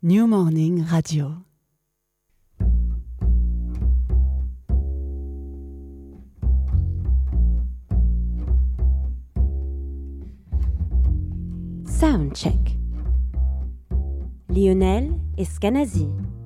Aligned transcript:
New 0.00 0.28
Morning 0.28 0.86
Radio. 0.86 1.44
Soundcheck. 11.84 12.78
Lionel 14.48 15.18
Escanazi. 15.36 16.37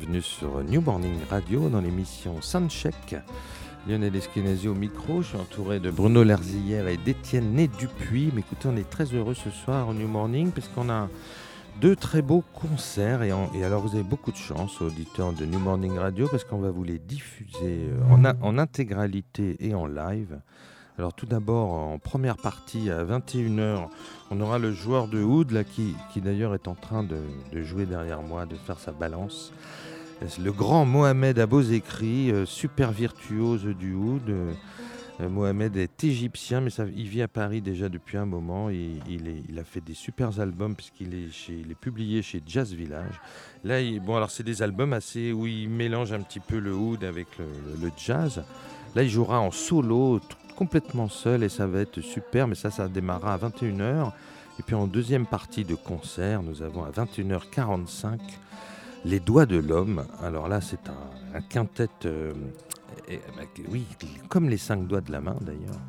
Bienvenue 0.00 0.22
sur 0.22 0.64
New 0.64 0.80
Morning 0.80 1.18
Radio 1.28 1.68
dans 1.68 1.82
l'émission 1.82 2.40
Soundcheck. 2.40 3.16
Lionel 3.86 4.16
Eskenazi 4.16 4.66
au 4.66 4.74
micro, 4.74 5.20
je 5.20 5.28
suis 5.28 5.36
entouré 5.36 5.78
de 5.78 5.90
Bruno 5.90 6.24
Lerzillière 6.24 6.88
et 6.88 6.96
d'Étienne 6.96 7.52
Né 7.52 7.68
Dupuis. 7.68 8.30
Mais 8.32 8.40
écoutez, 8.40 8.66
on 8.68 8.76
est 8.76 8.88
très 8.88 9.04
heureux 9.04 9.34
ce 9.34 9.50
soir 9.50 9.88
au 9.88 9.92
New 9.92 10.08
Morning 10.08 10.52
parce 10.52 10.68
qu'on 10.68 10.88
a 10.88 11.10
deux 11.82 11.96
très 11.96 12.22
beaux 12.22 12.42
concerts. 12.54 13.22
Et, 13.22 13.30
alors 13.62 13.82
vous 13.82 13.94
avez 13.94 14.02
beaucoup 14.02 14.32
de 14.32 14.38
chance, 14.38 14.80
auditeurs 14.80 15.34
de 15.34 15.44
New 15.44 15.58
Morning 15.58 15.98
Radio, 15.98 16.28
parce 16.30 16.44
qu'on 16.44 16.60
va 16.60 16.70
vous 16.70 16.84
les 16.84 16.98
diffuser 16.98 17.90
euh, 17.90 18.32
en, 18.40 18.56
intégralité 18.56 19.56
et 19.60 19.74
en 19.74 19.84
live. 19.84 20.40
Alors 20.98 21.12
tout 21.12 21.26
d'abord, 21.26 21.72
en 21.72 21.98
première 21.98 22.36
partie, 22.36 22.90
à 22.90 23.04
21h, 23.04 23.88
on 24.30 24.40
aura 24.40 24.58
le 24.58 24.72
joueur 24.72 25.08
de 25.08 25.22
oud, 25.22 25.50
là, 25.50 25.64
qui, 25.64 25.94
qui 26.12 26.20
d'ailleurs 26.20 26.54
est 26.54 26.68
en 26.68 26.74
train 26.74 27.02
de, 27.02 27.18
jouer 27.62 27.86
derrière 27.86 28.22
moi, 28.22 28.46
de 28.46 28.54
faire 28.54 28.78
sa 28.78 28.92
balance. 28.92 29.52
Le 30.20 30.52
grand 30.52 30.84
Mohamed 30.84 31.38
Abozekri, 31.38 32.30
euh, 32.30 32.44
super 32.44 32.92
virtuose 32.92 33.64
du 33.64 33.94
oud. 33.94 34.28
Euh, 34.28 34.52
Mohamed 35.28 35.76
est 35.76 36.04
égyptien, 36.04 36.60
mais 36.60 36.70
il 36.94 37.08
vit 37.08 37.22
à 37.22 37.28
Paris 37.28 37.62
déjà 37.62 37.88
depuis 37.88 38.18
un 38.18 38.26
moment. 38.26 38.68
Il, 38.68 39.00
il, 39.08 39.58
a 39.58 39.64
fait 39.64 39.80
des 39.80 39.94
super 39.94 40.38
albums 40.38 40.74
puisqu'il 40.74 41.14
est, 41.14 41.70
est 41.70 41.74
publié 41.74 42.20
chez 42.20 42.42
Jazz 42.46 42.72
Village. 42.72 43.20
Là, 43.64 43.78
bon, 44.00 44.16
alors 44.16 44.30
c'est 44.30 44.42
des 44.42 44.62
albums 44.62 44.92
assez 44.92 45.32
où 45.32 45.46
il 45.46 45.68
mélange 45.70 46.12
un 46.12 46.20
petit 46.20 46.40
peu 46.40 46.58
le 46.58 46.74
oud 46.74 47.02
avec 47.04 47.26
le, 47.38 47.90
jazz. 47.96 48.42
Là, 48.94 49.02
il 49.02 49.10
jouera 49.10 49.40
en 49.40 49.50
solo, 49.50 50.20
complètement 50.54 51.08
seul 51.08 51.42
et 51.42 51.48
ça 51.48 51.66
va 51.66 51.80
être 51.80 52.00
super, 52.02 52.46
mais 52.46 52.54
ça, 52.54 52.70
ça 52.70 52.88
démarrera 52.88 53.34
à 53.34 53.38
21h. 53.38 54.12
Et 54.58 54.62
puis 54.62 54.74
en 54.74 54.86
deuxième 54.86 55.26
partie 55.26 55.64
de 55.64 55.74
concert, 55.74 56.42
nous 56.42 56.62
avons 56.62 56.84
à 56.84 56.90
21h45 56.90 58.18
Les 59.04 59.20
Doigts 59.20 59.46
de 59.46 59.56
l'Homme. 59.56 60.04
Alors 60.22 60.48
là, 60.48 60.60
c'est 60.60 60.88
un, 60.88 61.36
un, 61.38 61.40
quintet, 61.40 61.88
euh, 62.04 62.32
bah, 63.36 63.42
oui, 63.70 63.84
comme 64.28 64.48
les 64.48 64.58
cinq 64.58 64.86
doigts 64.86 65.00
de 65.00 65.12
la 65.12 65.20
main 65.20 65.36
d'ailleurs. 65.40 65.80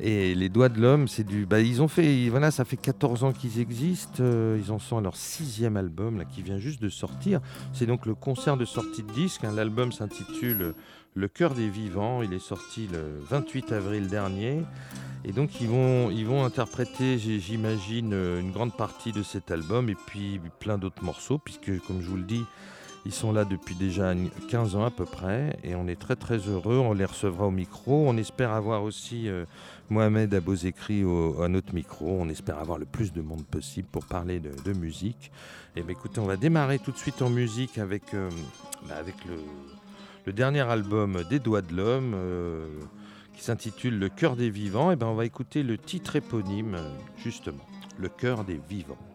Et 0.00 0.34
les 0.34 0.48
doigts 0.48 0.68
de 0.68 0.80
l'homme, 0.80 1.06
c'est 1.06 1.22
du. 1.22 1.46
Bah, 1.46 1.60
ils 1.60 1.80
ont 1.80 1.88
fait. 1.88 2.28
Voilà, 2.28 2.50
ça 2.50 2.64
fait 2.64 2.76
14 2.76 3.24
ans 3.24 3.32
qu'ils 3.32 3.60
existent. 3.60 4.20
Euh, 4.20 4.58
ils 4.60 4.72
en 4.72 4.78
sont 4.78 4.98
à 4.98 5.00
leur 5.00 5.16
sixième 5.16 5.76
album, 5.76 6.24
qui 6.34 6.42
vient 6.42 6.58
juste 6.58 6.82
de 6.82 6.88
sortir. 6.88 7.40
C'est 7.72 7.86
donc 7.86 8.06
le 8.06 8.14
concert 8.14 8.56
de 8.56 8.64
sortie 8.64 9.02
de 9.02 9.12
disque. 9.12 9.44
Hein. 9.44 9.52
L'album 9.54 9.92
s'intitule 9.92 10.74
Le 11.14 11.28
cœur 11.28 11.54
des 11.54 11.68
vivants. 11.68 12.22
Il 12.22 12.32
est 12.32 12.40
sorti 12.40 12.88
le 12.92 13.20
28 13.28 13.72
avril 13.72 14.08
dernier. 14.08 14.62
Et 15.24 15.32
donc, 15.32 15.60
ils 15.60 15.68
vont, 15.68 16.10
ils 16.10 16.26
vont 16.26 16.44
interpréter, 16.44 17.18
j'imagine, 17.18 18.12
une 18.12 18.50
grande 18.50 18.76
partie 18.76 19.12
de 19.12 19.22
cet 19.22 19.50
album 19.50 19.88
et 19.88 19.94
puis 19.94 20.40
plein 20.58 20.78
d'autres 20.78 21.04
morceaux, 21.04 21.38
puisque, 21.38 21.78
comme 21.86 22.00
je 22.02 22.08
vous 22.08 22.16
le 22.16 22.24
dis, 22.24 22.44
ils 23.04 23.12
sont 23.12 23.32
là 23.32 23.44
depuis 23.44 23.74
déjà 23.74 24.14
15 24.48 24.76
ans 24.76 24.84
à 24.84 24.90
peu 24.90 25.04
près 25.04 25.58
et 25.64 25.74
on 25.74 25.88
est 25.88 25.98
très 25.98 26.14
très 26.14 26.38
heureux. 26.38 26.78
On 26.78 26.92
les 26.92 27.04
recevra 27.04 27.46
au 27.46 27.50
micro. 27.50 28.04
On 28.06 28.16
espère 28.16 28.52
avoir 28.52 28.84
aussi 28.84 29.28
euh, 29.28 29.44
Mohamed 29.90 30.32
Abozekri 30.32 31.02
au, 31.02 31.42
à 31.42 31.48
notre 31.48 31.74
micro. 31.74 32.06
On 32.06 32.28
espère 32.28 32.58
avoir 32.58 32.78
le 32.78 32.86
plus 32.86 33.12
de 33.12 33.20
monde 33.20 33.44
possible 33.44 33.88
pour 33.90 34.04
parler 34.04 34.38
de, 34.40 34.72
musique. 34.72 35.32
Et 35.74 35.82
bien 35.82 35.90
écoutez, 35.90 36.20
on 36.20 36.26
va 36.26 36.36
démarrer 36.36 36.78
tout 36.78 36.92
de 36.92 36.96
suite 36.96 37.22
en 37.22 37.30
musique 37.30 37.78
avec, 37.78 38.14
euh, 38.14 38.30
bah 38.88 38.94
avec 38.98 39.16
le, 39.24 40.32
dernier 40.32 40.60
album 40.60 41.24
des 41.28 41.40
Doigts 41.40 41.62
de 41.62 41.74
l'Homme 41.74 42.12
euh, 42.14 42.68
qui 43.34 43.42
s'intitule 43.42 43.98
Le 43.98 44.08
cœur 44.08 44.36
des 44.36 44.50
vivants. 44.50 44.90
Et 44.90 44.96
ben 44.96 45.06
on 45.06 45.14
va 45.14 45.24
écouter 45.24 45.62
le 45.62 45.78
titre 45.78 46.16
éponyme 46.16 46.78
justement, 47.16 47.66
Le 47.98 48.08
cœur 48.08 48.44
des 48.44 48.60
vivants. 48.68 49.11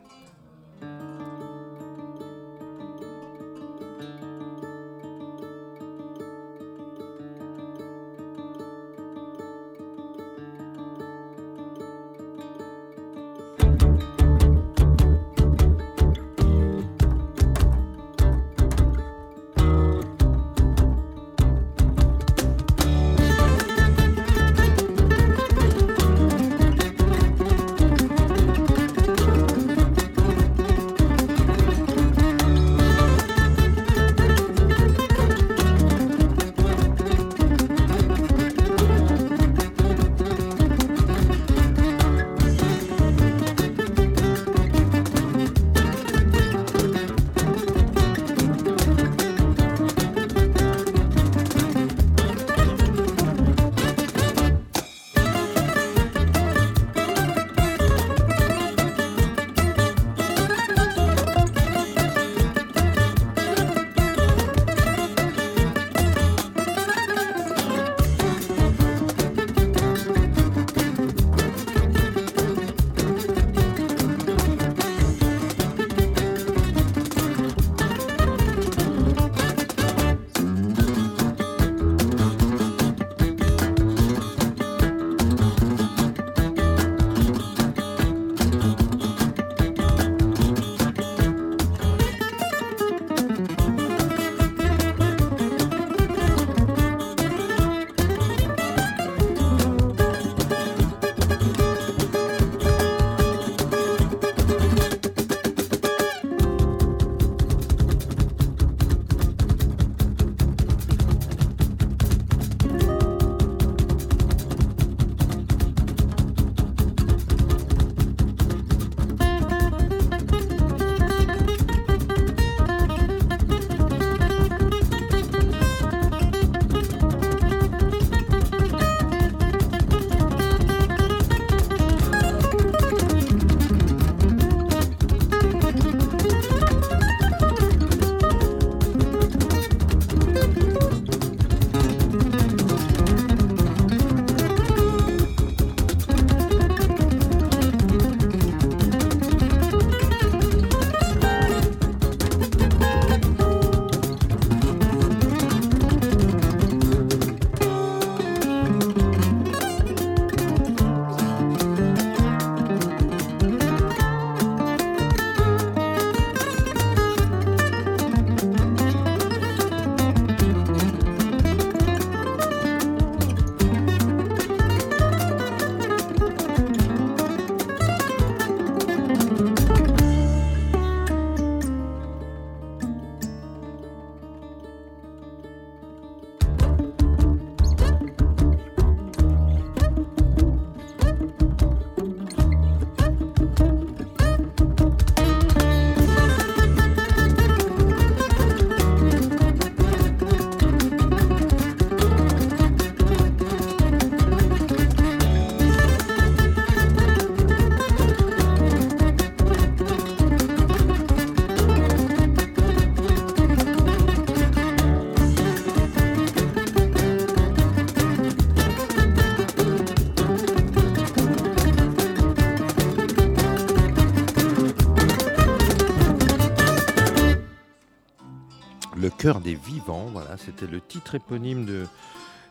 Voilà, 229.85 230.38
c'était 230.38 230.68
le 230.68 230.81
titre 230.81 231.15
éponyme 231.15 231.65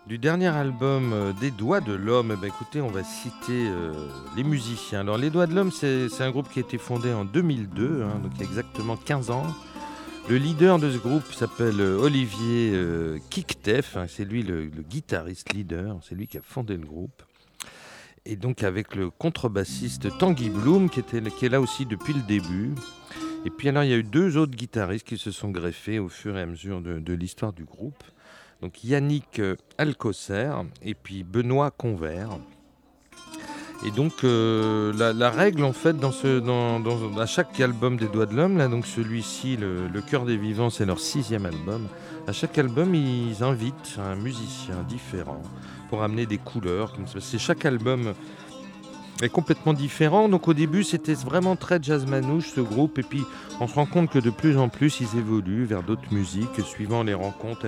du 0.06 0.18
dernier 0.18 0.48
album 0.48 1.12
euh, 1.12 1.32
Des 1.32 1.50
Doigts 1.50 1.80
de 1.80 1.92
l'Homme. 1.92 2.32
Eh 2.36 2.40
ben, 2.40 2.48
écoutez, 2.48 2.80
on 2.80 2.88
va 2.88 3.02
citer 3.02 3.68
euh, 3.68 3.92
les 4.36 4.44
musiciens. 4.44 5.00
Alors, 5.00 5.18
Les 5.18 5.30
Doigts 5.30 5.46
de 5.46 5.54
l'Homme, 5.54 5.72
c'est 5.72 6.20
un 6.20 6.30
groupe 6.30 6.48
qui 6.48 6.60
a 6.60 6.62
été 6.62 6.78
fondé 6.78 7.12
en 7.12 7.24
2002, 7.24 8.02
hein, 8.02 8.20
donc 8.22 8.32
il 8.34 8.40
y 8.40 8.42
a 8.42 8.46
exactement 8.46 8.96
15 8.96 9.30
ans. 9.30 9.46
Le 10.28 10.36
leader 10.36 10.78
de 10.78 10.90
ce 10.90 10.98
groupe 10.98 11.32
s'appelle 11.32 11.80
euh, 11.80 11.98
Olivier 11.98 12.72
Kiktef, 13.30 13.96
hein, 13.96 14.06
c'est 14.08 14.24
lui 14.24 14.42
le, 14.42 14.66
guitariste 14.66 15.52
leader, 15.52 15.98
c'est 16.02 16.14
lui 16.14 16.26
qui 16.26 16.38
a 16.38 16.42
fondé 16.42 16.76
le 16.76 16.86
groupe. 16.86 17.22
Et 18.24 18.34
donc 18.34 18.64
avec 18.64 18.96
le 18.96 19.10
contrebassiste 19.10 20.18
Tanguy 20.18 20.50
Bloom 20.50 20.90
qui, 20.90 21.00
qui 21.02 21.46
est 21.46 21.48
là 21.48 21.60
aussi 21.60 21.86
depuis 21.86 22.12
le 22.12 22.22
début. 22.22 22.74
Et 23.46 23.50
puis 23.50 23.68
alors 23.68 23.84
il 23.84 23.90
y 23.90 23.94
a 23.94 23.96
eu 23.96 24.02
deux 24.02 24.36
autres 24.38 24.56
guitaristes 24.56 25.06
qui 25.06 25.18
se 25.18 25.30
sont 25.30 25.50
greffés 25.50 26.00
au 26.00 26.08
fur 26.08 26.36
et 26.36 26.42
à 26.42 26.46
mesure 26.46 26.80
de, 26.80 27.12
l'histoire 27.12 27.52
du 27.52 27.64
groupe. 27.64 28.02
Donc 28.60 28.82
Yannick 28.82 29.38
euh, 29.38 29.54
Alcocer 29.78 30.50
et 30.82 30.94
puis 30.94 31.22
Benoît 31.22 31.70
Convert. 31.70 32.40
Et 33.86 33.92
donc 33.92 34.24
euh, 34.24 34.92
la, 34.92 35.30
règle 35.30 35.62
en 35.62 35.72
fait 35.72 35.96
dans 35.96 36.10
ce, 36.10 36.42
à 37.20 37.26
chaque 37.26 37.60
album 37.60 37.96
des 37.96 38.08
Doigts 38.08 38.26
de 38.26 38.34
l'Homme, 38.34 38.58
là 38.58 38.66
donc 38.66 38.84
celui-ci, 38.84 39.56
le 39.56 40.00
Cœur 40.00 40.24
des 40.24 40.36
Vivants, 40.36 40.70
c'est 40.70 40.86
leur 40.86 40.98
sixième 40.98 41.46
album. 41.46 41.86
À 42.26 42.32
chaque 42.32 42.58
album, 42.58 42.92
ils 42.96 43.44
invitent 43.44 44.00
un 44.00 44.16
musicien 44.16 44.82
différent 44.88 45.40
pour 45.88 46.02
amener 46.02 46.26
des 46.26 46.38
couleurs. 46.38 46.92
C'est 47.20 47.38
chaque 47.38 47.64
album 47.64 48.14
est 49.22 49.28
complètement 49.28 49.72
différent. 49.72 50.28
Donc 50.28 50.48
au 50.48 50.54
début, 50.54 50.84
c'était 50.84 51.14
vraiment 51.14 51.56
très 51.56 51.82
jazz 51.82 52.06
manouche 52.06 52.52
ce 52.54 52.60
groupe. 52.60 52.98
Et 52.98 53.02
puis 53.02 53.22
on 53.60 53.68
se 53.68 53.74
rend 53.74 53.86
compte 53.86 54.10
que 54.10 54.18
de 54.18 54.30
plus 54.30 54.58
en 54.58 54.68
plus, 54.68 55.00
ils 55.00 55.18
évoluent 55.18 55.64
vers 55.64 55.82
d'autres 55.82 56.12
musiques, 56.12 56.60
suivant 56.64 57.02
les 57.02 57.14
rencontres 57.14 57.66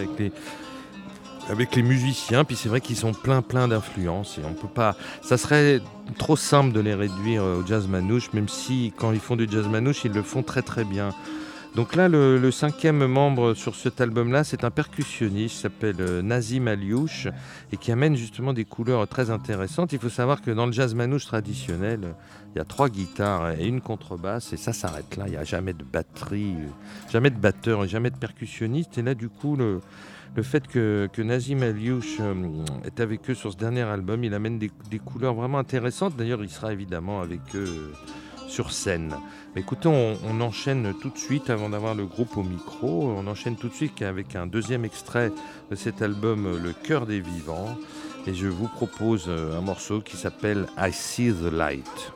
avec 1.48 1.74
les, 1.74 1.82
musiciens. 1.82 2.44
Puis 2.44 2.56
c'est 2.56 2.68
vrai 2.68 2.80
qu'ils 2.80 2.96
sont 2.96 3.12
plein 3.12 3.42
plein 3.42 3.68
d'influences. 3.68 4.38
Et 4.38 4.42
on 4.44 4.54
peut 4.54 4.68
pas. 4.68 4.96
Ça 5.22 5.38
serait 5.38 5.80
trop 6.18 6.36
simple 6.36 6.72
de 6.72 6.80
les 6.80 6.94
réduire 6.94 7.42
au 7.42 7.66
jazz 7.66 7.88
manouche, 7.88 8.32
même 8.32 8.48
si 8.48 8.92
quand 8.96 9.12
ils 9.12 9.20
font 9.20 9.36
du 9.36 9.48
jazz 9.50 9.66
manouche, 9.68 10.04
ils 10.04 10.12
le 10.12 10.22
font 10.22 10.42
très 10.42 10.62
très 10.62 10.84
bien. 10.84 11.10
Donc 11.74 11.94
là, 11.94 12.08
le, 12.08 12.50
cinquième 12.50 13.06
membre 13.06 13.54
sur 13.54 13.74
cet 13.74 14.00
album-là, 14.00 14.42
c'est 14.42 14.64
un 14.64 14.70
percussionniste 14.70 15.54
qui 15.54 15.60
s'appelle 15.60 15.96
euh, 16.00 16.22
Nazim 16.22 16.66
Aliouche 16.66 17.28
et 17.72 17.76
qui 17.76 17.92
amène 17.92 18.16
justement 18.16 18.52
des 18.52 18.64
couleurs 18.64 19.06
très 19.06 19.30
intéressantes. 19.30 19.92
Il 19.92 19.98
faut 19.98 20.08
savoir 20.08 20.40
que 20.40 20.50
dans 20.50 20.66
le 20.66 20.72
jazz 20.72 20.94
manouche 20.94 21.26
traditionnel, 21.26 22.14
il 22.54 22.58
y 22.58 22.60
a 22.60 22.64
trois 22.64 22.88
guitares 22.88 23.52
et 23.52 23.66
une 23.66 23.80
contrebasse 23.80 24.52
et 24.52 24.56
ça 24.56 24.72
s'arrête 24.72 25.16
là. 25.16 25.24
Il 25.26 25.32
n'y 25.32 25.36
a 25.36 25.44
jamais 25.44 25.74
de 25.74 25.84
batterie, 25.84 26.56
jamais 27.10 27.30
de 27.30 27.38
batteur 27.38 27.84
et 27.84 27.88
jamais 27.88 28.10
de 28.10 28.16
percussionniste. 28.16 28.98
Et 28.98 29.02
là, 29.02 29.14
du 29.14 29.28
coup, 29.28 29.54
le, 29.54 29.80
fait 30.42 30.66
que, 30.66 31.08
Nazim 31.18 31.62
Aliouche 31.62 32.16
euh, 32.20 32.34
est 32.84 32.98
avec 33.00 33.28
eux 33.30 33.34
sur 33.34 33.52
ce 33.52 33.56
dernier 33.56 33.82
album, 33.82 34.24
il 34.24 34.34
amène 34.34 34.58
des, 34.58 34.70
des 34.90 34.98
couleurs 34.98 35.34
vraiment 35.34 35.58
intéressantes. 35.58 36.16
D'ailleurs, 36.16 36.42
il 36.42 36.50
sera 36.50 36.72
évidemment 36.72 37.20
avec 37.20 37.40
eux 37.54 37.92
sur 38.48 38.72
scène. 38.72 39.14
Écoutez, 39.58 39.88
on, 39.88 40.40
enchaîne 40.40 40.94
tout 41.00 41.10
de 41.10 41.18
suite 41.18 41.50
avant 41.50 41.68
d'avoir 41.68 41.94
le 41.94 42.06
groupe 42.06 42.36
au 42.36 42.42
micro. 42.42 43.12
On 43.16 43.26
enchaîne 43.26 43.56
tout 43.56 43.68
de 43.68 43.74
suite 43.74 44.02
avec 44.02 44.36
un 44.36 44.46
deuxième 44.46 44.84
extrait 44.84 45.32
de 45.70 45.76
cet 45.76 46.00
album 46.00 46.58
Le 46.62 46.72
cœur 46.72 47.06
des 47.06 47.20
vivants. 47.20 47.76
Et 48.26 48.34
je 48.34 48.46
vous 48.46 48.68
propose 48.68 49.24
euh, 49.28 49.58
un 49.58 49.60
morceau 49.60 50.00
qui 50.00 50.16
s'appelle 50.16 50.66
I 50.78 50.92
See 50.92 51.32
the 51.32 51.50
Light. 51.50 52.12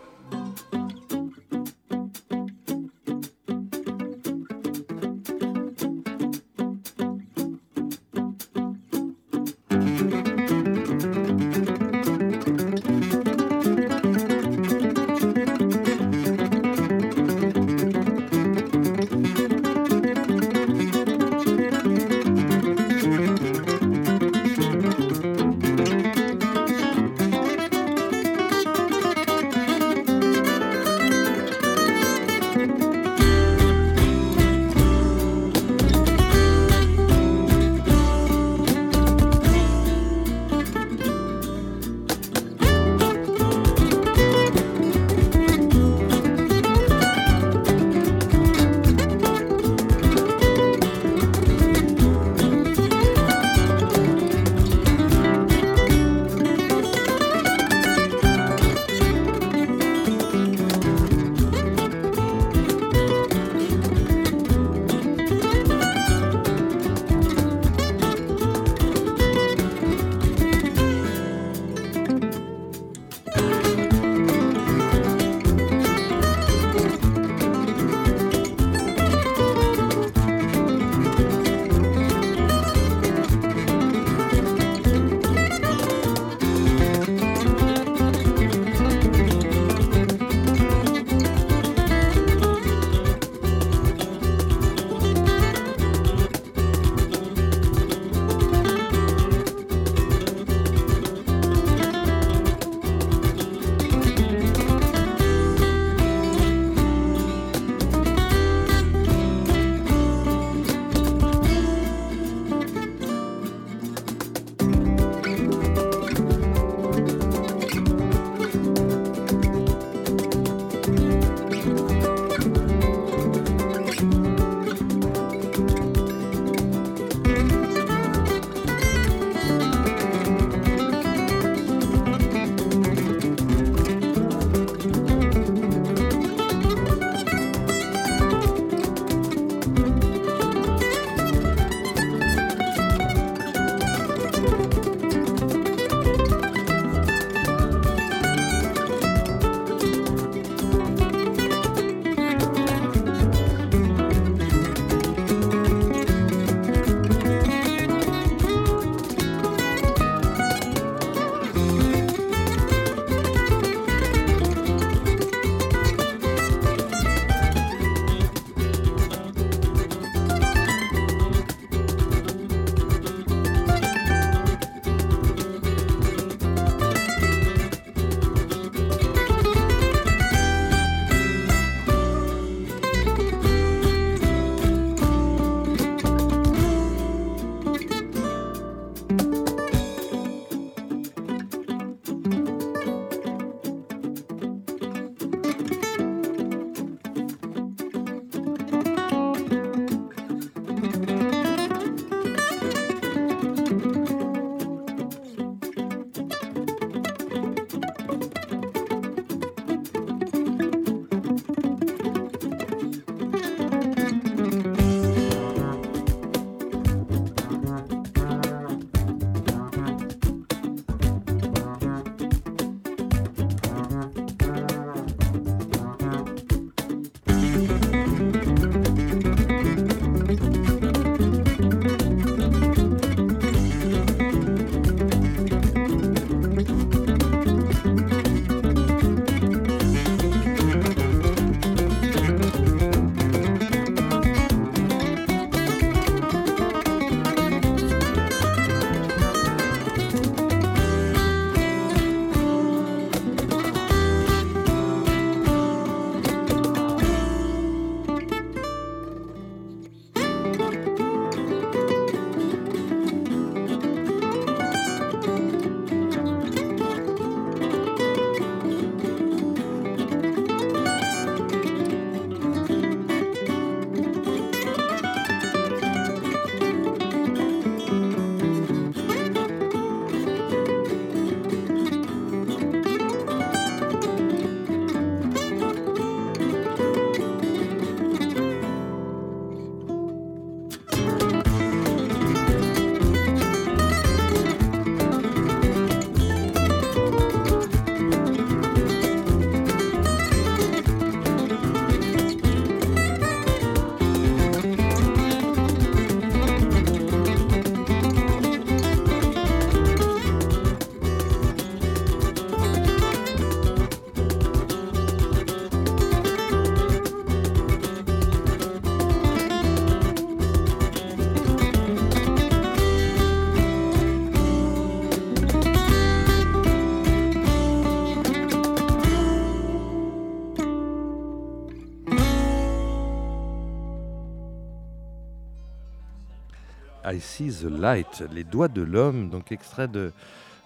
See 337.32 337.48
the 337.48 337.64
Light, 337.64 338.22
Les 338.30 338.44
Doigts 338.44 338.68
de 338.68 338.82
l'Homme, 338.82 339.30
donc 339.30 339.52
extrait 339.52 339.88
de 339.88 340.12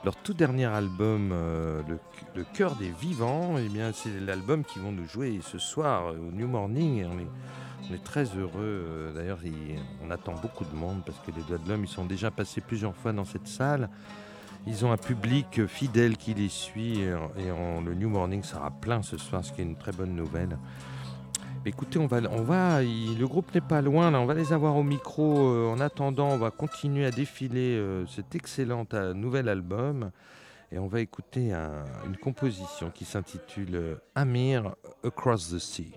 leur 0.05 0.17
tout 0.17 0.35
dernier 0.35 0.65
album, 0.65 1.31
euh, 1.33 1.81
le, 2.35 2.45
Cœur 2.55 2.75
des 2.75 2.91
Vivants. 2.91 3.57
Et 3.57 3.67
eh 3.67 3.69
bien, 3.69 3.93
c'est 3.93 4.19
l'album 4.19 4.65
qu'ils 4.65 4.83
vont 4.83 4.91
nous 4.91 5.07
jouer 5.07 5.39
ce 5.43 5.59
soir 5.59 6.13
au 6.13 6.33
New 6.33 6.49
Morning. 6.49 6.97
Et 6.97 7.05
on 7.05 7.21
est, 7.21 7.29
on 7.89 7.95
est 7.95 8.03
très 8.03 8.25
heureux. 8.37 8.51
Euh, 8.65 9.13
d'ailleurs, 9.13 9.39
on 10.05 10.11
attend 10.11 10.35
beaucoup 10.43 10.65
de 10.65 10.75
monde 10.75 11.03
parce 11.07 11.21
que 11.21 11.31
les 11.31 11.43
Doigts 11.43 11.59
de 11.59 11.69
l'Homme, 11.69 11.85
ils 11.85 11.89
sont 11.89 12.05
déjà 12.05 12.33
passés 12.33 12.61
plusieurs 12.61 12.97
fois 12.97 13.13
dans 13.13 13.25
cette 13.25 13.47
salle. 13.47 13.89
Ils 14.67 14.85
ont 14.85 14.91
un 14.91 14.97
public 14.97 15.67
fidèle 15.69 16.17
qui 16.17 16.35
les 16.35 16.49
suit 16.49 16.99
et, 17.03 17.13
le 17.85 17.95
New 17.95 18.09
Morning 18.09 18.43
sera 18.43 18.73
plein 18.73 19.03
ce 19.03 19.19
soir, 19.19 19.45
ce 19.45 19.53
qui 19.53 19.61
est 19.61 19.65
une 19.65 19.77
très 19.77 19.93
bonne 19.93 20.17
nouvelle. 20.17 20.59
Écoutez, 21.69 21.99
on 21.99 22.07
va, 22.07 22.21
on 22.31 22.43
va, 22.43 22.81
le 22.81 23.25
groupe 23.25 23.53
n'est 23.53 23.61
pas 23.61 23.83
loin, 23.83 24.15
on 24.15 24.25
va 24.25 24.35
les 24.35 24.53
avoir 24.53 24.77
au 24.77 24.85
micro. 24.85 25.51
Euh, 25.51 25.67
en 25.67 25.81
attendant, 25.81 26.29
on 26.29 26.39
va 26.39 26.53
continuer 26.53 27.05
à 27.05 27.11
défiler 27.11 27.77
euh, 27.77 28.07
cet 28.07 28.37
excellent 28.37 28.87
euh, 28.95 29.13
nouvel 29.15 29.49
album. 29.49 30.13
Et 30.71 30.79
on 30.79 30.87
va 30.87 31.01
écouter 31.01 31.53
une 31.53 32.17
composition 32.17 32.91
qui 32.91 33.05
s'intitule 33.05 33.99
Amir 34.15 34.75
Across 35.05 35.51
the 35.51 35.59
Sea. 35.59 35.93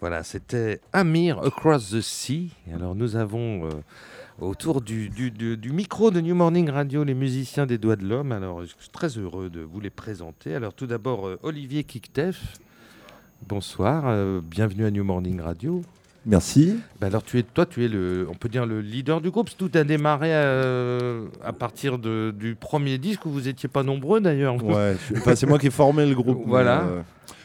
Voilà, 0.00 0.22
c'était 0.22 0.80
Amir 0.92 1.38
Across 1.42 1.90
the 1.92 2.00
Sea. 2.00 2.50
Alors 2.74 2.94
nous 2.94 3.16
avons 3.16 3.64
euh, 3.66 3.70
autour 4.40 4.80
du, 4.82 5.08
du- 5.08 5.30
du- 5.30 5.56
du 5.56 5.72
micro 5.72 6.10
de 6.10 6.20
New 6.20 6.34
Morning 6.34 6.68
Radio 6.68 7.04
les 7.04 7.14
musiciens 7.14 7.64
des 7.64 7.78
Doigts 7.78 7.96
de 7.96 8.04
l'Homme. 8.06 8.32
Alors 8.32 8.62
je 8.62 8.66
suis 8.78 8.90
très 8.92 9.08
heureux 9.18 9.48
de 9.50 9.60
vous 9.60 9.80
les 9.80 9.90
présenter. 9.90 10.54
Alors 10.54 10.74
tout 10.74 10.86
d'abord 10.86 11.26
euh, 11.28 11.38
Olivier 11.42 11.84
Kiktef. 11.84 12.58
Bonsoir, 13.48 14.04
euh, 14.06 14.40
bienvenue 14.42 14.84
à 14.84 14.90
New 14.90 15.04
Morning 15.04 15.40
Radio. 15.40 15.82
Merci. 16.26 16.76
Bah 17.00 17.06
alors 17.08 17.22
tu 17.22 17.38
es, 17.38 17.42
toi 17.42 17.64
tu 17.66 17.84
es 17.84 17.88
le, 17.88 18.26
on 18.30 18.34
peut 18.34 18.48
dire 18.48 18.66
le 18.66 18.80
leader 18.80 19.20
du 19.20 19.30
groupe. 19.30 19.50
Tout 19.56 19.70
a 19.74 19.84
démarré 19.84 20.30
euh, 20.32 21.26
à 21.42 21.52
partir 21.52 21.98
de- 21.98 22.34
du 22.36 22.54
premier 22.56 22.98
disque 22.98 23.24
où 23.26 23.30
vous 23.30 23.48
étiez 23.48 23.68
pas 23.68 23.82
nombreux 23.82 24.20
d'ailleurs. 24.20 24.62
Ouais, 24.64 24.96
enfin, 25.16 25.34
c'est 25.34 25.46
moi 25.46 25.58
qui 25.58 25.66
ai 25.68 25.70
formé 25.70 26.04
le 26.06 26.14
groupe. 26.14 26.42
Voilà. 26.46 26.82
euh, 26.82 27.02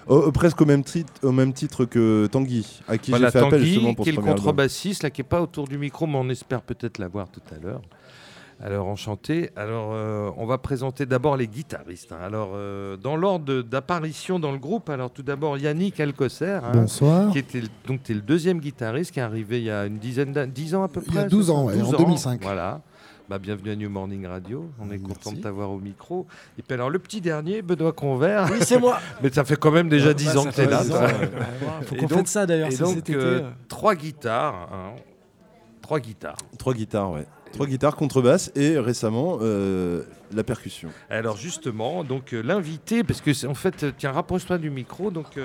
au- 0.10 0.18
au- 0.28 0.32
presque 0.32 0.60
au 0.62 0.66
même, 0.66 0.84
titre, 0.84 1.12
au 1.24 1.32
même 1.32 1.54
titre 1.54 1.86
que 1.86 2.28
Tanguy, 2.32 2.82
à 2.88 2.98
qui 2.98 3.12
Voilà, 3.12 3.28
j'ai 3.28 3.32
fait 3.40 3.46
appel 3.46 3.64
justement 3.64 3.94
pour 3.94 4.04
qui 4.04 4.10
est 4.10 4.14
ce 4.16 4.20
le 4.20 4.26
contrebassiste, 4.26 5.04
là, 5.04 5.10
qui 5.10 5.22
n'est 5.22 5.28
pas 5.28 5.42
autour 5.42 5.68
du 5.68 5.78
micro, 5.78 6.08
mais 6.08 6.18
on 6.18 6.30
espère 6.30 6.62
peut-être 6.62 6.98
l'avoir 6.98 7.30
tout 7.30 7.42
à 7.56 7.60
l'heure. 7.64 7.82
Alors, 8.62 8.88
enchanté. 8.88 9.52
Alors, 9.56 9.92
euh, 9.94 10.30
on 10.36 10.46
va 10.46 10.58
présenter 10.58 11.06
d'abord 11.06 11.38
les 11.38 11.48
guitaristes. 11.48 12.12
hein. 12.12 12.18
Alors, 12.22 12.50
euh, 12.56 12.98
dans 12.98 13.16
l'ordre 13.16 13.62
d'apparition 13.62 14.38
dans 14.38 14.52
le 14.52 14.58
groupe, 14.58 14.90
alors 14.90 15.12
tout 15.12 15.24
d'abord 15.24 15.58
Yannick 15.58 15.98
Alcocer, 16.02 16.60
hein, 16.62 16.72
Bonsoir. 16.74 17.32
qui 17.32 17.38
était 17.40 17.62
le- 17.62 17.70
donc 17.88 18.02
es 18.10 18.14
le 18.14 18.20
deuxième 18.20 18.60
guitariste 18.60 19.12
qui 19.14 19.20
est 19.20 19.24
arrivé 19.24 19.60
il 19.60 19.64
y 19.64 19.72
a 19.72 19.86
une 19.86 19.98
dizaine 19.98 20.34
d'années, 20.34 20.52
10 20.52 20.76
ans 20.76 20.84
à 20.84 20.90
peu 20.90 21.00
près. 21.00 21.12
Il 21.12 21.16
y 21.16 21.20
a 21.20 21.22
c'est 21.24 21.30
12 21.30 21.48
ça 21.48 21.54
ans, 21.54 21.66
ouais, 21.68 21.82
en 21.82 21.90
2005. 21.92 22.42
Voilà. 22.44 22.82
Bah, 23.30 23.38
bienvenue 23.38 23.70
à 23.70 23.76
New 23.76 23.92
Morning 23.92 24.26
Radio. 24.26 24.72
On 24.80 24.90
est 24.90 24.98
content 24.98 25.32
de 25.32 25.38
t'avoir 25.40 25.70
au 25.70 25.78
micro. 25.78 26.26
Et 26.58 26.64
puis 26.64 26.74
alors, 26.74 26.90
le 26.90 26.98
petit 26.98 27.22
dernier, 27.22 27.62
Benoît 27.62 27.94
Convert. 27.94 28.50
Oui, 28.52 28.58
c'est 28.62 28.80
moi. 28.80 29.00
Mais 29.22 29.30
ça 29.30 29.46
fait 29.46 29.56
quand 29.56 29.70
même 29.70 29.88
déjà 29.88 30.16
10 30.16 30.36
ans 30.36 30.46
que 30.46 30.50
tu 30.50 30.62
es 30.62 30.66
là. 30.66 30.82
ans, 30.82 31.02
ouais. 31.04 31.30
Faut 31.86 31.94
qu'on 31.96 32.08
fête 32.08 32.28
ça 32.28 32.48
d'ailleurs. 32.48 32.72
Et 32.72 32.78
donc, 32.78 32.96
cet 32.96 33.10
été, 33.10 33.14
euh, 33.14 33.42
euh. 33.42 33.50
trois 33.68 33.94
guitares. 33.94 34.70
hein. 34.74 34.96
Trois 35.84 36.00
guitares. 36.00 36.38
Trois 36.58 36.74
guitares, 36.74 37.12
ouais. 37.12 37.28
Trois 37.52 37.68
guitares, 37.68 37.96
contrebasse 37.96 38.52
et 38.56 38.78
récemment 38.78 39.40
euh, 39.42 40.04
la 40.34 40.44
percussion. 40.44 40.90
Alors 41.10 41.38
justement, 41.38 42.04
donc 42.04 42.34
euh, 42.34 42.42
l'invité, 42.42 43.04
parce 43.04 43.22
que 43.22 43.34
c'est 43.34 43.48
en 43.48 43.56
fait, 43.56 43.84
euh, 43.84 43.92
tiens, 43.98 44.12
rapproche-toi 44.12 44.58
du 44.60 44.70
micro. 44.70 45.10
Donc, 45.10 45.40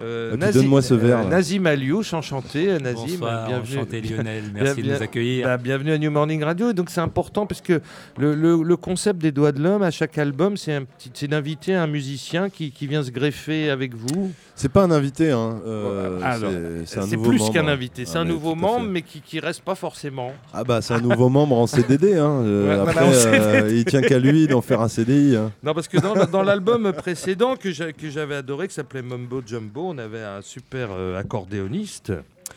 euh, 0.00 0.32
euh, 0.32 0.36
puis 0.36 0.52
donne-moi 0.52 0.82
ce 0.82 0.94
verre, 0.94 1.22
là. 1.24 1.28
Nazim 1.30 1.66
Aliouche, 1.66 2.12
enchanté, 2.14 2.68
euh, 2.68 2.78
Nazim. 2.80 3.06
Bonsoir, 3.18 3.46
bienvenue. 3.46 3.76
enchanté 3.78 4.00
Lionel, 4.00 4.44
merci 4.52 4.82
Bien- 4.82 4.92
de 4.92 4.96
nous 4.98 5.02
accueillir. 5.02 5.46
Bah, 5.46 5.56
bienvenue 5.56 5.92
à 5.92 5.98
New 5.98 6.10
Morning 6.10 6.42
Radio. 6.42 6.70
Et 6.70 6.74
donc 6.74 6.90
c'est 6.90 7.00
important 7.00 7.46
parce 7.46 7.60
que 7.60 7.80
le, 8.18 8.34
le- 8.34 8.62
le 8.62 8.76
concept 8.76 9.20
des 9.22 9.30
Doigts 9.32 9.52
de 9.52 9.62
l'Homme 9.62 9.82
à 9.82 9.90
chaque 9.90 10.18
album, 10.18 10.56
c'est 10.56 10.74
un 10.74 10.84
petit- 10.84 11.10
c'est 11.14 11.28
d'inviter 11.28 11.74
un 11.74 11.86
musicien 11.86 12.50
qui, 12.50 12.72
qui 12.72 12.86
vient 12.86 13.02
se 13.02 13.10
greffer 13.10 13.70
avec 13.70 13.94
vous. 13.94 14.32
C'est 14.56 14.68
pas 14.70 14.84
un 14.84 14.90
invité, 14.92 15.32
hein. 15.32 15.60
euh, 15.66 16.20
Alors, 16.22 16.50
c'est- 16.86 17.16
plus 17.16 17.50
qu'un 17.50 17.66
invité, 17.66 18.04
c'est 18.06 18.18
Ah, 18.18 18.20
un 18.20 18.24
nouveau 18.24 18.54
membre, 18.54 18.86
mais 18.88 19.02
qui, 19.02 19.20
qui 19.20 19.40
reste 19.40 19.62
pas 19.62 19.74
forcément. 19.74 20.32
Ah 20.52 20.62
bah 20.62 20.80
c'est 20.80 20.94
un 20.94 21.00
nouveau 21.00 21.28
membre 21.28 21.56
en 21.58 21.66
CDD. 21.66 22.14
Hein. 22.16 22.40
euh, 22.44 22.84
Ouais, 22.84 22.88
après, 22.90 23.04
euh, 23.26 23.68
il 23.72 23.84
tient 23.84 24.00
qu'à 24.00 24.18
lui 24.20 24.46
d'en 24.46 24.60
faire 24.60 24.80
un 24.80 24.88
CDI. 24.88 25.34
hein. 25.36 25.50
Non, 25.64 25.74
parce 25.74 25.88
que 25.88 25.98
dans, 25.98 26.14
dans 26.26 26.42
l'album 26.42 26.92
précédent 26.92 27.56
que 27.56 27.72
j'a- 27.72 27.92
que 27.92 28.08
j'avais 28.08 28.36
adoré, 28.36 28.68
qui 28.68 28.74
s'appelait 28.74 29.02
Mumbo 29.02 29.42
Jumbo, 29.44 29.86
on 29.88 29.98
avait 29.98 30.22
un 30.22 30.40
super 30.40 30.90
accordéoniste, 31.18 32.12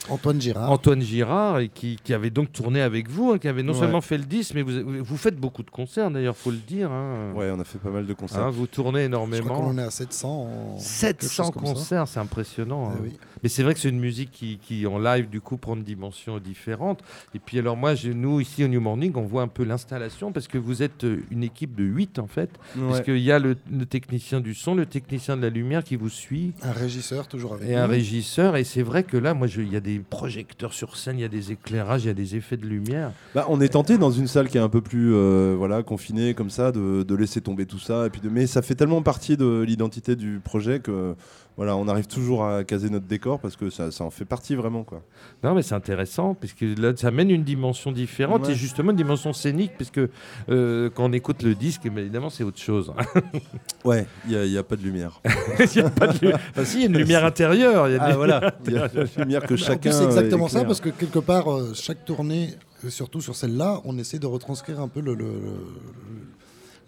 Antoine 0.09 0.39
Girard. 0.39 0.71
Antoine 0.71 1.01
Girard, 1.01 1.59
et 1.59 1.69
qui, 1.69 1.97
qui 2.03 2.13
avait 2.13 2.29
donc 2.29 2.51
tourné 2.51 2.81
avec 2.81 3.09
vous, 3.09 3.31
hein, 3.31 3.37
qui 3.39 3.47
avait 3.47 3.63
non 3.63 3.73
Ouais. 3.73 3.79
seulement 3.79 4.01
fait 4.01 4.17
le 4.17 4.23
10, 4.23 4.53
mais 4.53 4.61
vous, 4.61 5.03
vous 5.03 5.17
faites 5.17 5.35
beaucoup 5.37 5.63
de 5.63 5.69
concerts 5.69 6.09
d'ailleurs, 6.09 6.35
faut 6.37 6.51
le 6.51 6.57
dire. 6.57 6.91
hein. 6.91 7.33
Ouais, 7.35 7.51
on 7.53 7.59
a 7.59 7.63
fait 7.65 7.77
pas 7.77 7.89
mal 7.89 8.05
de 8.05 8.13
concerts. 8.13 8.43
Hein, 8.43 8.49
vous 8.49 8.67
tournez 8.67 9.03
Je 9.03 9.09
crois 9.09 9.25
énormément. 9.27 9.55
qu'on 9.61 9.67
en 9.71 9.77
est 9.77 9.83
à 9.83 9.91
700. 9.91 10.29
en- 10.29 10.77
quelque 10.77 10.81
700 11.25 11.43
chose 11.45 11.53
comme 11.53 11.65
ça. 11.65 11.73
concerts, 11.73 12.07
c'est 12.07 12.19
impressionnant. 12.19 12.91
Eh 12.93 12.97
hein. 12.97 13.01
oui. 13.03 13.11
Mais 13.43 13.49
c'est 13.49 13.61
vrai 13.63 13.73
que 13.75 13.79
c'est 13.79 13.89
une 13.89 13.99
musique 13.99 14.31
qui, 14.31 14.57
qui, 14.57 14.87
en 14.87 14.97
live, 14.97 15.29
du 15.29 15.41
coup, 15.41 15.57
prend 15.57 15.75
une 15.75 15.83
dimension 15.83 16.39
différente. 16.39 17.03
Et 17.35 17.39
puis, 17.39 17.59
alors, 17.59 17.77
moi, 17.77 17.93
je- 17.93 18.09
nous, 18.09 18.39
ici 18.39 18.63
au 18.63 18.67
New 18.67 18.81
Morning, 18.81 19.11
on 19.15 19.21
voit 19.25 19.43
un 19.43 19.47
peu 19.47 19.63
l'installation 19.63 20.31
parce 20.31 20.47
que 20.47 20.57
vous 20.57 20.81
êtes 20.81 21.03
euh, 21.03 21.21
une 21.31 21.43
équipe 21.43 21.75
de 21.75 21.83
8, 21.83 22.17
en 22.19 22.27
fait. 22.27 22.49
Ouais. 22.75 22.83
Parce 22.87 23.01
qu'il 23.01 23.19
y 23.19 23.31
a 23.31 23.37
le, 23.39 23.55
le 23.71 23.85
technicien 23.85 24.39
du 24.39 24.53
son, 24.55 24.73
le 24.73 24.85
technicien 24.87 25.37
de 25.37 25.41
la 25.43 25.49
lumière 25.49 25.83
qui 25.83 25.95
vous 25.97 26.09
suit. 26.09 26.53
Un 26.63 26.71
régisseur 26.71 27.27
toujours 27.27 27.53
avec 27.53 27.69
Et 27.69 27.73
nous. 27.73 27.77
un 27.77 27.85
régisseur, 27.87 28.55
et 28.55 28.63
c'est 28.63 28.81
vrai 28.81 29.03
que 29.03 29.17
là, 29.17 29.33
moi, 29.33 29.45
je- 29.47 29.61
il 29.61 29.71
y 29.71 29.75
a 29.75 29.76
des 29.79 29.99
projecteurs 29.99 30.73
sur 30.73 30.97
scène, 30.97 31.17
il 31.17 31.21
y 31.21 31.25
a 31.25 31.29
des 31.29 31.51
éclairages, 31.51 32.03
il 32.03 32.07
y 32.07 32.11
a 32.11 32.13
des 32.13 32.35
effets 32.35 32.57
de 32.57 32.65
lumière. 32.65 33.11
Bah, 33.35 33.45
on 33.49 33.61
est 33.61 33.69
tenté 33.69 33.97
dans 33.97 34.11
une 34.11 34.27
salle 34.27 34.49
qui 34.49 34.57
est 34.57 34.61
un 34.61 34.69
peu 34.69 34.81
plus 34.81 35.13
euh, 35.13 35.55
voilà, 35.57 35.83
confinée 35.83 36.33
comme 36.33 36.49
ça 36.49 36.71
de, 36.71 37.03
de 37.03 37.15
laisser 37.15 37.41
tomber 37.41 37.65
tout 37.65 37.79
ça. 37.79 38.05
Et 38.05 38.09
puis 38.09 38.21
de... 38.21 38.29
Mais 38.29 38.47
ça 38.47 38.61
fait 38.61 38.75
tellement 38.75 39.01
partie 39.01 39.37
de 39.37 39.61
l'identité 39.61 40.15
du 40.15 40.39
projet 40.43 40.79
que 40.79 41.15
voilà, 41.57 41.75
on 41.75 41.87
arrive 41.87 42.07
toujours 42.07 42.45
à 42.45 42.63
caser 42.63 42.89
notre 42.89 43.07
décor 43.07 43.39
parce 43.39 43.55
que 43.55 43.69
ça, 43.71 43.91
ça 43.91 44.03
en 44.03 44.09
fait 44.11 44.25
partie 44.25 44.55
vraiment. 44.55 44.83
Quoi. 44.83 45.01
Non, 45.43 45.55
mais 45.55 45.63
c'est 45.63 45.73
intéressant, 45.75 46.35
parce 46.35 46.53
que 46.53 46.79
là, 46.79 46.93
ça 46.95 47.07
amène 47.09 47.29
une 47.31 47.43
dimension 47.43 47.91
différente, 47.91 48.45
Ouais. 48.45 48.51
et 48.51 48.55
justement 48.55 48.91
une 48.91 48.97
dimension 48.97 49.33
scénique, 49.33 49.71
parce 49.77 49.89
que 49.89 50.09
euh, 50.49 50.89
quand 50.93 51.05
on 51.09 51.13
écoute 51.13 51.41
le 51.43 51.55
disque, 51.55 51.85
évidemment, 51.85 52.29
c'est 52.29 52.43
autre 52.43 52.59
chose. 52.59 52.93
Ouais, 53.85 54.05
il 54.27 54.37
n'y 54.37 54.57
a, 54.57 54.63
pas 54.63 54.75
de 54.75 54.81
lumière. 54.83 55.21
il 55.59 55.75
y 55.77 55.79
a 55.79 55.89
pas 55.89 56.07
de 56.07 56.19
lu- 56.27 56.33
Enfin, 56.51 56.65
si, 56.65 56.77
il 56.77 56.81
y 56.81 56.83
a 56.83 56.87
une 56.87 56.97
lumière 56.97 57.23
intérieure. 57.23 57.87
il 57.87 57.93
y 57.93 57.97
a 57.97 58.03
Ah 58.03 58.15
voilà, 58.15 58.53
il 58.65 58.73
y 58.73 58.77
a 58.77 58.89
la 58.93 59.03
lumière 59.17 59.43
que 59.45 59.55
chacun. 59.55 59.91
c'est 59.91 60.03
exactement 60.03 60.45
euh, 60.45 60.49
ça, 60.49 60.59
éclaire. 60.59 60.67
parce 60.67 60.81
que 60.81 60.89
quelque 60.89 61.19
part, 61.19 61.51
euh, 61.51 61.71
chaque 61.73 62.03
tournée, 62.03 62.49
euh, 62.83 62.89
surtout 62.89 63.21
sur 63.21 63.35
celle-là, 63.35 63.81
on 63.85 63.97
essaie 63.97 64.19
de 64.19 64.27
retranscrire 64.27 64.81
un 64.81 64.89
peu 64.89 64.99
le, 64.99 65.13
le- 65.15 65.25
le- 65.25 65.57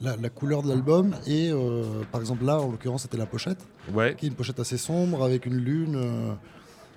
la, 0.01 0.15
la 0.15 0.29
couleur 0.29 0.63
de 0.63 0.69
l'album. 0.69 1.13
Et 1.27 1.49
euh, 1.51 1.83
par 2.11 2.21
exemple, 2.21 2.45
là, 2.45 2.59
en 2.59 2.71
l'occurrence, 2.71 3.03
c'était 3.03 3.17
la 3.17 3.25
pochette, 3.25 3.59
Ouais. 3.93 4.15
qui 4.17 4.25
est 4.25 4.29
une 4.29 4.35
pochette 4.35 4.59
assez 4.59 4.77
sombre 4.77 5.23
avec 5.23 5.45
une 5.45 5.57
lune 5.57 5.95
euh, 5.95 6.31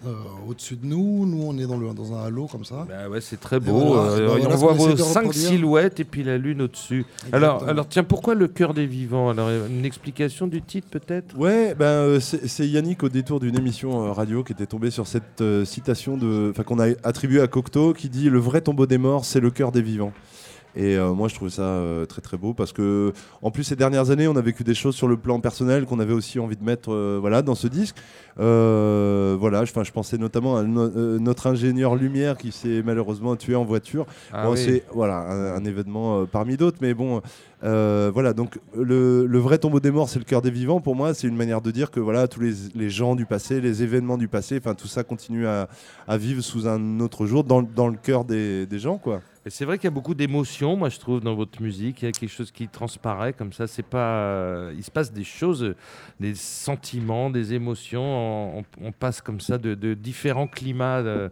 euh, 0.05 0.15
au-dessus 0.49 0.75
de 0.77 0.85
nous. 0.85 1.25
Nous, 1.27 1.43
on 1.45 1.57
est 1.59 1.67
dans, 1.67 1.77
le, 1.77 1.95
dans 1.95 2.13
un 2.13 2.25
halo 2.25 2.47
comme 2.49 2.65
ça. 2.65 2.85
Bah 2.89 3.09
ouais, 3.09 3.21
c'est 3.21 3.39
très 3.41 3.61
beau. 3.61 3.95
voilà, 3.95 4.03
euh, 4.11 4.27
bah 4.27 4.33
on 4.37 4.41
voilà 4.41 4.57
voit 4.57 4.73
vos 4.73 4.97
cinq 4.97 5.33
silhouettes 5.33 6.01
et 6.01 6.05
puis 6.05 6.25
la 6.25 6.39
lune 6.39 6.63
au-dessus. 6.63 7.07
Alors, 7.31 7.69
alors, 7.69 7.87
tiens, 7.89 8.03
pourquoi 8.03 8.35
le 8.35 8.49
cœur 8.49 8.75
des 8.75 8.87
vivants? 8.87 9.31
Alors, 9.31 9.49
une 9.51 9.85
explication 9.85 10.49
du 10.49 10.61
titre 10.61 10.89
peut-être? 10.91 11.37
Ouais, 11.39 11.75
ben, 11.77 11.85
euh, 11.87 12.19
c'est 12.21 12.67
Yannick 12.67 13.05
au 13.05 13.09
détour 13.09 13.39
d'une 13.39 13.57
émission 13.57 14.05
euh, 14.07 14.13
radio 14.13 14.43
qui 14.43 14.53
était 14.53 14.67
tombé 14.67 14.91
sur 14.91 15.07
cette 15.07 15.41
euh, 15.41 15.65
citation 15.65 16.17
de, 16.17 16.49
enfin 16.51 16.65
qu'on 16.65 16.81
a 16.81 16.89
attribuée 17.05 17.41
à 17.41 17.47
Cocteau 17.47 17.93
qui 17.93 18.09
dit 18.09 18.29
le 18.29 18.41
vrai 18.41 18.61
tombeau 18.61 18.87
des 18.87 18.99
morts, 18.99 19.25
c'est 19.25 19.41
le 19.41 19.51
cœur 19.53 19.71
des 19.71 19.83
vivants. 19.83 20.13
Et 20.75 20.97
euh, 20.97 21.13
moi, 21.13 21.29
je 21.29 21.35
trouve 21.35 21.51
ça 21.51 21.63
euh, 21.63 22.07
très 22.07 22.23
très 22.23 22.37
beau 22.37 22.55
parce 22.55 22.73
que, 22.73 23.13
en 23.43 23.51
plus, 23.51 23.65
ces 23.65 23.77
dernières 23.77 24.11
années, 24.11 24.27
on 24.29 24.37
a 24.37 24.41
vécu 24.41 24.65
des 24.65 24.75
choses 24.75 24.95
sur 24.95 25.09
le 25.09 25.17
plan 25.17 25.41
personnel 25.41 25.85
qu'on 25.85 26.01
avait 26.01 26.15
aussi 26.15 26.39
envie 26.39 26.57
de 26.57 26.65
mettre, 26.65 26.93
euh, 26.93 27.43
dans 27.43 27.55
ce 27.55 27.67
disque. 27.67 27.97
Euh, 28.41 29.37
voilà, 29.39 29.65
je, 29.65 29.73
je 29.83 29.93
pensais 29.93 30.19
notamment 30.19 30.57
à 30.57 30.63
no- 30.63 30.81
euh, 30.97 31.19
notre 31.19 31.47
ingénieur 31.47 31.95
lumière 31.97 32.37
qui 32.37 32.53
s'est 32.53 32.83
malheureusement 32.85 33.37
tué 33.37 33.55
en 33.55 33.65
voiture. 33.65 34.07
Ah 34.33 34.45
Bon, 34.47 34.53
oui. 34.53 34.59
C'est 34.59 34.85
voilà 34.93 35.19
un, 35.19 35.55
un 35.57 35.65
événement 35.65 36.21
euh, 36.21 36.25
parmi 36.25 36.57
d'autres, 36.57 36.79
mais 36.81 36.95
bon, 36.95 37.21
euh, 37.65 38.11
voilà. 38.13 38.33
Donc 38.33 38.59
le, 38.77 39.27
le 39.27 39.39
vrai 39.39 39.59
tombeau 39.59 39.81
des 39.81 39.91
morts, 39.91 40.09
c'est 40.09 40.19
le 40.19 40.25
cœur 40.25 40.43
des 40.43 40.51
vivants. 40.51 40.81
Pour 40.81 40.97
moi, 40.97 41.15
c'est 41.15 41.29
une 41.29 41.37
manière 41.37 41.61
de 41.61 41.71
dire 41.71 41.91
que 41.91 42.01
voilà 42.01 42.29
tous 42.29 42.41
les, 42.41 42.53
les 42.75 42.91
gens 42.91 43.15
du 43.15 43.27
passé, 43.27 43.61
les 43.61 43.83
événements 43.83 44.19
du 44.19 44.29
passé, 44.29 44.59
enfin 44.59 44.75
tout 44.75 44.89
ça 44.89 45.05
continue 45.05 45.47
à, 45.47 45.69
à 46.09 46.17
vivre 46.17 46.43
sous 46.43 46.67
un 46.67 47.01
autre 47.01 47.27
jour 47.27 47.45
dans, 47.45 47.61
le- 47.61 47.67
dans 47.75 47.89
le 47.89 47.97
cœur 47.97 48.25
des, 48.25 48.67
des 48.67 48.79
gens, 48.79 48.99
quoi. 48.99 49.21
C'est 49.49 49.65
vrai 49.65 49.77
qu'il 49.77 49.87
y 49.87 49.89
a 49.89 49.91
beaucoup 49.91 50.15
d'émotions, 50.15 50.77
moi 50.77 50.89
je 50.89 51.01
trouve, 51.01 51.19
dans 51.21 51.35
votre 51.35 51.61
musique. 51.61 52.01
Il 52.01 52.05
y 52.05 52.09
a 52.09 52.13
quelque 52.13 52.31
chose 52.31 52.53
qui 52.53 52.69
transparaît 52.69 53.33
comme 53.33 53.53
ça. 53.53 53.67
C'est 53.67 53.83
pas, 53.85 54.69
il 54.77 54.85
se 54.85 54.91
passe 54.93 55.13
des 55.13 55.25
choses, 55.25 55.75
des 56.21 56.37
sentiments, 56.37 57.29
des 57.29 57.53
émotions. 57.53 58.05
On, 58.23 58.65
on 58.81 58.93
passe 58.93 59.21
comme 59.21 59.41
ça 59.41 59.59
de, 59.59 59.75
de 59.75 59.95
différents 59.95 60.47
climats. 60.47 60.99
euh, 60.99 61.29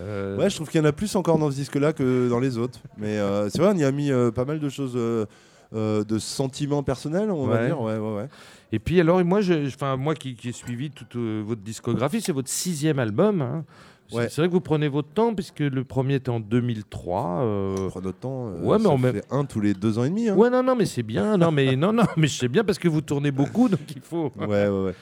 euh, 0.00 0.36
Ouais, 0.36 0.48
je 0.50 0.54
trouve 0.56 0.68
qu'il 0.70 0.80
y 0.80 0.82
en 0.82 0.86
a 0.88 0.92
plus 0.92 1.14
encore 1.16 1.38
dans 1.38 1.50
ce 1.50 1.56
disque-là 1.56 1.92
que 1.92 2.28
dans 2.28 2.40
les 2.40 2.58
autres. 2.58 2.80
Mais 2.98 3.18
euh, 3.18 3.48
c'est 3.50 3.58
vrai, 3.60 3.72
on 3.74 3.78
y 3.78 3.84
a 3.84 3.90
mis 3.92 4.10
euh, 4.10 4.30
pas 4.30 4.44
mal 4.44 4.60
de 4.60 4.68
choses. 4.68 4.94
de 4.94 6.18
sentiments 6.18 6.82
personnels, 6.82 7.30
on 7.30 7.46
va 7.46 7.66
dire. 7.66 7.80
Ouais, 7.80 7.96
ouais. 7.98 8.28
Et 8.72 8.78
puis 8.78 9.00
alors, 9.00 9.22
moi, 9.24 9.40
je, 9.40 9.54
moi 9.96 10.14
qui, 10.14 10.34
qui 10.34 10.48
ai 10.50 10.52
suivi 10.52 10.90
toute 10.90 11.16
votre 11.16 11.60
discographie, 11.62 12.20
c'est 12.20 12.32
votre 12.32 12.48
sixième 12.50 12.98
album. 12.98 13.42
hein. 13.42 13.64
C'est 14.10 14.16
Ouais. 14.16 14.28
c'est 14.30 14.40
vrai 14.40 14.48
que 14.48 14.54
vous 14.54 14.62
prenez 14.62 14.88
votre 14.88 15.08
temps, 15.10 15.34
puisque 15.34 15.58
le 15.60 15.84
premier 15.84 16.14
était 16.14 16.30
en 16.30 16.40
2003. 16.40 17.40
euh, 17.42 17.74
On 17.78 17.88
prend 17.88 18.00
notre 18.00 18.18
temps. 18.18 18.46
Ouais, 18.62 18.78
mais 18.78 18.86
on 18.86 18.96
fait 18.96 19.22
un 19.30 19.44
tous 19.44 19.60
les 19.60 19.74
deux 19.74 19.98
ans 19.98 20.04
et 20.04 20.08
demi. 20.08 20.28
hein. 20.30 20.34
Ouais, 20.34 20.48
non, 20.48 20.62
non, 20.62 20.74
mais 20.74 20.86
c'est 20.86 21.02
bien. 21.02 21.36
Non, 21.36 21.50
mais 21.50 21.76
non, 21.76 21.92
non, 21.92 22.04
mais 22.16 22.26
je 22.26 22.38
sais 22.38 22.48
bien 22.48 22.64
parce 22.64 22.78
que 22.78 22.88
vous 22.88 23.02
tournez 23.02 23.30
beaucoup, 23.30 23.68
donc 23.68 23.80
il 23.94 24.00
faut. 24.00 24.32
ouais, 24.40 24.46
ouais, 24.46 24.68
ouais. 24.68 24.94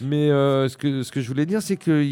Mais 0.00 0.30
euh, 0.30 0.68
ce, 0.68 0.76
que, 0.76 1.02
ce 1.02 1.12
que 1.12 1.20
je 1.20 1.28
voulais 1.28 1.46
dire, 1.46 1.62
c'est 1.62 1.76
que 1.76 2.04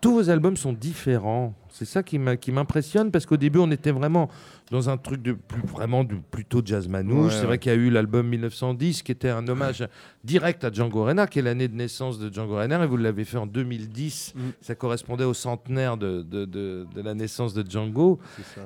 tous 0.00 0.12
vos 0.12 0.30
albums 0.30 0.56
sont 0.56 0.72
différents. 0.72 1.54
C'est 1.70 1.84
ça 1.84 2.02
qui 2.02 2.18
m'impressionne 2.18 3.10
parce 3.10 3.26
qu'au 3.26 3.36
début, 3.36 3.58
on 3.58 3.70
était 3.70 3.90
vraiment 3.90 4.30
dans 4.70 4.90
un 4.90 4.96
truc 4.96 5.22
de 5.22 5.32
plus 5.32 5.62
vraiment 5.62 6.02
du 6.02 6.16
plutôt 6.16 6.60
jazz 6.64 6.88
manouche. 6.88 7.32
Ouais, 7.32 7.38
c'est 7.40 7.46
vrai 7.46 7.58
qu'il 7.58 7.70
y 7.70 7.74
a 7.74 7.78
eu 7.78 7.88
l'album 7.90 8.26
1910 8.26 9.02
qui 9.02 9.12
était 9.12 9.28
un 9.28 9.46
hommage 9.46 9.86
direct 10.24 10.64
à 10.64 10.72
Django 10.72 11.04
Reinhardt, 11.04 11.28
qui 11.30 11.38
est 11.38 11.42
l'année 11.42 11.68
de 11.68 11.74
naissance 11.76 12.18
de 12.18 12.32
Django 12.32 12.56
Reinhardt, 12.56 12.82
et 12.84 12.86
vous 12.88 12.96
l'avez 12.96 13.24
fait 13.24 13.36
en 13.38 13.46
2010. 13.46 14.32
Mm. 14.34 14.40
Ça 14.60 14.74
correspondait 14.74 15.24
au 15.24 15.34
centenaire 15.34 15.96
de, 15.96 16.22
de, 16.22 16.44
de- 16.46 16.86
de 16.94 17.00
la 17.00 17.14
naissance 17.14 17.54
de 17.54 17.64
Django. 17.68 18.18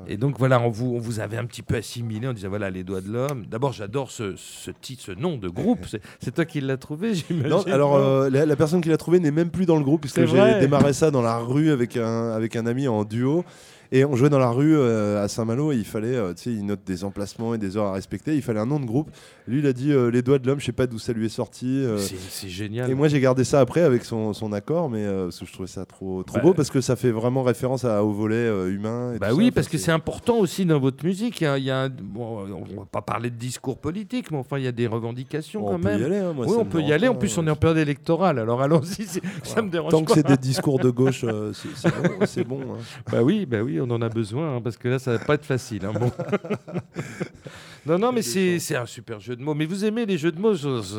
Et 0.06 0.16
donc 0.16 0.38
voilà, 0.38 0.58
on 0.60 0.70
vous, 0.70 0.94
on 0.94 0.98
vous 0.98 1.20
avait 1.20 1.36
un 1.36 1.44
petit 1.44 1.62
peu 1.62 1.76
assimilé. 1.76 2.26
On 2.28 2.32
disait 2.32 2.48
voilà 2.48 2.70
les 2.70 2.82
doigts 2.84 3.00
de 3.02 3.10
l'homme. 3.10 3.44
D'abord, 3.46 3.72
j'adore 3.72 4.10
ce, 4.10 4.34
ce 4.36 4.70
titre, 4.70 5.02
ce 5.02 5.12
nom 5.12 5.36
de 5.36 5.48
groupe. 5.48 5.86
C'est- 6.20 6.30
toi 6.30 6.44
qui 6.44 6.60
l'as 6.60 6.76
trouvé, 6.78 7.14
j'imagine. 7.28 7.48
Non, 7.50 7.62
alors 7.64 7.96
euh, 7.96 8.30
la, 8.30 8.46
la 8.46 8.56
personne 8.56 8.80
qui 8.80 8.88
l'a 8.88 8.96
trouvé 8.96 9.20
n'est 9.20 9.30
même 9.32 9.50
plus 9.50 9.66
dans 9.66 9.76
le 9.76 9.84
groupe 9.84 10.00
puisque 10.02 10.24
j'ai 10.24 10.60
démarré 10.60 10.92
ça 10.92 11.10
dans 11.10 11.22
la 11.22 11.36
rue 11.38 11.70
avec 11.70 11.96
un, 11.96 12.30
avec 12.30 12.56
un 12.56 12.64
ami 12.66 12.88
en 12.88 13.04
duo. 13.04 13.44
Et 13.92 14.04
on 14.04 14.14
jouait 14.14 14.30
dans 14.30 14.38
la 14.38 14.50
rue 14.50 14.76
euh, 14.76 15.22
à 15.22 15.26
Saint-Malo 15.26 15.72
et 15.72 15.76
il 15.76 15.84
fallait, 15.84 16.14
euh, 16.14 16.32
tu 16.32 16.42
sais, 16.44 16.50
il 16.52 16.64
note 16.64 16.80
des 16.86 17.02
emplacements 17.02 17.54
et 17.54 17.58
des 17.58 17.76
heures 17.76 17.86
à 17.86 17.92
respecter. 17.92 18.36
Il 18.36 18.42
fallait 18.42 18.60
un 18.60 18.66
nom 18.66 18.78
de 18.78 18.84
groupe. 18.86 19.10
Lui, 19.48 19.58
il 19.58 19.66
a 19.66 19.72
dit 19.72 19.92
euh, 19.92 20.10
Les 20.12 20.22
Doigts 20.22 20.38
de 20.38 20.46
l'Homme, 20.46 20.60
je 20.60 20.66
sais 20.66 20.72
pas 20.72 20.86
d'où 20.86 20.98
ça 21.00 21.12
lui 21.12 21.26
est 21.26 21.28
sorti. 21.28 21.84
c'est 22.28 22.48
génial. 22.48 22.88
et 22.90 22.94
moi, 22.94 23.08
j'ai 23.08 23.18
gardé 23.20 23.42
ça 23.42 23.58
après 23.60 23.80
avec 23.82 24.04
son, 24.04 24.32
son 24.32 24.52
accord, 24.52 24.90
mais 24.90 25.04
parce 25.06 25.40
que 25.40 25.46
je 25.46 25.52
trouvais 25.52 25.68
ça 25.68 25.84
trop, 25.86 26.22
trop 26.22 26.36
Bah, 26.36 26.42
beau 26.42 26.54
parce 26.54 26.70
que 26.70 26.80
ça 26.80 26.94
fait 26.94 27.10
vraiment 27.10 27.42
référence 27.42 27.84
à, 27.84 28.04
au 28.04 28.12
volet 28.12 28.48
humain. 28.68 29.14
et 29.14 29.18
Bah 29.18 29.30
tout 29.30 29.36
oui, 29.36 29.46
ça. 29.46 29.52
parce 29.52 29.68
que 29.68 29.76
c'est 29.78 29.90
important 29.92 30.38
aussi 30.38 30.64
dans 30.64 30.78
votre 30.78 31.04
musique. 31.04 31.40
Il 31.40 31.44
y 31.44 31.46
a, 31.48 31.58
il 31.58 31.64
y 31.64 31.70
a 31.70 31.80
un- 31.82 31.88
bon, 31.88 32.46
on 32.48 32.80
va 32.80 32.86
pas 32.90 33.02
parler 33.02 33.30
de 33.30 33.36
discours 33.36 33.78
politique, 33.78 34.30
mais 34.30 34.38
enfin, 34.38 34.58
il 34.58 34.64
y 34.64 34.68
a 34.68 34.72
des 34.72 34.86
revendications 34.86 35.66
on 35.66 35.72
quand 35.72 35.80
peut 35.80 35.88
même. 35.88 36.00
y 36.00 36.04
aller. 36.04 36.18
hein, 36.18 36.32
moi, 36.32 36.46
oui, 36.48 36.54
on 36.58 36.64
peut 36.64 36.80
y 36.80 36.92
aller. 36.92 37.08
En 37.08 37.16
plus, 37.16 37.36
on 37.38 37.46
est 37.46 37.50
en 37.50 37.56
période 37.56 37.78
électorale. 37.78 38.38
Alors 38.38 38.62
allons-y, 38.62 39.04
ça 39.42 39.62
me 39.62 39.68
dérange 39.68 39.90
Tant 39.90 40.02
pas. 40.02 40.06
que 40.06 40.12
c'est 40.14 40.26
des 40.26 40.36
discours 40.36 40.78
de 40.78 40.90
gauche, 40.90 41.24
euh, 41.24 41.52
c'est 41.52 41.68
c'est 41.74 41.90
bon. 41.90 42.26
c'est 42.26 42.44
bon, 42.44 42.60
hein. 42.60 43.02
Bah 43.10 43.22
oui, 43.22 43.46
bah 43.46 43.58
oui, 43.64 43.79
on 43.80 43.90
en 43.90 44.02
a 44.02 44.08
besoin 44.08 44.56
hein, 44.56 44.60
parce 44.62 44.76
que 44.76 44.88
là, 44.88 44.98
ça 44.98 45.12
va 45.12 45.18
pas 45.18 45.34
être 45.34 45.44
facile. 45.44 45.84
hein. 45.86 45.92
non, 47.86 47.98
non, 47.98 48.12
mais 48.12 48.22
c'est 48.22 48.76
un 48.76 48.86
super 48.86 49.20
jeu 49.20 49.36
de 49.36 49.42
mots. 49.42 49.54
Mais 49.54 49.66
vous 49.66 49.84
aimez 49.84 50.06
les 50.06 50.18
jeux 50.18 50.32
de 50.32 50.40
mots 50.40 50.54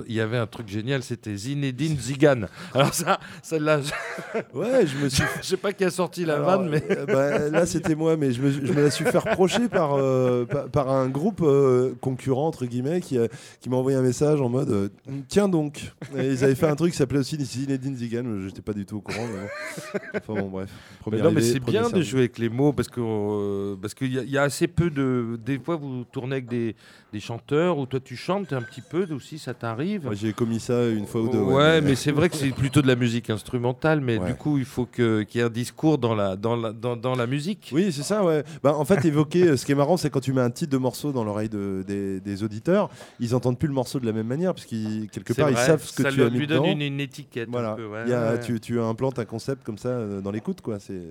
Il 0.08 0.14
y 0.16 0.20
avait 0.22 0.38
un 0.38 0.48
truc 0.48 0.68
génial, 0.68 1.04
c'était 1.04 1.36
Zinedine 1.36 1.98
Zidane. 1.98 2.48
Alors 2.74 2.94
ça, 2.94 3.20
celle-là, 3.44 3.82
je, 3.82 4.40
Ouais, 4.58 4.86
je 4.88 4.98
me 4.98 5.10
suis 5.10 5.24
je 5.42 5.48
sais 5.48 5.58
pas 5.58 5.74
qui 5.74 5.84
a 5.84 5.90
sorti 5.92 6.26
la 6.26 6.36
Alors, 6.36 6.62
vanne, 6.62 6.70
mais 6.70 6.84
euh, 6.92 7.06
bah, 7.06 7.50
là, 7.50 7.66
c'était 7.66 7.96
moi, 7.96 8.18
mais 8.18 8.32
je 8.32 8.42
me, 8.42 8.52
je 8.52 8.74
me 8.74 8.84
la 8.84 8.92
suis 8.92 9.06
fait 9.06 9.18
reprocher 9.18 9.68
par, 9.70 9.94
euh, 9.94 10.46
par, 10.46 10.70
par 10.70 10.90
un 10.90 11.08
groupe 11.10 11.42
euh, 11.44 11.94
concurrent, 12.02 12.48
entre 12.48 12.66
guillemets, 12.66 13.02
qui, 13.02 13.18
a- 13.18 13.28
qui 13.60 13.70
m'a 13.70 13.78
envoyé 13.78 13.98
un 13.98 14.02
message 14.02 14.42
en 14.42 14.50
mode 14.50 14.70
euh, 14.72 14.90
Tiens 15.28 15.48
donc 15.48 15.92
Et 16.18 16.28
Ils 16.28 16.44
avaient 16.44 16.56
fait 16.56 16.68
un 16.68 16.76
truc 16.76 16.92
qui 16.92 16.98
s'appelait 16.98 17.20
aussi 17.20 17.38
Zinedine 17.44 17.96
Zidane, 17.96 18.48
j'étais 18.48 18.62
pas 18.62 18.74
du 18.74 18.86
tout 18.86 18.98
au 18.98 19.02
courant. 19.02 19.26
Mais 19.32 19.40
bon. 19.40 20.10
Enfin 20.16 20.42
bon, 20.42 20.50
bref. 20.50 20.70
Mais 21.12 21.22
non, 21.22 21.32
mais 21.32 21.42
c'est 21.42 21.60
bien 21.60 21.90
de 21.90 22.02
jouer 22.02 22.22
avec 22.22 22.38
les 22.38 22.50
mots 22.50 22.74
parce 22.74 22.88
que 22.88 23.76
parce 23.76 23.94
qu'il 23.94 24.12
y 24.14 24.38
a 24.38 24.44
assez 24.44 24.68
peu 24.68 24.90
de. 24.90 25.40
Des 25.44 25.60
fois, 25.60 25.76
vous 25.76 26.04
tournez 26.12 26.36
avec 26.38 26.48
des, 26.48 26.71
des 27.14 27.20
chanteurs 27.20 27.78
ou 27.78 27.86
toi 27.86 28.00
tu 28.00 28.16
chantes 28.16 28.54
un 28.54 28.62
petit 28.62 28.82
peu 28.82 29.06
aussi, 29.14 29.38
ça 29.40 29.54
t'arrive. 29.54 30.06
Moi, 30.06 30.14
J'ai 30.16 30.34
commis 30.34 30.60
ça 30.60 30.88
une 30.88 31.06
fois 31.06 31.22
ou 31.22 31.30
deux. 31.30 31.40
Ouais, 31.40 31.82
mais 31.82 31.96
c'est 31.96 32.12
vrai 32.12 32.30
que 32.30 32.36
c'est 32.36 32.52
plutôt 32.52 32.82
de 32.82 32.88
la 32.88 32.96
musique 32.96 33.30
instrumentale, 33.30 34.02
mais 34.02 34.18
Ouais. 34.18 34.28
du 34.28 34.36
coup, 34.36 34.58
il 34.58 34.66
faut 34.66 34.86
que- 34.86 35.24
qu'il 35.24 35.40
y 35.40 35.44
ait 35.44 35.48
un 35.48 35.50
discours 35.50 35.98
dans 35.98 36.16
la, 36.16 36.36
dans 36.36 36.56
la, 36.56 36.72
dans, 36.72 36.96
dans 36.96 37.16
la 37.16 37.28
musique. 37.28 37.72
Oui, 37.74 37.92
c'est 37.92 38.04
ça, 38.04 38.24
ouais. 38.24 38.44
Bah, 38.64 38.76
en 38.76 38.86
fait, 38.86 39.04
évoquer, 39.06 39.44
euh, 39.50 39.58
ce 39.58 39.66
qui 39.66 39.72
est 39.72 39.76
marrant, 39.76 39.98
c'est 39.98 40.10
quand 40.10 40.20
tu 40.22 40.34
mets 40.34 40.42
un 40.42 40.50
titre 40.52 40.72
de 40.72 40.78
morceau 40.78 41.12
dans 41.12 41.24
l'oreille 41.24 41.50
de- 41.50 41.84
des, 41.86 42.20
des 42.20 42.44
auditeurs, 42.44 42.90
ils 43.20 43.36
entendent 43.36 43.60
plus 43.60 43.68
le 43.68 43.74
morceau 43.74 44.00
de 44.00 44.06
la 44.06 44.14
même 44.14 44.28
manière, 44.28 44.54
parce 44.54 44.66
qu'ils, 44.66 45.10
quelque 45.10 45.34
part, 45.34 45.50
ils 45.50 45.58
savent 45.58 45.84
ce 45.84 45.94
que 45.94 46.04
ça 46.04 46.12
tu 46.12 46.18
leur- 46.18 46.28
as 46.28 46.30
mis 46.32 46.40
lui 46.40 46.48
donne 46.48 46.66
une, 46.66 46.82
une 46.82 47.00
étiquette. 47.00 47.50
un 47.50 47.52
Voilà, 47.52 47.74
peu, 47.74 47.86
ouais, 47.88 48.04
Il 48.06 48.10
y 48.12 48.14
a- 48.14 48.34
ouais. 48.34 48.40
tu, 48.40 48.60
tu 48.60 48.80
implantes 48.80 49.20
un 49.20 49.26
concept 49.26 49.64
comme 49.64 49.78
ça 49.78 49.90
euh, 49.90 50.22
dans 50.22 50.32
l'écoute, 50.32 50.62
quoi. 50.62 50.80
C'est... 50.80 51.02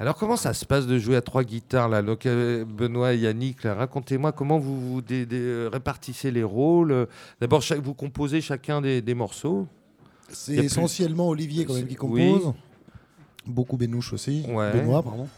Alors, 0.00 0.16
comment 0.16 0.36
ça 0.36 0.54
se 0.54 0.64
passe 0.64 0.86
de 0.86 0.98
jouer 0.98 1.16
à 1.16 1.20
trois 1.20 1.44
guitares 1.44 1.90
là? 1.90 2.00
Donc, 2.00 2.24
euh, 2.24 2.64
Benoît 2.64 3.12
et 3.12 3.18
Yannick, 3.18 3.58
racontez-moi 3.64 4.32
comment 4.32 4.58
vous, 4.58 4.80
vous 4.80 5.02
dé- 5.02 5.26
dé- 5.26 5.36
euh, 5.38 5.68
répartissez 5.70 6.30
les 6.30 6.42
rôles. 6.42 7.06
D'abord, 7.38 7.62
vous 7.82 7.92
composez 7.92 8.40
chacun 8.40 8.80
des, 8.80 9.02
des 9.02 9.12
morceaux. 9.14 9.66
C'est 10.30 10.56
plus- 10.56 10.64
essentiellement 10.64 11.28
Olivier 11.28 11.66
quand 11.66 11.74
même 11.74 11.86
qui 11.86 11.98
Oui. 12.00 12.30
compose. 12.32 12.54
Beaucoup 13.46 13.76
Bénouche 13.76 14.12
aussi. 14.14 14.42
Ouais. 14.48 14.72
Benoît, 14.72 15.02
pardon. 15.02 15.28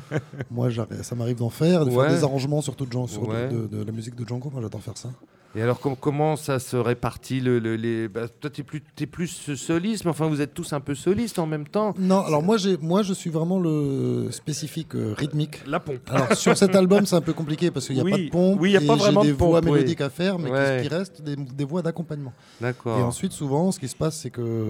moi, 0.50 0.68
ça 1.02 1.14
m'arrive 1.14 1.36
d'en 1.36 1.50
faire, 1.50 1.84
de 1.86 1.90
Ouais. 1.92 2.06
faire 2.08 2.16
des 2.16 2.24
arrangements 2.24 2.60
surtout 2.60 2.86
de, 2.86 3.06
sur 3.06 3.28
de, 3.28 3.68
de 3.68 3.84
la 3.84 3.92
musique 3.92 4.16
de 4.16 4.26
Django. 4.26 4.50
Moi, 4.50 4.62
j'adore 4.62 4.80
faire 4.82 4.96
ça. 4.98 5.10
Et 5.56 5.62
alors, 5.62 5.80
com- 5.80 5.96
comment 5.98 6.36
ça 6.36 6.58
se 6.58 6.76
répartit 6.76 7.40
le, 7.40 7.58
le- 7.58 7.74
les... 7.76 8.06
bah, 8.06 8.28
Toi, 8.28 8.50
tu 8.50 8.60
es 8.60 8.64
plus, 8.64 8.82
t'es 8.94 9.06
plus 9.06 9.26
soliste, 9.56 10.04
mais 10.04 10.10
enfin, 10.10 10.28
vous 10.28 10.40
êtes 10.42 10.52
tous 10.52 10.72
un 10.74 10.80
peu 10.80 10.94
solistes 10.94 11.38
en 11.38 11.46
même 11.46 11.66
temps. 11.66 11.94
Non, 11.98 12.20
alors 12.20 12.42
moi, 12.42 12.58
moi, 12.82 13.02
je 13.02 13.14
suis 13.14 13.30
vraiment 13.30 13.58
le 13.58 14.28
spécifique 14.30 14.94
euh, 14.94 15.14
rythmique. 15.16 15.66
La 15.66 15.80
pompe. 15.80 16.00
Alors 16.10 16.34
sur 16.34 16.56
cet 16.56 16.74
album, 16.76 17.06
c'est 17.06 17.16
un 17.16 17.22
peu 17.22 17.32
compliqué 17.32 17.70
parce 17.70 17.86
qu'il 17.86 17.94
n'y 17.96 18.02
a 18.02 18.04
Oui. 18.04 18.10
pas 18.10 18.18
de 18.18 18.28
pompe. 18.28 18.60
Oui, 18.60 18.70
il 18.70 18.72
y 18.74 18.76
a 18.76 18.82
et 18.82 18.86
pas 18.86 18.94
vraiment 18.96 19.22
des 19.22 19.30
de 19.30 19.34
pompe, 19.36 19.48
voix 19.48 19.60
oui. 19.64 19.70
mélodiques 19.72 20.02
à 20.02 20.10
faire, 20.10 20.38
mais 20.38 20.50
Ouais. 20.50 20.80
qui, 20.82 20.88
qui 20.88 20.94
restent 20.94 21.22
des, 21.22 21.34
des 21.36 21.64
voix 21.64 21.80
d'accompagnement. 21.82 22.32
Et 22.60 22.64
D'accord. 22.64 22.98
ensuite, 23.04 23.32
souvent, 23.32 23.72
ce 23.72 23.80
qui 23.80 23.88
se 23.88 23.96
passe, 23.96 24.18
c'est 24.20 24.30
que 24.30 24.66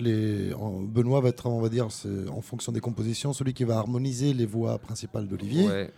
les, 0.00 0.52
en- 0.54 0.80
Benoît 0.82 1.20
va 1.20 1.30
être, 1.30 1.46
on 1.46 1.60
va 1.60 1.68
dire, 1.70 1.88
en 2.30 2.40
fonction 2.42 2.72
des 2.72 2.80
compositions, 2.80 3.32
celui 3.32 3.54
qui 3.54 3.64
va 3.64 3.78
harmoniser 3.78 4.32
les 4.34 4.46
voix 4.46 4.78
principales 4.78 5.26
d'Olivier. 5.26 5.66
Ouais. 5.66 5.90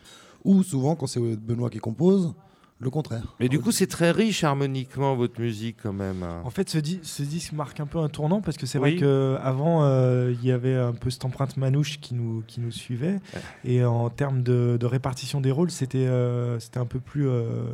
Ou 0.45 0.63
souvent, 0.63 0.95
quand 0.95 1.07
c'est 1.07 1.21
Benoît 1.21 1.69
qui 1.71 1.79
compose, 1.81 2.33
le 2.81 2.91
contraire. 2.91 3.35
Mais 3.41 3.49
du 3.49 3.61
coup, 3.61 3.73
c'est 3.73 3.87
très 3.87 4.11
riche 4.11 4.43
harmoniquement, 4.43 5.15
votre 5.15 5.39
musique, 5.41 5.77
quand 5.83 5.93
même. 5.93 6.25
En 6.45 6.51
fait, 6.51 6.69
ce, 6.71 6.79
di- 6.79 7.01
ce 7.03 7.23
disque 7.23 7.53
marque 7.53 7.79
un 7.81 7.87
peu 7.87 7.99
un 7.99 8.09
tournant 8.09 8.41
parce 8.41 8.57
que 8.57 8.65
c'est 8.67 8.79
Oui. 8.79 8.97
vrai 8.97 9.01
qu'avant, 9.01 9.85
il 10.29 10.43
y 10.45 10.51
avait 10.51 10.75
un 10.77 10.93
peu 10.93 11.11
cette 11.11 11.25
empreinte 11.25 11.57
manouche 11.59 12.01
qui 12.01 12.15
nous, 12.15 12.43
qui 12.47 12.61
nous 12.61 12.71
suivait. 12.73 13.21
Et 13.65 13.85
en 13.85 14.09
termes 14.09 14.43
de, 14.43 14.77
de 14.81 14.87
répartition 14.87 15.41
des 15.41 15.51
rôles, 15.51 15.71
c'était 15.71 16.07
euh, 16.07 16.59
c'était 16.59 16.79
un 16.79 16.87
peu 16.87 17.01
plus 17.01 17.29
euh, 17.29 17.65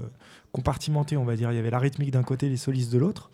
compartimenté, 0.52 1.16
on 1.16 1.24
va 1.24 1.36
dire. 1.36 1.52
Il 1.52 1.56
y 1.56 1.58
avait 1.58 1.70
la 1.70 1.78
rythmique 1.78 2.10
d'un 2.10 2.22
côté, 2.22 2.48
les 2.48 2.56
solistes 2.56 2.92
de 2.92 2.98
l'autre. 2.98 3.30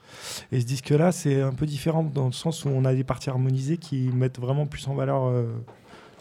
Et 0.51 0.61
ce 0.61 0.67
disque-là, 0.67 1.13
c'est 1.13 1.41
un 1.41 1.53
peu 1.55 1.67
différent 1.67 2.03
dans 2.03 2.27
le 2.27 2.33
sens 2.33 2.65
où 2.65 2.69
on 2.69 2.85
a 2.85 2.95
des 2.95 3.05
parties 3.05 3.31
harmonisées 3.31 3.77
qui 3.79 4.11
mettent 4.13 4.39
vraiment 4.41 4.67
plus 4.67 4.87
en 4.89 4.95
valeur 4.95 5.25
euh, 5.27 5.47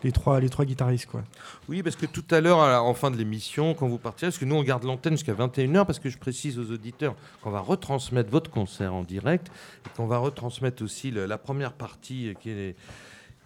les, 0.03 0.11
trois, 0.11 0.39
les 0.39 0.49
trois 0.49 0.65
guitaristes. 0.65 1.05
Quoi. 1.07 1.23
Oui, 1.69 1.83
parce 1.83 1.95
que 1.95 2.05
tout 2.05 2.23
à 2.31 2.41
l'heure, 2.41 2.57
en 2.83 2.93
fin 2.93 3.11
de 3.11 3.17
l'émission, 3.17 3.73
quand 3.73 3.87
vous 3.87 3.97
partirez, 3.97 4.27
parce 4.31 4.37
que 4.39 4.45
nous, 4.45 4.55
on 4.55 4.63
garde 4.63 4.83
l'antenne 4.83 5.13
jusqu'à 5.13 5.33
21h, 5.33 5.85
parce 5.85 5.99
que 5.99 6.09
je 6.09 6.17
précise 6.17 6.57
aux 6.59 6.71
auditeurs 6.71 7.15
qu'on 7.41 7.51
va 7.51 7.59
retransmettre 7.59 8.29
votre 8.31 8.49
concert 8.49 8.93
en 8.93 9.03
direct, 9.03 9.47
et 9.85 9.89
qu'on 9.95 10.07
va 10.07 10.17
retransmettre 10.17 10.83
aussi 10.83 11.11
le- 11.11 11.25
la 11.25 11.37
première 11.37 11.73
partie 11.73 12.33
qui 12.41 12.49
est 12.49 12.75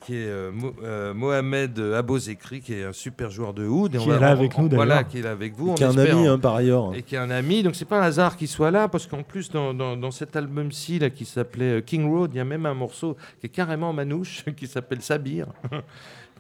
qui 0.02 0.13
est 0.13 0.28
euh, 0.28 0.52
Mo- 0.52 0.76
euh, 0.84 1.15
Mohamed 1.15 1.80
Abozekri, 1.80 2.62
qui 2.62 2.74
est 2.76 2.84
un 2.84 2.94
super 2.94 3.32
joueur 3.32 3.56
de 3.56 3.65
oud. 3.65 3.96
et 3.96 3.98
on 3.98 4.04
Qui 4.04 4.10
est 4.12 4.20
là 4.20 4.28
on- 4.30 4.32
avec 4.34 4.56
nous, 4.56 4.70
Voilà, 4.70 4.96
d'ailleurs. 4.96 5.08
qui 5.10 5.18
est 5.18 5.22
là 5.24 5.32
avec 5.32 5.56
vous. 5.56 5.70
on 5.72 5.74
Qui 5.74 5.82
est 5.84 5.88
un 5.88 5.98
ami, 5.98 6.28
hein. 6.28 6.34
hein, 6.34 6.38
par 6.38 6.54
ailleurs. 6.54 6.94
et 6.94 7.02
qui 7.02 7.15
est 7.15 7.18
un 7.18 7.32
ami. 7.32 7.63
Donc 7.63 7.76
c'est 7.76 7.86
pas 7.86 7.98
un 8.00 8.04
hasard 8.04 8.38
qu'il 8.38 8.48
soit 8.50 8.70
là, 8.70 8.88
parce 8.88 9.08
qu'en 9.08 9.24
plus 9.24 9.50
dans, 9.50 9.74
dans- 9.74 9.98
dans 9.98 10.12
cet 10.12 10.36
album-ci 10.36 11.00
là 11.00 11.10
qui 11.10 11.26
s'appelait 11.26 11.80
euh, 11.80 11.82
King 11.82 12.08
Road, 12.08 12.30
il 12.34 12.38
y 12.38 12.39
a 12.39 12.44
même 12.46 12.68
un 12.68 12.76
morceau 12.76 13.18
qui 13.39 13.48
est 13.48 13.50
carrément 13.50 13.94
manouche, 13.94 14.44
qui 14.58 14.68
s'appelle 14.68 15.02
Sabir. 15.02 15.48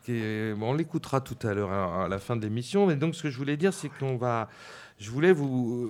on 0.09 0.73
l'écoutera 0.73 1.21
tout 1.21 1.37
à 1.47 1.53
l'heure 1.53 1.71
hein, 1.71 2.05
à, 2.05 2.07
la 2.07 2.19
fin 2.19 2.35
de 2.35 2.41
l'émission. 2.41 2.89
Et 2.89 2.95
donc 2.95 3.15
ce 3.15 3.23
que 3.23 3.29
je 3.29 3.37
voulais 3.37 3.57
dire, 3.57 3.73
c'est 3.73 3.89
qu'on 3.89 4.17
va, 4.17 4.49
je 4.97 5.11
voulais 5.11 5.33
vous, 5.33 5.89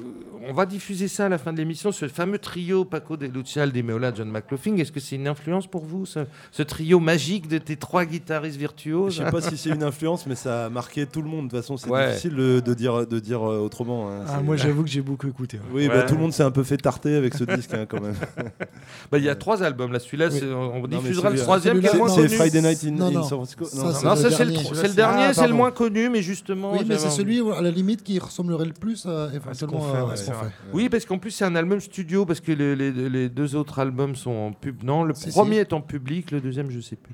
on 0.50 0.52
va 0.54 0.66
diffuser 0.66 1.08
ça 1.08 1.28
à 1.28 1.30
la 1.30 1.38
fin 1.38 1.54
de 1.54 1.58
l'émission, 1.60 1.92
ce 1.92 2.08
fameux 2.08 2.40
trio 2.40 2.86
Paco 2.86 3.16
de 3.18 3.28
Lucia, 3.28 3.68
de 3.68 3.82
Meola, 3.84 4.12
John 4.12 4.32
McLaughlin. 4.32 4.78
Est-ce 4.78 4.92
que 4.92 5.00
c'est 5.00 5.16
une 5.16 5.28
influence 5.28 5.68
pour 5.68 5.86
vous, 5.86 6.08
ce, 6.08 6.22
ce 6.52 6.64
trio 6.64 7.00
magique 7.00 7.48
de 7.48 7.60
tes 7.60 7.76
trois 7.76 8.04
guitaristes 8.06 8.56
Je 8.56 8.60
virtuoses 8.60 9.18
sais 9.18 9.30
pas 9.30 9.42
si 9.42 9.58
c'est 9.58 9.70
une 9.70 9.84
influence, 9.84 10.26
mais 10.26 10.34
ça 10.34 10.66
a 10.66 10.70
marqué 10.72 11.06
tout 11.06 11.22
le 11.22 11.30
monde. 11.30 11.46
De 11.46 11.52
toute 11.52 11.60
façon, 11.60 11.78
c'est 11.78 11.88
Ouais. 11.88 12.08
difficile 12.10 12.36
de, 12.36 12.60
de 12.60 12.74
dire, 12.74 13.06
de 13.06 13.20
dire 13.20 13.44
euh, 13.48 13.60
autrement. 13.60 14.10
hein. 14.10 14.24
Ah, 14.28 14.42
moi, 14.42 14.56
j'avoue 14.56 14.82
que 14.84 14.90
j'ai 14.90 15.02
beaucoup 15.02 15.28
écouté. 15.28 15.60
Oui, 15.72 15.84
Ouais. 15.84 15.90
bah, 15.90 16.04
tout 16.04 16.16
le 16.16 16.22
monde 16.22 16.34
s'est 16.34 16.42
un 16.44 16.50
peu 16.52 16.64
fait 16.64 16.78
tarter 16.78 17.16
avec 17.16 17.36
ce 17.36 17.44
disque 17.44 17.76
hein, 17.76 17.86
quand 17.88 18.02
même. 18.02 18.16
Bah, 19.12 19.20
Il 19.20 19.24
y 19.24 19.30
a 19.30 19.36
trois 19.36 19.62
albums 19.62 19.92
là. 19.94 20.00
Celui-là, 20.00 20.30
Oui. 20.32 20.40
on 20.52 20.88
diffusera 20.88 21.30
le 21.30 21.36
celui-là- 21.36 21.44
troisième 21.44 21.80
qui 21.80 21.86
est 21.86 21.90
celui-là, 21.90 22.06
moins 22.08 22.16
non, 22.18 22.28
C'est. 22.28 22.36
Friday 22.36 22.62
Night 22.62 22.84
in, 22.86 22.92
Non, 22.92 23.06
in 23.06 23.12
non. 23.12 23.22
San 23.24 23.38
Francisco. 23.38 23.66
Non, 23.66 23.70
c'est- 23.94 24.04
Non, 24.04 24.16
le 24.16 24.18
ça 24.18 24.32
c'est 24.32 24.46
le, 24.46 24.94
dernier. 24.96 25.34
c'est 25.34 25.42
le 25.42 25.44
Ah, 25.44 25.48
le 25.48 25.54
moins 25.54 25.72
connu, 25.72 26.10
mais 26.10 26.24
justement. 26.24 26.74
oui, 26.74 26.80
mais 26.88 26.98
c'est 26.98 27.12
celui 27.12 27.40
à 27.52 27.62
la 27.62 27.70
limite 27.70 28.02
qui 28.02 28.18
ressemblerait 28.18 28.66
le 28.66 28.74
plus 28.74 28.95
à, 29.06 29.30
éventuellement 29.34 29.80
fait, 29.82 29.98
à 29.98 30.06
ouais, 30.06 30.16
ce 30.16 30.24
c'est 30.26 30.32
qu'on 30.32 30.38
vrai. 30.38 30.48
fait. 30.50 30.54
Oui, 30.74 30.90
parce 30.90 31.06
qu'en 31.06 31.18
plus 31.18 31.32
c'est 31.32 31.46
un 31.46 31.56
album 31.56 31.80
studio, 31.82 32.26
parce 32.26 32.40
que 32.40 32.52
les, 32.52 32.76
les- 32.76 33.10
les 33.10 33.30
deux 33.30 33.56
autres 33.56 33.80
albums 33.80 34.16
sont 34.16 34.32
en 34.32 34.52
pub. 34.54 34.84
Non, 34.84 35.04
le 35.04 35.14
Si, 35.14 35.30
premier 35.30 35.56
si. 35.56 35.60
est 35.62 35.74
en 35.74 35.82
public, 35.82 36.32
le 36.32 36.40
deuxième 36.40 36.70
je 36.70 36.80
sais 36.80 36.96
plus. 36.96 37.14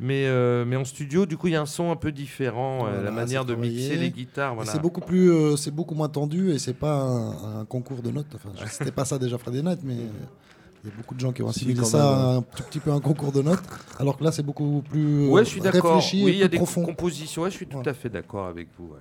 Mais, 0.00 0.24
euh, 0.26 0.64
mais 0.66 0.74
en 0.76 0.84
studio, 0.84 1.26
du 1.26 1.36
coup, 1.36 1.46
il 1.46 1.52
y 1.52 1.56
a 1.56 1.60
un 1.62 1.66
son 1.66 1.92
un 1.92 1.96
peu 1.96 2.10
différent, 2.12 2.86
euh, 2.86 3.04
la 3.04 3.10
manière 3.12 3.44
de 3.44 3.54
mixer 3.54 3.96
les 3.96 4.10
guitares. 4.10 4.54
Voilà. 4.56 4.70
C'est 4.72 4.80
beaucoup 4.80 5.00
plus, 5.02 5.30
euh, 5.30 5.56
c'est 5.56 5.70
beaucoup 5.70 5.94
moins 5.94 6.08
tendu 6.08 6.50
et 6.50 6.58
c'est 6.58 6.72
pas 6.74 6.94
un, 7.02 7.60
un 7.60 7.64
concours 7.64 8.02
de 8.02 8.10
notes. 8.10 8.26
Enfin, 8.34 8.50
je- 8.60 8.68
c'était 8.68 8.90
pas 8.90 9.04
ça 9.04 9.18
déjà 9.18 9.38
Friday 9.38 9.62
Night, 9.62 9.78
mais 9.84 9.94
il 9.94 10.88
y 10.90 10.92
a 10.92 10.96
beaucoup 10.96 11.14
de 11.14 11.20
gens 11.20 11.30
qui 11.30 11.42
ont 11.42 11.52
Si, 11.52 11.60
assimilé 11.60 11.84
ça 11.84 11.98
même, 11.98 12.06
à 12.06 12.28
un 12.38 12.42
tout 12.42 12.62
petit 12.64 12.80
peu 12.80 12.90
un 12.90 12.98
concours 12.98 13.30
de 13.30 13.42
notes, 13.42 13.62
alors 14.00 14.18
que 14.18 14.24
là 14.24 14.32
c'est 14.32 14.42
beaucoup 14.42 14.82
plus 14.90 15.26
euh, 15.26 15.28
Ouais, 15.28 15.44
je 15.44 15.50
suis 15.50 15.60
réfléchi 15.60 16.24
Oui, 16.24 16.30
et 16.32 16.34
il 16.34 16.38
y 16.38 16.42
a 16.42 16.46
plus 16.48 16.52
des 16.52 16.56
profond. 16.56 16.82
compositions. 16.82 17.42
Ouais, 17.42 17.50
je 17.50 17.56
suis 17.56 17.66
tout 17.68 17.82
à 17.86 17.94
fait 17.94 18.08
d'accord 18.08 18.46
avec 18.48 18.66
vous. 18.76 18.86
ouais. 18.86 18.98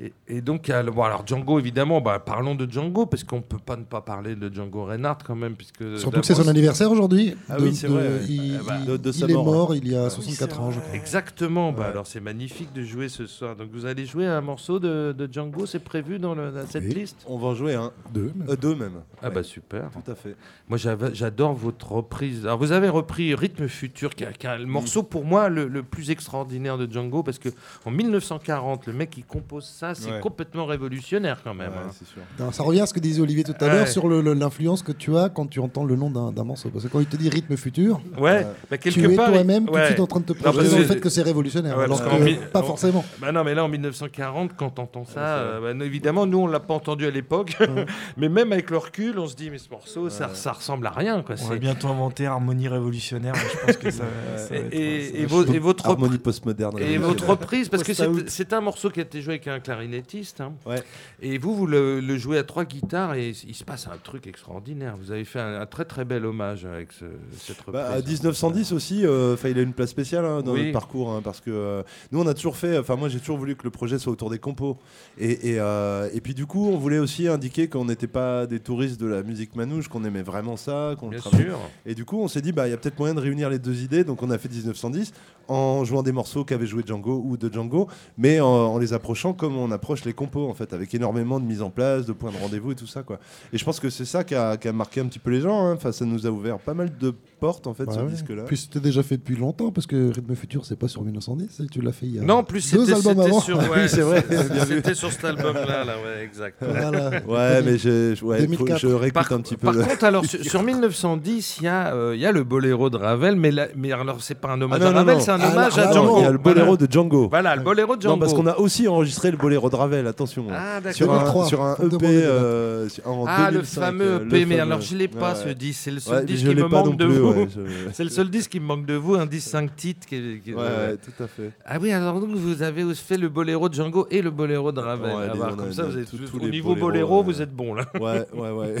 Et, 0.00 0.12
et 0.26 0.40
donc, 0.40 0.70
bon, 0.94 1.02
alors 1.02 1.22
Django, 1.26 1.58
évidemment, 1.58 2.00
bah, 2.00 2.18
parlons 2.18 2.54
de 2.54 2.70
Django, 2.70 3.04
parce 3.04 3.24
qu'on 3.24 3.42
peut 3.42 3.58
pas 3.58 3.76
ne 3.76 3.84
pas 3.84 4.00
parler 4.00 4.34
de 4.34 4.48
Django 4.52 4.86
Reinhardt 4.86 5.18
quand 5.22 5.34
même, 5.34 5.54
puisque 5.54 5.98
Surtout 5.98 6.20
que 6.20 6.26
c'est 6.26 6.34
son 6.34 6.48
anniversaire 6.48 6.90
aujourd'hui. 6.90 7.36
Ah 7.50 7.58
De- 7.58 7.64
oui, 7.64 7.74
c'est 7.74 7.88
vrai. 7.88 8.20
Il, 8.26 8.56
Ah 8.58 8.62
bah, 8.66 8.76
il- 8.80 8.86
de- 8.86 8.96
de 8.96 9.10
il 9.14 9.30
est 9.30 9.34
mort, 9.34 9.44
mort 9.44 9.74
il 9.76 9.86
y 9.88 9.94
a 9.94 10.04
Oui, 10.04 10.10
64 10.10 10.54
c'est 10.56 10.60
ans, 10.62 10.70
je 10.70 10.80
crois. 10.80 10.94
Exactement. 10.94 11.72
Bah, 11.72 11.80
Ouais. 11.82 11.86
alors, 11.88 12.06
c'est 12.06 12.20
magnifique 12.20 12.72
de 12.72 12.82
jouer 12.82 13.10
ce 13.10 13.26
soir. 13.26 13.54
Donc, 13.54 13.68
vous 13.70 13.84
allez 13.84 14.06
jouer 14.06 14.26
un 14.26 14.40
morceau 14.40 14.78
de, 14.78 15.12
de 15.16 15.28
Django, 15.30 15.66
c'est 15.66 15.78
prévu 15.84 16.18
dans, 16.18 16.34
le, 16.34 16.50
dans 16.52 16.66
cette 16.66 16.84
Oui. 16.84 16.94
liste? 16.94 17.18
On 17.28 17.36
va 17.36 17.48
en 17.48 17.54
jouer 17.54 17.74
un. 17.74 17.92
Deux. 18.14 18.32
Euh, 18.48 18.56
deux 18.56 18.74
même. 18.74 19.02
Ah, 19.22 19.28
bah 19.28 19.42
super. 19.42 19.90
Tout 19.90 20.10
à 20.10 20.14
fait. 20.14 20.36
Moi, 20.70 20.78
j'adore 20.78 21.52
votre 21.52 21.92
reprise. 21.92 22.46
Alors, 22.46 22.56
vous 22.58 22.72
avez 22.72 22.88
repris 22.88 23.34
Rythme 23.34 23.68
Futur, 23.68 24.14
qui 24.14 24.24
est 24.24 24.58
le 24.58 24.64
morceau 24.64 25.02
pour 25.02 25.26
moi 25.26 25.50
le, 25.50 25.68
le 25.68 25.82
plus 25.82 26.10
extraordinaire 26.10 26.78
de 26.78 26.90
Django, 26.90 27.22
parce 27.22 27.38
que 27.38 27.50
en 27.84 27.90
1940, 27.90 28.86
le 28.86 28.94
mec 28.94 29.10
qui 29.10 29.22
compose 29.22 29.66
ça, 29.82 29.94
c'est 29.96 30.12
Ouais. 30.12 30.20
complètement 30.20 30.64
révolutionnaire 30.66 31.40
quand 31.42 31.54
même. 31.54 31.70
Ouais, 31.70 31.76
hein. 31.88 31.90
sûr. 31.92 32.52
Ça 32.52 32.62
revient 32.62 32.82
à 32.82 32.86
ce 32.86 32.94
que 32.94 33.00
disait 33.00 33.20
Olivier 33.20 33.42
tout 33.42 33.52
à 33.60 33.64
Ouais. 33.66 33.72
l'heure 33.72 33.88
sur 33.88 34.08
l'influence 34.08 34.82
que 34.84 34.92
tu 34.92 35.16
as 35.16 35.28
quand 35.28 35.46
tu 35.48 35.58
entends 35.58 35.84
le 35.84 35.96
nom 35.96 36.08
d'un 36.30 36.44
morceau. 36.44 36.68
Parce 36.70 36.84
que 36.84 36.88
quand 36.88 37.00
il 37.00 37.06
te 37.06 37.16
dit 37.16 37.28
rythme 37.28 37.56
futur, 37.56 38.00
Ouais, 38.18 38.46
bah, 38.70 38.78
quelque 38.78 38.94
tu 39.00 39.12
es 39.12 39.16
part. 39.16 39.30
toi-même 39.32 39.66
tout 39.66 39.72
de 39.74 39.84
suite 39.86 39.98
en 40.00 40.06
train 40.06 40.20
de 40.20 40.26
te 40.26 40.32
parce 40.34 40.54
projeter 40.56 40.70
dans 40.72 40.78
le 40.78 40.82
que- 40.84 40.92
fait 40.94 41.00
que 41.00 41.08
c'est 41.08 41.22
révolutionnaire. 41.22 41.76
Ouais, 41.76 41.84
alors 41.84 41.98
parce 42.00 42.10
que 42.12 42.16
qu'en 42.18 42.24
mi- 42.24 42.36
pas 42.52 42.60
en- 42.60 42.64
forcément. 42.64 43.04
Bah 43.20 43.32
non, 43.32 43.42
mais 43.42 43.54
là 43.54 43.64
en 43.64 43.68
1940, 43.68 44.52
quand 44.56 44.78
on 44.78 44.82
entend 44.82 45.04
ça, 45.04 45.20
euh, 45.38 45.74
bah, 45.74 45.84
évidemment, 45.84 46.26
nous 46.26 46.38
on 46.38 46.46
l'a 46.46 46.60
pas 46.60 46.74
entendu 46.74 47.06
à 47.06 47.10
l'époque, 47.10 47.56
mais 48.16 48.28
même 48.28 48.52
avec 48.52 48.70
le 48.70 48.78
recul, 48.78 49.18
on 49.18 49.26
se 49.26 49.34
dit 49.34 49.50
mais 49.50 49.58
ce 49.58 49.68
morceau, 49.70 50.08
ça, 50.10 50.28
Ouais. 50.28 50.34
ça 50.34 50.52
ressemble 50.52 50.86
à 50.86 50.90
rien, 50.90 51.22
quoi. 51.22 51.34
On 51.42 51.48
va 51.48 51.56
bientôt 51.56 51.88
inventer 51.88 52.26
Harmonie 52.26 52.68
révolutionnaire. 52.68 53.32
mais 53.34 53.40
je 53.52 53.66
pense 53.66 53.76
que 53.78 53.90
ça, 53.90 54.04
ça 54.36 54.54
va 54.54 54.60
Et, 54.70 55.26
votre 55.26 55.86
Harmonie 55.86 56.04
reprise, 56.04 56.18
postmoderne. 56.22 56.78
et 56.78 56.98
votre 56.98 57.28
reprise, 57.28 57.68
parce 57.68 57.82
que 57.82 57.92
c'est 58.28 58.52
un 58.52 58.60
morceau 58.60 58.90
qui 58.90 59.00
a 59.00 59.02
été 59.02 59.20
joué 59.22 59.34
avec 59.34 59.48
un 59.48 59.58
clarinettiste, 59.76 60.40
hein. 60.40 60.52
Ouais. 60.66 60.82
et 61.20 61.38
vous 61.38 61.54
vous 61.54 61.66
le, 61.66 62.00
le 62.00 62.18
jouez 62.18 62.38
à 62.38 62.44
trois 62.44 62.64
guitares 62.64 63.14
et 63.14 63.30
il 63.46 63.54
se 63.54 63.64
passe 63.64 63.86
un 63.88 63.96
truc 64.02 64.26
extraordinaire. 64.26 64.96
Vous 65.00 65.10
avez 65.10 65.24
fait 65.24 65.40
un, 65.40 65.60
un 65.60 65.66
très 65.66 65.84
très 65.84 66.04
bel 66.04 66.24
hommage 66.26 66.64
avec 66.64 66.92
ce- 66.92 67.04
cette 67.38 67.58
reprise. 67.58 67.72
Bah, 67.74 67.90
à 67.90 68.00
1910 68.02 68.72
aussi, 68.72 69.06
euh, 69.06 69.36
il 69.44 69.58
a 69.58 69.62
une 69.62 69.72
place 69.72 69.90
spéciale 69.90 70.24
hein, 70.24 70.42
dans 70.42 70.52
Oui. 70.52 70.60
notre 70.60 70.72
parcours, 70.72 71.10
hein, 71.10 71.20
parce 71.22 71.40
que 71.40 71.50
euh, 71.50 71.82
nous 72.10 72.20
on 72.20 72.26
a 72.26 72.34
toujours 72.34 72.56
fait, 72.56 72.78
enfin 72.78 72.96
moi 72.96 73.08
j'ai 73.08 73.18
toujours 73.18 73.38
voulu 73.38 73.56
que 73.56 73.64
le 73.64 73.70
projet 73.70 73.98
soit 73.98 74.12
autour 74.12 74.30
des 74.30 74.38
compos, 74.38 74.78
et, 75.18 75.50
et, 75.52 75.60
euh, 75.60 76.08
et 76.12 76.20
puis 76.20 76.34
du 76.34 76.46
coup 76.46 76.68
on 76.68 76.76
voulait 76.78 76.98
aussi 76.98 77.28
indiquer 77.28 77.68
qu'on 77.68 77.84
n'était 77.84 78.06
pas 78.06 78.46
des 78.46 78.60
touristes 78.60 79.00
de 79.00 79.06
la 79.06 79.22
musique 79.22 79.56
manouche, 79.56 79.88
qu'on 79.88 80.04
aimait 80.04 80.22
vraiment 80.22 80.56
ça, 80.56 80.94
qu'on 80.98 81.10
le 81.10 81.18
travaillait. 81.18 81.50
sûr. 81.50 81.58
Et 81.86 81.94
du 81.94 82.04
coup 82.04 82.20
on 82.20 82.28
s'est 82.28 82.40
dit 82.42 82.52
bah 82.52 82.66
il 82.68 82.70
y 82.70 82.74
a 82.74 82.76
peut-être 82.76 82.98
moyen 82.98 83.14
de 83.14 83.20
réunir 83.20 83.50
les 83.50 83.58
deux 83.58 83.82
idées, 83.82 84.04
donc 84.04 84.22
on 84.22 84.30
a 84.30 84.38
fait 84.38 84.48
1910 84.50 85.12
en 85.48 85.84
jouant 85.84 86.02
des 86.02 86.12
morceaux 86.12 86.44
qu'avait 86.44 86.66
joué 86.66 86.82
Django 86.86 87.20
ou 87.24 87.36
de 87.36 87.52
Django, 87.52 87.88
mais 88.16 88.40
en, 88.40 88.46
en 88.46 88.78
les 88.78 88.92
approchant 88.92 89.32
comme 89.32 89.56
on 89.56 89.61
approche 89.70 90.04
les 90.04 90.12
compos 90.12 90.48
en 90.48 90.54
fait, 90.54 90.72
avec 90.72 90.92
énormément 90.94 91.38
de 91.38 91.44
mise 91.44 91.62
en 91.62 91.70
place, 91.70 92.06
de 92.06 92.12
points 92.12 92.30
de 92.32 92.36
rendez-vous 92.38 92.72
et 92.72 92.74
tout 92.74 92.86
ça 92.86 93.02
quoi. 93.02 93.18
Et 93.52 93.58
je 93.58 93.64
pense 93.64 93.78
que 93.80 93.90
c'est 93.90 94.04
ça 94.04 94.24
qui 94.24 94.34
a, 94.34 94.56
qui 94.56 94.68
a 94.68 94.72
marqué 94.72 95.00
un 95.00 95.06
petit 95.06 95.18
peu 95.18 95.30
les 95.30 95.40
gens, 95.40 95.66
hein. 95.66 95.74
enfin 95.76 95.92
ça 95.92 96.04
nous 96.04 96.26
a 96.26 96.30
ouvert 96.30 96.58
pas 96.58 96.74
mal 96.74 96.90
de 96.98 97.12
portes 97.40 97.66
en 97.66 97.74
fait 97.74 97.84
Bah 97.84 97.92
ce 97.94 98.00
ouais. 98.00 98.06
disque-là. 98.10 98.42
Puis 98.46 98.56
c'était 98.56 98.80
déjà 98.80 99.02
fait 99.02 99.16
depuis 99.16 99.36
longtemps, 99.36 99.70
parce 99.70 99.86
que 99.86 100.12
Rythme 100.12 100.34
Futur, 100.34 100.64
c'est 100.64 100.76
pas 100.78 100.88
sur 100.88 101.02
1910, 101.02 101.62
tu 101.70 101.80
l'as 101.80 101.92
fait 101.92 102.06
il 102.06 102.16
y 102.16 102.18
a 102.18 102.22
Non, 102.22 102.42
plus 102.44 102.72
deux 102.72 102.92
albums 102.92 103.20
avant. 103.20 103.40
sur, 103.40 103.58
Oui, 103.62 103.68
ouais, 103.68 103.88
c'est 103.88 104.00
vrai. 104.02 104.24
C'était 104.66 104.94
sur 104.94 105.10
cet 105.12 105.24
album-là, 105.24 105.84
là, 105.84 105.94
ouais, 106.04 106.24
exact. 106.24 106.56
Voilà. 106.60 107.10
Ouais, 107.26 107.62
mais 107.62 107.78
je, 107.78 108.10
ouais, 108.24 108.38
faut- 108.38 108.42
2004. 108.64 108.78
je 108.78 108.86
réécoute 108.88 109.12
Par, 109.28 109.32
un 109.32 109.40
petit 109.40 109.56
peu. 109.56 109.66
par 109.66 109.74
le- 109.74 109.84
contre, 109.84 110.04
alors 110.04 110.24
sur, 110.24 110.42
sur 110.44 110.62
1910, 110.62 111.58
il 111.60 111.64
y, 111.64 111.68
a, 111.68 111.92
euh, 111.94 112.12
il 112.14 112.20
y 112.20 112.26
a 112.26 112.32
le 112.32 112.44
boléro 112.44 112.90
de 112.90 112.96
Ravel, 112.96 113.36
mais, 113.36 113.50
la- 113.50 113.68
mais 113.76 113.92
alors 113.92 114.22
c'est 114.22 114.34
pas 114.36 114.50
un 114.52 114.60
hommage 114.60 114.78
Ah 114.80 114.84
non, 114.84 114.90
à 114.90 114.92
non, 114.92 114.98
Ravel, 114.98 115.20
c'est 115.20 115.30
un 115.30 115.40
Ah, 115.40 115.50
hommage 115.50 115.78
à 115.78 115.84
là, 115.86 115.92
Django. 115.92 116.18
il 116.18 116.22
y 116.22 116.26
a 116.26 116.30
le 116.30 116.38
boléro 116.38 116.76
de 116.76 116.86
Django. 116.90 117.28
Voilà, 117.28 117.56
le 117.56 117.62
boléro 117.62 117.96
de 117.96 118.02
Django. 118.02 118.14
Non, 118.14 118.20
parce 118.20 118.34
qu'on 118.34 118.46
a 118.46 118.56
aussi 118.56 118.86
enregistré 118.88 119.30
le 119.30 119.36
boléro 119.36 119.51
de 119.70 119.76
Ravel, 119.76 120.06
attention. 120.06 120.46
Ah, 120.50 120.80
d'accord. 120.80 120.94
sur, 120.96 121.10
un, 121.12 121.18
2003, 121.18 121.46
sur 121.46 121.62
un 121.62 121.74
EP 121.74 121.88
de 121.98 122.04
euh, 122.06 122.88
sur- 122.88 123.06
en 123.08 123.24
Ah, 123.28 123.46
le 123.50 123.58
2005, 123.58 123.80
fameux 123.80 124.04
euh, 124.04 124.16
EP, 124.16 124.24
le 124.24 124.30
mais 124.30 124.56
fameux. 124.56 124.60
alors 124.60 124.80
je 124.80 124.96
l'ai 124.96 125.08
pas 125.08 125.32
Ouais, 125.34 125.44
ce 125.44 125.48
disque, 125.50 125.80
c'est 125.84 125.90
le 125.90 126.00
seul 126.00 126.14
Ouais, 126.14 126.20
mais 126.20 126.26
disque 126.26 126.48
qui 126.48 126.54
me 126.54 126.66
manque 126.68 126.96
de 126.96 127.04
plus. 127.06 127.14
vous. 127.18 127.28
ouais, 127.32 127.48
je- 127.54 127.90
C'est 127.92 128.04
le 128.04 128.10
seul 128.10 128.30
disque 128.30 128.50
qui 128.50 128.60
me 128.60 128.66
manque 128.66 128.86
de 128.86 128.94
vous, 128.94 129.14
un 129.14 129.26
disque 129.26 129.48
5 129.48 129.74
titres. 129.76 130.06
Ouais, 130.10 130.54
ouais, 130.54 130.96
tout 130.96 131.22
à 131.22 131.26
fait. 131.26 131.50
Ah 131.64 131.78
oui, 131.80 131.92
alors 131.92 132.20
donc 132.20 132.30
vous 132.30 132.62
avez 132.62 132.94
fait 132.94 133.18
le 133.18 133.28
boléro 133.28 133.68
de 133.68 133.74
Django 133.74 134.06
et 134.10 134.22
le 134.22 134.30
boléro 134.30 134.72
de 134.72 134.80
Ravel. 134.80 135.14
Ouais, 135.16 135.26
Ah 135.30 135.36
bah, 135.36 135.54
comme 135.56 135.72
ça, 135.72 135.84
vous 135.84 135.98
êtes, 135.98 136.08
au 136.34 136.48
niveau 136.48 136.74
boléro, 136.74 137.20
euh, 137.20 137.22
vous 137.24 137.42
êtes 137.42 137.52
bon 137.54 137.74
là. 137.74 137.84
Ouais, 138.00 138.24
ouais, 138.34 138.50
ouais. 138.50 138.74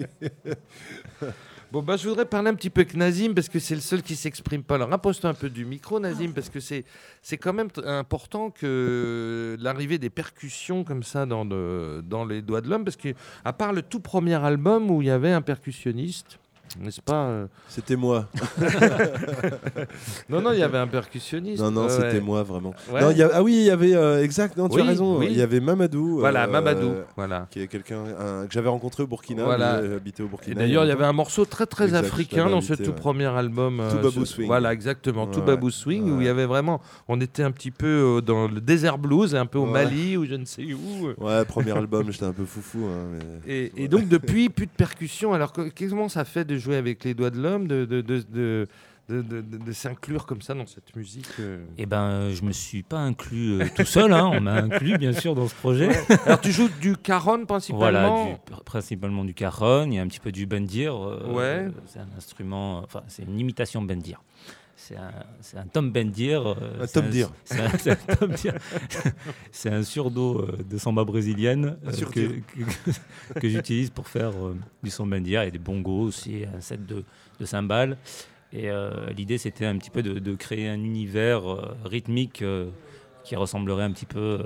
Bon, 1.74 1.82
bah, 1.82 1.96
je 1.96 2.08
voudrais 2.08 2.24
parler 2.24 2.50
un 2.50 2.54
petit 2.54 2.70
peu 2.70 2.82
avec 2.82 2.94
Nazim 2.94 3.34
parce 3.34 3.48
que 3.48 3.58
c'est 3.58 3.74
le 3.74 3.80
seul 3.80 4.00
qui 4.00 4.14
s'exprime 4.14 4.62
pas. 4.62 4.76
Alors, 4.76 4.92
impose-toi 4.92 5.30
un 5.30 5.34
peu 5.34 5.50
du 5.50 5.64
micro, 5.64 5.98
Nazim, 5.98 6.30
parce 6.32 6.48
que 6.48 6.60
c'est, 6.60 6.84
c'est 7.20 7.36
quand 7.36 7.52
même 7.52 7.66
important 7.84 8.50
que 8.52 9.56
l'arrivée 9.58 9.98
des 9.98 10.08
percussions 10.08 10.84
comme 10.84 11.02
ça 11.02 11.26
dans, 11.26 11.42
le- 11.42 12.00
dans 12.08 12.24
les 12.26 12.42
doigts 12.42 12.60
de 12.60 12.70
l'homme, 12.70 12.84
parce 12.84 12.96
que 12.96 13.08
à 13.44 13.52
part 13.52 13.72
le 13.72 13.82
tout 13.82 13.98
premier 13.98 14.36
album 14.36 14.88
où 14.88 15.02
il 15.02 15.08
y 15.08 15.10
avait 15.10 15.32
un 15.32 15.42
percussionniste, 15.42 16.38
n'est-ce 16.80 17.00
pas 17.00 17.26
euh, 17.26 17.46
C'était 17.68 17.96
moi. 17.96 18.26
Non, 20.28 20.40
non, 20.40 20.52
il 20.52 20.58
y 20.58 20.62
avait 20.62 20.78
un 20.78 20.86
percussionniste. 20.86 21.62
Non, 21.62 21.70
non, 21.70 21.88
c'était 21.88 22.14
ouais. 22.14 22.20
moi, 22.20 22.42
vraiment. 22.42 22.74
Ouais. 22.92 23.00
Non, 23.00 23.10
il 23.10 23.18
y 23.18 23.22
a- 23.22 23.30
Ah 23.34 23.42
oui, 23.42 23.52
il 23.54 23.62
y 23.64 23.70
avait. 23.70 23.94
euh, 23.94 24.22
exact, 24.22 24.56
non, 24.56 24.68
tu 24.68 24.76
Oui, 24.76 24.82
as 24.82 24.84
raison. 24.86 25.18
oui. 25.18 25.28
Il 25.30 25.36
y 25.36 25.42
avait 25.42 25.60
Mamadou. 25.60 26.18
Voilà, 26.20 26.44
euh, 26.44 26.50
Mamadou. 26.50 26.90
Voilà. 27.16 27.46
Qui 27.50 27.60
est 27.60 27.66
quelqu'un 27.66 27.98
un- 28.18 28.46
que 28.46 28.52
j'avais 28.52 28.68
rencontré 28.68 29.02
au 29.02 29.06
Burkina. 29.06 29.44
Voilà. 29.44 29.74
habité 29.74 30.22
au 30.22 30.28
Burkina. 30.28 30.56
D'ailleurs, 30.56 30.84
il 30.84 30.88
y 30.88 30.92
avait 30.92 31.04
un 31.04 31.12
morceau 31.12 31.44
très 31.44 31.66
très 31.66 31.84
Exact, 31.84 32.06
africain 32.06 32.48
dans 32.48 32.60
ce 32.60 32.74
tout 32.74 32.82
ouais. 32.90 32.92
premier 32.92 33.26
album. 33.26 33.82
Tout 33.90 33.98
Babou 33.98 34.24
Swing. 34.24 34.46
Voilà, 34.46 34.72
exactement, 34.72 35.26
Tout 35.26 35.42
Babou 35.42 35.70
Swing, 35.70 36.10
où 36.10 36.20
il 36.20 36.26
y 36.26 36.30
avait 36.30 36.46
vraiment, 36.46 36.80
on 37.08 37.20
était 37.20 37.42
un 37.42 37.50
petit 37.50 37.70
peu 37.70 38.20
dans 38.24 38.48
le 38.48 38.60
désert 38.60 38.98
blues, 38.98 39.34
un 39.34 39.46
peu 39.46 39.58
au. 39.58 39.66
Mali 39.66 40.16
ou 40.16 40.24
je 40.24 40.34
ne 40.34 40.44
sais 40.44 40.62
où. 40.72 41.08
Ouais, 41.18 41.44
premier 41.44 41.72
album, 41.72 42.10
j'étais 42.10 42.24
un 42.26 42.32
peu 42.32 42.44
foufou. 42.44 42.84
hein, 42.84 43.18
mais- 43.46 43.52
Et, 43.52 43.84
et 43.84 43.88
donc 43.88 44.08
depuis, 44.08 44.48
plus 44.48 44.66
de 44.66 44.70
percussion. 44.76 45.32
Alors 45.32 45.52
comment 45.52 46.08
ça 46.08 46.24
fait 46.24 46.44
de 46.44 46.56
jouer 46.64 46.76
avec 46.76 47.04
les 47.04 47.14
doigts 47.14 47.30
de 47.30 47.40
l'homme, 47.40 47.68
de, 47.68 47.84
de, 47.84 48.00
de, 48.00 48.66
de, 49.08 49.72
s'inclure 49.72 50.24
comme 50.24 50.40
ça 50.40 50.54
dans 50.54 50.64
cette 50.66 50.96
musique 50.96 51.28
euh 51.38 51.62
Eh 51.76 51.84
ben, 51.84 52.00
euh, 52.04 52.32
je 52.34 52.42
me 52.42 52.52
suis 52.52 52.82
pas 52.82 52.98
inclus 52.98 53.60
euh, 53.60 53.66
tout 53.76 53.84
seul. 53.84 54.12
hein. 54.14 54.30
On 54.32 54.40
m'a 54.40 54.54
inclus, 54.54 54.96
bien 54.96 55.12
sûr, 55.12 55.34
dans 55.34 55.46
ce 55.46 55.54
projet. 55.54 55.90
Alors 56.24 56.40
tu 56.40 56.50
joues 56.52 56.70
du 56.80 56.96
caron 56.96 57.44
principalement 57.44 58.24
Voilà, 58.24 58.38
du- 58.56 58.64
principalement 58.64 59.24
du 59.24 59.34
cajon. 59.34 59.84
Il 59.88 59.94
y 59.94 59.98
a 59.98 60.02
un 60.02 60.06
petit 60.08 60.20
peu 60.20 60.32
du 60.32 60.46
bendir. 60.46 60.94
euh, 60.96 61.32
Ouais. 61.32 61.66
C'est 61.86 61.98
un 61.98 62.08
instrument. 62.16 62.78
Enfin, 62.78 63.02
c'est 63.08 63.24
une 63.24 63.38
imitation 63.38 63.82
bendir. 63.82 64.22
C'est 64.76 64.96
un, 64.96 65.10
un 65.56 65.66
tom 65.66 65.90
bendir. 65.92 66.46
euh, 66.46 66.82
Un 66.82 66.86
tom 66.86 67.08
dir. 67.08 67.30
C'est 69.52 69.70
un, 69.70 69.82
surdo 69.82 70.40
euh, 70.40 70.58
de 70.68 70.78
samba 70.78 71.04
brésilienne 71.04 71.76
euh, 71.86 71.90
que, 72.10 72.20
dir. 72.20 72.42
que, 73.34 73.38
que 73.40 73.48
j'utilise 73.48 73.90
pour 73.90 74.08
faire 74.08 74.30
euh, 74.30 74.56
du 74.82 74.90
son 74.90 75.06
bendir 75.06 75.42
et 75.42 75.50
des 75.50 75.58
bongos 75.58 76.02
aussi, 76.02 76.44
un 76.54 76.60
set 76.60 76.84
de, 76.86 77.04
de 77.40 77.44
cymbales. 77.44 77.96
Et 78.52 78.68
euh, 78.70 79.10
l'idée, 79.16 79.38
c'était 79.38 79.66
un 79.66 79.76
petit 79.78 79.90
peu 79.90 80.02
de, 80.02 80.18
de 80.18 80.34
créer 80.34 80.68
un 80.68 80.74
univers 80.82 81.42
rythmique 81.84 82.44
qui 83.24 83.36
ressemblerait 83.36 83.84
un 83.84 83.92
petit 83.92 84.06
peu 84.06 84.40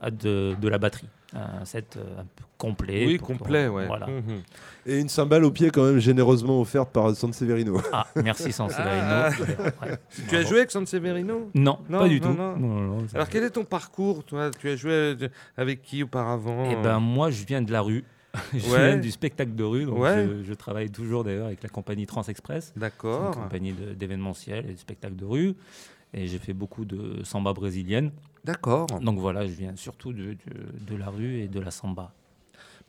à 0.00 0.10
de, 0.10 0.56
de 0.60 0.68
la 0.68 0.78
batterie. 0.78 1.08
Un 1.34 1.64
set 1.64 1.96
euh, 1.96 2.20
un 2.20 2.24
peu 2.24 2.44
complet. 2.58 3.06
Oui, 3.06 3.18
complet, 3.18 3.66
ouais. 3.68 3.86
Voilà. 3.86 4.06
Mhm. 4.06 4.42
Et 4.86 4.98
une 5.00 5.08
cymbale 5.08 5.44
au 5.44 5.50
pied, 5.50 5.70
quand 5.70 5.84
même, 5.84 5.98
généreusement 5.98 6.60
offerte 6.60 6.90
par 6.92 7.14
San 7.16 7.32
Severino. 7.32 7.80
Ah, 7.92 8.06
merci 8.16 8.52
San 8.52 8.68
Severino. 8.68 9.02
Ah. 9.02 9.30
Ouais. 9.86 9.96
Tu 10.28 10.36
as 10.36 10.42
joué 10.42 10.58
avec 10.58 10.70
San 10.70 10.84
Severino? 10.86 11.50
Non, 11.54 11.78
Non, 11.88 11.98
pas 12.00 12.08
du 12.08 12.20
non, 12.20 12.28
tout. 12.32 12.36
non. 12.38 12.56
Non, 12.56 12.80
non, 12.80 13.08
ça- 13.08 13.16
Alors 13.16 13.28
quel 13.28 13.44
est 13.44 13.50
ton 13.50 13.64
parcours 13.64 14.24
toi? 14.24 14.50
Tu 14.58 14.68
as 14.68 14.76
joué 14.76 14.92
euh, 14.92 15.28
avec 15.56 15.82
qui 15.82 16.02
auparavant? 16.02 16.68
Eh 16.70 16.76
ben, 16.82 16.98
moi, 17.00 17.30
je 17.30 17.44
viens 17.44 17.62
de 17.62 17.72
la 17.72 17.80
rue. 17.80 18.04
je 18.54 18.70
Ouais. 18.70 18.88
viens 18.92 18.96
du 18.96 19.10
spectacle 19.10 19.54
de 19.54 19.64
rue. 19.64 19.84
Donc 19.84 19.98
Ouais. 19.98 20.26
je, 20.26 20.42
je 20.42 20.54
travaille 20.54 20.90
toujours 20.90 21.22
d'ailleurs 21.24 21.46
avec 21.46 21.62
la 21.62 21.68
compagnie 21.68 22.06
Transexpress. 22.06 22.66
C'est 22.68 22.74
une 22.76 22.80
D'accord. 22.80 23.30
compagnie 23.32 23.72
de- 23.72 23.92
d'événementiel 23.94 24.66
et 24.70 24.72
de 24.72 24.78
spectacle 24.78 25.16
de 25.16 25.24
rue. 25.26 25.54
Et 26.14 26.26
j'ai 26.26 26.38
fait 26.38 26.52
beaucoup 26.52 26.84
de 26.84 27.22
samba 27.24 27.52
brésilienne. 27.52 28.10
D'accord. 28.44 28.86
Donc 29.00 29.18
voilà, 29.18 29.46
je 29.46 29.52
viens 29.52 29.74
surtout 29.76 30.12
de, 30.12 30.32
de- 30.34 30.36
de 30.90 30.96
la 30.96 31.08
rue 31.08 31.38
et 31.40 31.48
de 31.48 31.60
la 31.60 31.70
samba. 31.70 32.12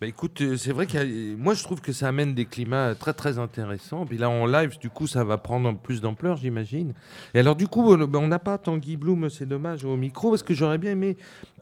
Bah 0.02 0.08
écoute, 0.08 0.42
euh, 0.42 0.58
c'est 0.58 0.72
vrai 0.74 0.88
que 0.88 1.36
moi 1.36 1.54
je 1.54 1.64
trouve 1.64 1.80
que 1.80 1.94
ça 1.94 2.08
amène 2.08 2.34
des 2.34 2.46
climats 2.46 2.96
très 2.96 3.14
très 3.14 3.38
intéressants. 3.38 4.06
Puis 4.06 4.18
là 4.18 4.30
en 4.30 4.46
live, 4.48 4.78
du 4.80 4.90
coup, 4.90 5.06
ça 5.08 5.24
va 5.24 5.38
prendre 5.38 5.78
plus 5.78 6.02
d'ampleur, 6.02 6.36
j'imagine. 6.38 6.94
Et 7.34 7.40
alors 7.40 7.56
du 7.56 7.68
coup, 7.68 7.94
on 7.94 8.28
n'a 8.28 8.40
pas 8.40 8.58
Tanguy 8.58 8.98
Bloom, 8.98 9.30
c'est 9.30 9.46
dommage 9.46 9.86
au 9.86 9.96
micro 9.96 10.32
parce 10.32 10.44
que 10.44 10.54
j'aurais 10.54 10.80
bien 10.80 10.92
aimé 10.92 11.16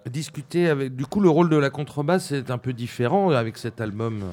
discuter 0.09 0.69
avec. 0.69 0.95
Du 0.95 1.05
coup, 1.05 1.19
le 1.19 1.29
rôle 1.29 1.49
de 1.49 1.57
la 1.57 1.69
contrebasse 1.69 2.31
est 2.31 2.49
un 2.49 2.57
peu 2.57 2.73
différent 2.73 3.29
avec 3.31 3.57
cet 3.57 3.81
album. 3.81 4.23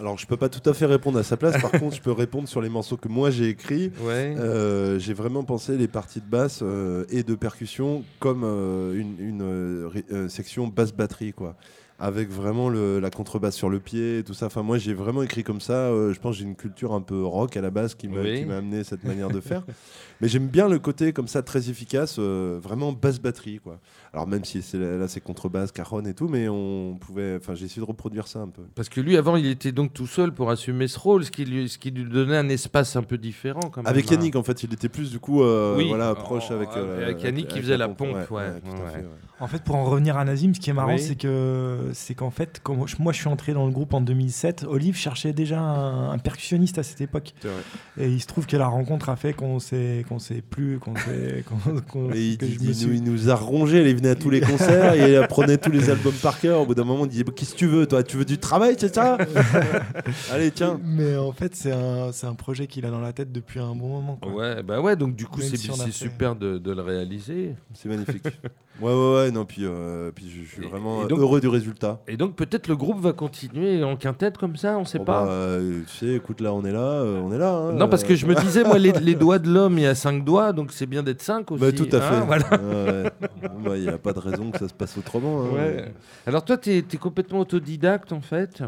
Alors, 0.00 0.16
je 0.18 0.26
peux 0.26 0.38
pas 0.38 0.48
tout 0.48 0.66
à 0.68 0.72
fait 0.72 0.86
répondre 0.86 1.18
à 1.18 1.22
sa 1.22 1.36
place. 1.36 1.60
Par 1.60 1.70
contre, 1.78 1.94
je 1.94 2.00
peux 2.00 2.10
répondre 2.12 2.48
sur 2.48 2.62
les 2.62 2.70
morceaux 2.70 2.96
que 2.96 3.08
moi 3.08 3.30
j'ai 3.30 3.50
écrits. 3.50 3.92
Ouais. 4.00 4.34
Euh, 4.38 4.98
j'ai 4.98 5.12
vraiment 5.12 5.44
pensé 5.44 5.76
les 5.76 5.88
parties 5.88 6.20
de 6.20 6.26
basse 6.26 6.60
euh, 6.62 7.04
et 7.10 7.22
de 7.22 7.34
percussion 7.34 8.02
comme 8.18 8.42
euh, 8.44 8.94
une, 8.98 10.28
section 10.30 10.66
basse 10.68 10.92
batterie 10.94 11.32
quoi. 11.34 11.54
avec 11.98 12.30
vraiment 12.30 12.70
le- 12.70 12.98
la 12.98 13.10
contrebasse 13.10 13.54
sur 13.54 13.68
le 13.68 13.78
pied 13.78 14.20
et 14.20 14.24
tout 14.24 14.32
ça. 14.32 14.46
Enfin, 14.46 14.62
moi, 14.62 14.78
j'ai 14.78 14.94
vraiment 14.94 15.22
écrit 15.22 15.44
comme 15.44 15.60
ça. 15.60 15.90
je 15.90 16.18
pense 16.18 16.36
que 16.36 16.38
j'ai 16.42 16.48
une 16.48 16.56
culture 16.56 16.94
un 16.94 17.02
peu 17.02 17.22
rock 17.22 17.56
à 17.58 17.60
la 17.60 17.70
base 17.70 17.94
qui 17.94 18.08
m'a 18.08 18.22
Oui. 18.22 18.42
amené 18.50 18.84
cette 18.84 19.04
manière 19.12 19.28
de 19.28 19.40
faire. 19.40 19.64
Mais 20.22 20.28
j'aime 20.28 20.46
bien 20.48 20.66
le 20.68 20.78
côté 20.78 21.12
comme 21.12 21.28
ça 21.28 21.42
très 21.42 21.68
efficace, 21.68 22.18
vraiment 22.18 22.92
basse 22.92 23.20
batterie 23.20 23.60
quoi. 23.62 23.78
Alors 24.12 24.26
même 24.26 24.44
si 24.44 24.60
c'est 24.60 24.76
là 24.76 25.06
c'est 25.06 25.20
contrebasse, 25.20 25.70
caronne 25.70 26.06
et 26.08 26.14
tout, 26.14 26.26
mais 26.26 26.48
on 26.48 26.96
pouvait. 27.00 27.36
Enfin, 27.36 27.54
j'ai 27.54 27.66
essayé 27.66 27.80
de 27.80 27.86
reproduire 27.86 28.26
ça 28.26 28.40
un 28.40 28.48
peu. 28.48 28.62
Parce 28.74 28.88
que 28.88 29.00
lui, 29.00 29.16
avant, 29.16 29.36
il 29.36 29.46
était 29.46 29.70
donc 29.70 29.92
tout 29.92 30.08
seul 30.08 30.32
pour 30.32 30.50
assumer 30.50 30.88
ce 30.88 30.98
rôle, 30.98 31.24
ce 31.24 31.30
qui 31.30 31.44
lui, 31.44 31.68
ce 31.68 31.78
qui 31.78 31.92
lui 31.92 32.04
donnait 32.04 32.36
un 32.36 32.48
espace 32.48 32.96
un 32.96 33.02
peu 33.04 33.18
différent. 33.18 33.60
Quand 33.60 33.82
même, 33.82 33.86
Avec 33.86 34.06
hein. 34.10 34.16
Yannick, 34.16 34.34
en 34.34 34.42
fait, 34.42 34.64
il 34.64 34.72
était 34.74 34.88
plus 34.88 35.12
du 35.12 35.20
coup, 35.20 35.42
euh, 35.42 35.76
Oui, 35.76 35.86
voilà, 35.88 36.14
proche 36.16 36.50
avec. 36.50 36.70
euh, 36.76 37.04
avec 37.04 37.22
Yannick 37.22 37.46
qui 37.48 37.60
faisait 37.60 37.76
la 37.76 37.88
pompe, 37.88 38.16
ouais, 38.16 38.26
tout 38.26 38.36
à 38.36 38.40
ouais. 38.42 38.50
fait, 38.92 38.98
ouais. 38.98 39.04
En 39.42 39.46
fait, 39.46 39.62
pour 39.62 39.76
en 39.76 39.84
revenir 39.84 40.18
à 40.18 40.24
Nazim, 40.24 40.52
ce 40.54 40.60
qui 40.60 40.68
est 40.68 40.74
marrant, 40.74 40.94
Oui. 40.94 40.98
c'est 41.00 41.14
que 41.16 41.90
c'est 41.94 42.14
qu'en 42.14 42.30
fait, 42.30 42.60
quand 42.62 42.76
moi 42.98 43.12
je 43.12 43.18
suis 43.18 43.28
entré 43.28 43.54
dans 43.54 43.64
le 43.64 43.72
groupe 43.72 43.94
en 43.94 44.00
2007, 44.02 44.66
Olive 44.68 44.96
cherchait 44.96 45.32
déjà 45.32 45.60
un, 45.60 46.10
un 46.10 46.18
percussionniste 46.18 46.78
à 46.78 46.82
cette 46.82 47.00
époque. 47.00 47.32
C'est 47.40 47.48
vrai. 47.48 47.62
Et 48.00 48.10
il 48.10 48.20
se 48.20 48.26
trouve 48.26 48.46
que 48.46 48.56
la 48.58 48.66
rencontre 48.66 49.08
a 49.08 49.16
fait 49.16 49.32
qu'on 49.32 49.58
s'est 49.58 50.04
qu'on 50.08 50.18
s'est 50.18 50.42
plus 50.42 50.78
qu'on 50.78 50.94
s'est 50.96 51.42
qu'on- 51.64 51.80
qu'on- 51.80 52.12
Et 52.12 52.20
il, 52.32 52.38
que 52.38 52.44
dit- 52.44 52.58
je 52.74 52.86
me 52.88 52.94
il 52.94 53.02
nous, 53.02 53.08
il 53.08 53.12
nous 53.12 53.30
a 53.30 53.34
rongé, 53.34 53.88
il 53.88 53.99
venait 54.00 54.10
à 54.10 54.14
tous 54.14 54.30
les 54.30 54.40
concerts, 54.40 54.94
et 54.94 55.10
il 55.12 55.16
apprenait 55.22 55.58
tous 55.58 55.70
les 55.70 55.90
albums 55.90 56.14
par 56.14 56.40
cœur. 56.40 56.60
Au 56.60 56.66
bout 56.66 56.74
d'un 56.74 56.84
moment, 56.84 57.04
il 57.04 57.10
disait 57.10 57.24
Bah, 57.24 57.32
Qu'est-ce 57.34 57.52
que 57.54 57.58
tu 57.58 57.66
veux, 57.66 57.86
toi 57.86 58.02
Tu 58.02 58.16
veux 58.16 58.24
du 58.24 58.38
travail, 58.38 58.76
c'est 58.78 58.94
ça? 58.94 59.16
Allez, 60.32 60.50
tiens. 60.50 60.80
Mais 60.84 61.16
en 61.16 61.32
fait, 61.32 61.54
c'est 61.54 61.72
un, 61.72 62.12
c'est 62.12 62.26
un 62.26 62.34
projet 62.34 62.66
qu'il 62.66 62.84
a 62.86 62.90
dans 62.90 63.00
la 63.00 63.12
tête 63.12 63.32
depuis 63.32 63.60
un 63.60 63.74
bon 63.74 63.88
moment. 63.88 64.18
quoi. 64.20 64.32
Ouais, 64.32 64.62
bah 64.62 64.80
ouais, 64.80 64.96
donc 64.96 65.14
du 65.14 65.26
coup, 65.26 65.40
c'est 65.40 65.56
si 65.56 65.70
on 65.70 65.74
super 65.90 66.36
de, 66.36 66.58
de 66.58 66.72
le 66.72 66.82
réaliser. 66.82 67.54
C'est 67.74 67.88
magnifique. 67.88 68.24
Ouais, 68.80 68.92
ouais, 68.94 69.14
ouais, 69.14 69.30
non, 69.30 69.44
puis, 69.44 69.62
euh, 69.66 70.10
puis 70.14 70.30
je, 70.30 70.42
je 70.44 70.54
suis 70.54 70.64
Et- 70.64 70.68
vraiment 70.68 71.04
et 71.04 71.08
donc- 71.08 71.18
heureux 71.18 71.40
du 71.40 71.48
résultat. 71.48 72.00
Et 72.08 72.16
donc, 72.16 72.34
peut-être 72.34 72.66
le 72.68 72.76
groupe 72.76 72.98
va 73.00 73.12
continuer 73.12 73.84
en 73.84 73.94
quintette 73.96 74.38
comme 74.38 74.56
ça, 74.56 74.78
on 74.78 74.86
sait 74.86 74.98
Bon, 74.98 75.04
pas. 75.04 75.24
bah, 75.26 75.30
euh, 75.32 75.80
tu 75.86 75.96
sais, 76.06 76.14
écoute, 76.14 76.40
là, 76.40 76.54
on 76.54 76.64
est 76.64 76.72
là, 76.72 76.78
euh, 76.80 77.20
on 77.20 77.30
est 77.30 77.36
là. 77.36 77.52
hein, 77.52 77.72
non, 77.72 77.88
parce 77.88 78.04
que 78.04 78.14
je 78.14 78.24
me 78.24 78.34
disais, 78.34 78.64
moi, 78.64 78.78
les, 78.78 78.92
les 78.92 79.14
doigts 79.14 79.38
de 79.38 79.50
l'homme, 79.52 79.76
il 79.76 79.82
y 79.82 79.86
a 79.86 79.94
cinq 79.94 80.24
doigts, 80.24 80.52
donc 80.54 80.72
c'est 80.72 80.86
bien 80.86 81.02
d'être 81.02 81.20
cinq 81.20 81.50
aussi. 81.50 81.60
bah, 81.60 81.72
tout 81.72 81.88
à 81.92 82.00
fait. 82.00 82.14
hein, 82.16 82.24
voilà. 82.26 82.44
Ouais, 82.52 83.02
ouais. 83.02 83.10
Bon, 83.50 83.60
bah, 83.70 83.76
Il 83.76 83.82
n'y 83.82 83.88
a 83.88 83.98
pas 83.98 84.12
de 84.14 84.18
raison 84.20 84.50
que 84.50 84.58
ça 84.58 84.68
se 84.68 84.74
passe 84.74 84.96
autrement. 84.96 85.42
hein. 85.42 85.48
Ouais. 85.56 85.92
Alors, 86.26 86.42
toi, 86.44 86.56
tu 86.56 86.70
es, 86.70 86.82
complètement 86.98 87.40
autodidacte, 87.40 88.12
en 88.12 88.20
fait. 88.22 88.62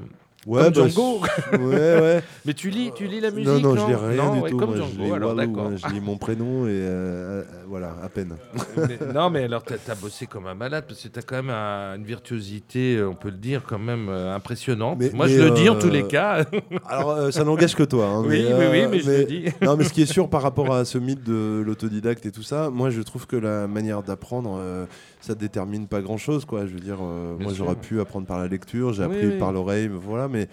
Ouais, 0.44 0.64
comme 0.64 0.72
bah, 0.72 0.88
Django. 0.88 1.20
ouais, 1.52 2.00
ouais. 2.00 2.22
Mais 2.44 2.54
tu 2.54 2.70
lis, 2.70 2.90
tu 2.96 3.06
lis 3.06 3.20
la 3.20 3.30
musique 3.30 3.46
non, 3.46 3.60
non, 3.60 3.74
non 3.74 3.86
je 3.86 3.90
lis 3.92 3.94
rien 3.94 4.24
Non, 4.24 4.34
du 4.34 4.40
ouais, 4.40 4.50
tout. 4.50 4.56
comme 4.56 4.70
moi, 4.70 4.78
je 4.78 4.82
Django, 4.82 5.04
lis 5.04 5.12
alors 5.12 5.34
Walou, 5.36 5.52
d'accord. 5.52 5.66
hein, 5.72 5.76
je 5.88 5.94
lis 5.94 6.00
mon 6.00 6.16
prénom 6.16 6.66
et 6.66 6.70
euh, 6.70 6.82
euh, 6.82 7.42
voilà, 7.68 7.94
à 8.02 8.08
peine. 8.08 8.34
Mais- 8.76 9.12
non, 9.14 9.30
mais 9.30 9.44
alors, 9.44 9.62
tu 9.62 9.74
as, 9.74 9.94
bossé 9.94 10.26
comme 10.26 10.46
un 10.48 10.54
malade, 10.54 10.84
parce 10.88 11.00
que 11.00 11.08
tu 11.08 11.18
as 11.18 11.22
quand 11.22 11.36
même 11.36 11.50
un- 11.50 11.94
une 11.96 12.04
virtuosité, 12.04 12.96
euh, 12.96 13.08
on 13.10 13.14
peut 13.14 13.30
le 13.30 13.36
dire, 13.36 13.62
quand 13.68 13.78
même 13.78 14.08
euh, 14.08 14.34
impressionnante. 14.34 14.98
Mais- 14.98 15.10
Moi, 15.12 15.26
mais, 15.26 15.32
je 15.32 15.42
le 15.42 15.50
dis 15.52 15.68
en 15.68 15.76
euh, 15.76 15.80
tous 15.80 15.90
les 15.90 16.06
cas. 16.08 16.44
Alors, 16.88 17.10
euh, 17.12 17.30
ça 17.30 17.44
n'engage 17.44 17.76
que 17.76 17.84
toi. 17.84 18.06
hein, 18.06 18.22
oui, 18.26 18.44
mais, 18.48 18.54
oui, 18.54 18.64
oui, 18.72 18.80
euh, 18.80 18.88
mais 18.90 18.98
je 19.00 19.10
le 19.10 19.24
dis. 19.24 19.44
Non, 19.62 19.76
mais 19.76 19.84
ce 19.84 19.92
qui 19.92 20.02
est 20.02 20.06
sûr 20.12 20.28
par 20.28 20.42
rapport 20.42 20.74
à 20.74 20.84
ce 20.84 20.98
mythe 20.98 21.22
de 21.22 21.62
l'autodidacte 21.64 22.26
et 22.26 22.32
tout 22.32 22.42
ça, 22.42 22.68
moi 22.70 22.90
je 22.90 23.00
trouve 23.02 23.26
que 23.26 23.36
la 23.36 23.68
manière 23.68 24.02
d'apprendre, 24.02 24.58
euh, 24.60 24.86
ça 25.22 25.34
détermine 25.34 25.86
pas 25.86 26.02
grand 26.02 26.18
chose, 26.18 26.44
quoi. 26.44 26.66
Je 26.66 26.72
veux 26.74 26.80
dire, 26.80 26.98
euh, 27.00 27.36
moi 27.40 27.52
j'aurais 27.54 27.76
pu 27.76 28.00
apprendre 28.00 28.26
par 28.26 28.38
la 28.38 28.48
lecture, 28.48 28.92
j'ai 28.92 29.04
Oui, 29.06 29.14
appris 29.16 29.26
oui. 29.28 29.38
par 29.38 29.52
l'oreille, 29.52 29.88
mais 29.88 29.98
voilà, 29.98 30.28
mais. 30.28 30.48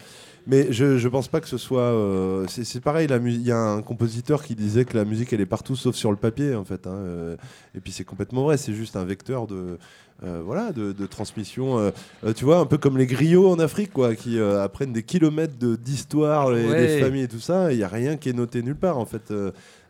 Mais 0.47 0.71
je, 0.71 0.97
je 0.97 1.07
pense 1.09 1.27
pas 1.27 1.41
que 1.41 1.47
ce 1.47 1.57
soit. 1.57 1.81
euh, 1.81 2.45
c'est 2.47 2.79
pareil, 2.81 3.07
il 3.11 3.41
y 3.45 3.51
a 3.51 3.57
un 3.59 3.81
compositeur 3.83 4.41
qui 4.41 4.55
disait 4.55 4.83
que 4.85 4.97
la 4.97 5.05
musique 5.05 5.31
elle 5.33 5.41
est 5.41 5.45
partout 5.45 5.75
sauf 5.75 5.95
sur 5.95 6.09
le 6.09 6.17
papier 6.17 6.55
en 6.55 6.63
fait. 6.63 6.87
hein, 6.87 6.93
euh, 6.95 7.35
et 7.75 7.79
puis 7.81 7.91
c'est 7.91 8.03
complètement 8.05 8.43
vrai, 8.45 8.57
c'est 8.57 8.73
juste 8.73 8.95
un 8.95 9.05
vecteur 9.05 9.45
de. 9.45 9.77
euh, 10.23 10.41
voilà, 10.43 10.71
de, 10.71 10.91
de 10.91 11.05
transmission, 11.05 11.77
euh, 11.77 11.91
euh, 12.23 12.33
tu 12.33 12.45
vois, 12.45 12.57
un 12.59 12.65
peu 12.65 12.77
comme 12.79 12.97
les 12.97 13.05
griots 13.05 13.49
en 13.51 13.59
Afrique, 13.59 13.91
quoi, 13.93 14.15
qui 14.15 14.39
apprennent 14.39 14.93
des 14.93 15.03
kilomètres 15.03 15.57
de- 15.59 15.75
d'histoire, 15.75 16.49
les, 16.51 16.67
Ouais. 16.67 16.87
les 16.97 16.99
familles 16.99 17.23
et 17.23 17.27
tout 17.27 17.39
ça, 17.39 17.71
il 17.71 17.77
n'y 17.77 17.83
a 17.83 17.87
rien 17.87 18.17
qui 18.17 18.29
est 18.29 18.33
noté 18.33 18.61
nulle 18.63 18.75
part, 18.75 18.97
en 18.97 19.05
fait. 19.05 19.31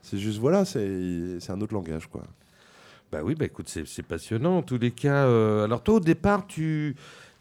c'est 0.01 0.17
juste, 0.17 0.39
voilà, 0.39 0.65
c'est 0.65 1.39
c'est 1.39 1.51
un 1.51 1.61
autre 1.61 1.73
langage, 1.73 2.07
quoi. 2.07 2.23
Bah 3.11 3.19
oui, 3.23 3.33
bah 3.35 3.45
écoute, 3.45 3.67
c'est 3.69 3.87
c'est 3.87 4.03
passionnant 4.03 4.57
en 4.57 4.61
tous 4.61 4.77
les 4.77 4.91
cas. 4.91 5.25
euh, 5.25 5.63
alors 5.65 5.81
toi, 5.81 5.95
au 5.95 5.99
départ, 5.99 6.45
tu 6.45 6.95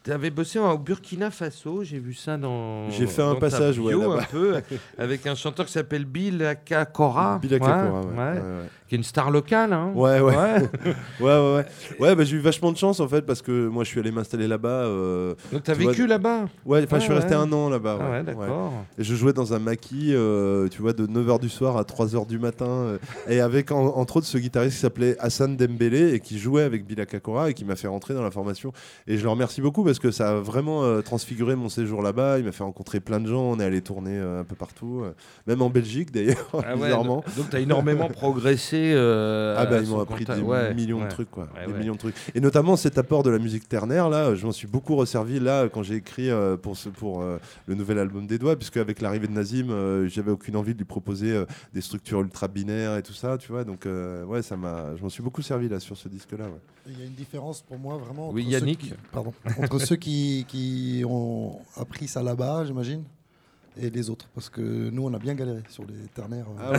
avais 0.09 0.31
bossé 0.31 0.57
en- 0.57 0.71
au 0.71 0.77
Burkina 0.79 1.29
Faso, 1.29 1.83
j'ai 1.83 1.99
vu 1.99 2.15
ça 2.15 2.37
dans. 2.37 2.89
J'ai 2.89 3.05
fait 3.05 3.21
un 3.21 3.33
dans 3.33 3.39
passage, 3.39 3.77
ouais, 3.77 3.89
bio, 3.93 4.11
un 4.11 4.15
là-bas. 4.15 4.27
peu, 4.31 4.61
avec 4.97 5.27
un 5.27 5.35
chanteur 5.35 5.67
qui 5.67 5.71
s'appelle 5.73 6.05
Bill 6.05 6.43
Akakora, 6.43 7.37
Bill 7.39 7.53
Akakora, 7.53 8.01
ouais, 8.01 8.07
ouais, 8.07 8.13
ouais. 8.39 8.69
Qui 8.89 8.95
est 8.95 8.97
une 8.97 9.03
star 9.03 9.29
locale. 9.31 9.71
Hein. 9.71 9.91
Ouais, 9.95 10.19
ouais. 10.19 10.35
Ouais, 11.19 11.21
ouais, 11.21 11.55
ouais. 11.55 11.65
Ouais, 11.99 12.15
bah, 12.15 12.23
j'ai 12.23 12.35
eu 12.37 12.39
vachement 12.39 12.71
de 12.71 12.77
chance, 12.77 12.99
en 12.99 13.07
fait, 13.07 13.21
parce 13.21 13.41
que 13.41 13.67
moi, 13.67 13.83
je 13.83 13.89
suis 13.89 13.99
allé 13.99 14.11
m'installer 14.11 14.47
là-bas. 14.47 14.67
euh, 14.69 15.35
Donc 15.51 15.63
tu 15.63 15.71
as 15.71 15.75
Tu 15.75 15.81
vois, 15.83 15.91
vécu 15.91 16.07
là-bas 16.07 16.45
Ouais, 16.65 16.83
enfin, 16.83 16.97
je 16.97 17.03
suis 17.03 17.11
Ah, 17.13 17.15
resté 17.17 17.35
un 17.35 17.51
an 17.53 17.69
là-bas. 17.69 17.99
Ah 18.01 18.11
ouais, 18.11 18.23
d'accord. 18.23 18.73
Et 18.97 19.03
je 19.03 19.13
jouais 19.15 19.33
dans 19.33 19.53
un 19.53 19.59
maquis, 19.59 20.13
euh, 20.13 20.67
tu 20.69 20.81
vois, 20.81 20.93
de 20.93 21.05
9h 21.05 21.39
du 21.39 21.49
soir 21.49 21.77
à 21.77 21.83
3h 21.83 22.25
du 22.25 22.39
matin. 22.39 22.65
euh, 22.67 22.97
et 23.27 23.39
avec, 23.41 23.71
en- 23.71 23.95
entre 23.95 24.17
autres, 24.17 24.25
ce 24.27 24.37
guitariste 24.39 24.75
qui 24.77 24.81
s'appelait 24.81 25.15
Hassan 25.19 25.55
Dembélé 25.55 26.13
et 26.13 26.19
qui 26.19 26.39
jouait 26.39 26.63
avec 26.63 26.85
Bila 26.87 27.05
Kakora 27.05 27.49
et 27.51 27.53
qui 27.53 27.65
m'a 27.65 27.75
fait 27.75 27.87
rentrer 27.87 28.13
dans 28.15 28.23
la 28.23 28.31
formation. 28.31 28.71
Et 29.07 29.17
je 29.17 29.23
le 29.23 29.29
remercie 29.29 29.61
beaucoup 29.61 29.83
parce 29.83 29.99
que 29.99 30.09
ça 30.11 30.31
a 30.31 30.35
vraiment 30.35 31.01
transfiguré 31.03 31.55
mon 31.55 31.69
séjour 31.69 32.01
là-bas. 32.01 32.39
Il 32.39 32.45
m'a 32.45 32.51
fait 32.51 32.63
rencontrer 32.63 32.99
plein 32.99 33.19
de 33.19 33.27
gens. 33.27 33.41
On 33.43 33.59
est 33.59 33.63
allé 33.65 33.81
tourner 33.81 34.17
un 34.17 34.43
peu 34.43 34.55
partout, 34.55 35.03
même 35.45 35.61
en 35.61 35.69
Belgique 35.69 36.11
d'ailleurs, 36.11 36.47
Ah 36.65 36.75
bizarrement. 36.75 37.23
donc 37.37 37.49
tu 37.51 37.55
as 37.55 37.59
énormément 37.59 38.07
progressé. 38.09 38.78
Euh, 38.93 39.55
Ah 39.57 39.65
bah 39.65 39.79
ils 39.81 39.87
m'ont 39.87 39.99
appris 40.01 40.25
des 40.25 40.33
Ouais, 40.41 40.73
millions 40.73 40.99
ouais. 40.99 41.05
de 41.05 41.09
trucs 41.09 41.29
quoi, 41.31 41.47
Ouais, 41.55 41.65
des 41.67 41.71
ouais. 41.73 41.79
millions 41.79 41.93
de 41.93 41.97
trucs. 41.99 42.15
Et 42.35 42.39
notamment 42.41 42.75
cet 42.75 42.97
apport 42.97 43.23
de 43.23 43.29
la 43.29 43.39
musique 43.39 43.67
ternaire 43.67 44.09
là, 44.09 44.35
je 44.35 44.45
m'en 44.45 44.51
suis 44.51 44.67
beaucoup 44.67 44.95
resservi 44.95 45.39
là 45.39 45.67
quand 45.69 45.83
j'ai 45.83 45.95
écrit 45.95 46.29
euh, 46.29 46.57
pour 46.57 46.77
ce, 46.77 46.89
pour 46.89 47.21
euh, 47.21 47.37
le 47.67 47.75
nouvel 47.75 47.99
album 47.99 48.27
des 48.27 48.37
doigts, 48.37 48.55
puisque 48.55 48.77
avec 48.77 49.01
l'arrivée 49.01 49.27
de 49.27 49.33
Nazim, 49.33 49.69
euh, 49.69 50.07
j'avais 50.07 50.31
aucune 50.31 50.55
envie 50.55 50.73
de 50.73 50.79
lui 50.79 50.85
proposer 50.85 51.31
euh, 51.31 51.45
des 51.73 51.81
structures 51.81 52.21
ultra 52.21 52.47
binaires 52.47 52.97
et 52.97 53.03
tout 53.03 53.13
ça, 53.13 53.37
tu 53.37 53.51
vois. 53.51 53.63
Donc 53.63 53.85
euh, 53.85 54.23
ouais, 54.25 54.41
ça 54.41 54.57
m'a, 54.57 54.95
je 54.95 55.01
m'en 55.03 55.09
suis 55.09 55.23
beaucoup 55.23 55.41
servi 55.41 55.69
là 55.69 55.79
sur 55.79 55.97
ce 55.97 56.07
disque 56.09 56.31
là. 56.33 56.45
Ouais. 56.45 56.59
Il 56.87 56.97
y 56.99 57.01
a 57.03 57.05
une 57.05 57.13
différence 57.13 57.61
pour 57.61 57.77
moi 57.77 57.97
vraiment 57.97 58.31
Oui, 58.31 58.43
entre 58.43 58.51
ceux 58.51 58.59
Yannick. 58.59 58.79
qui- 58.79 58.93
pardon, 59.11 59.33
entre 59.61 59.79
ceux 59.79 59.95
qui, 59.95 60.45
qui 60.47 61.03
ont 61.07 61.59
appris 61.77 62.07
ça 62.07 62.23
là-bas, 62.23 62.65
j'imagine, 62.65 63.03
et 63.81 63.89
les 63.89 64.09
autres. 64.09 64.27
Parce 64.35 64.49
que 64.49 64.61
nous, 64.61 65.03
on 65.05 65.13
a 65.13 65.19
bien 65.19 65.35
galéré 65.35 65.61
sur 65.69 65.83
les 65.85 66.07
ternaires. 66.13 66.45
Ah 66.59 66.73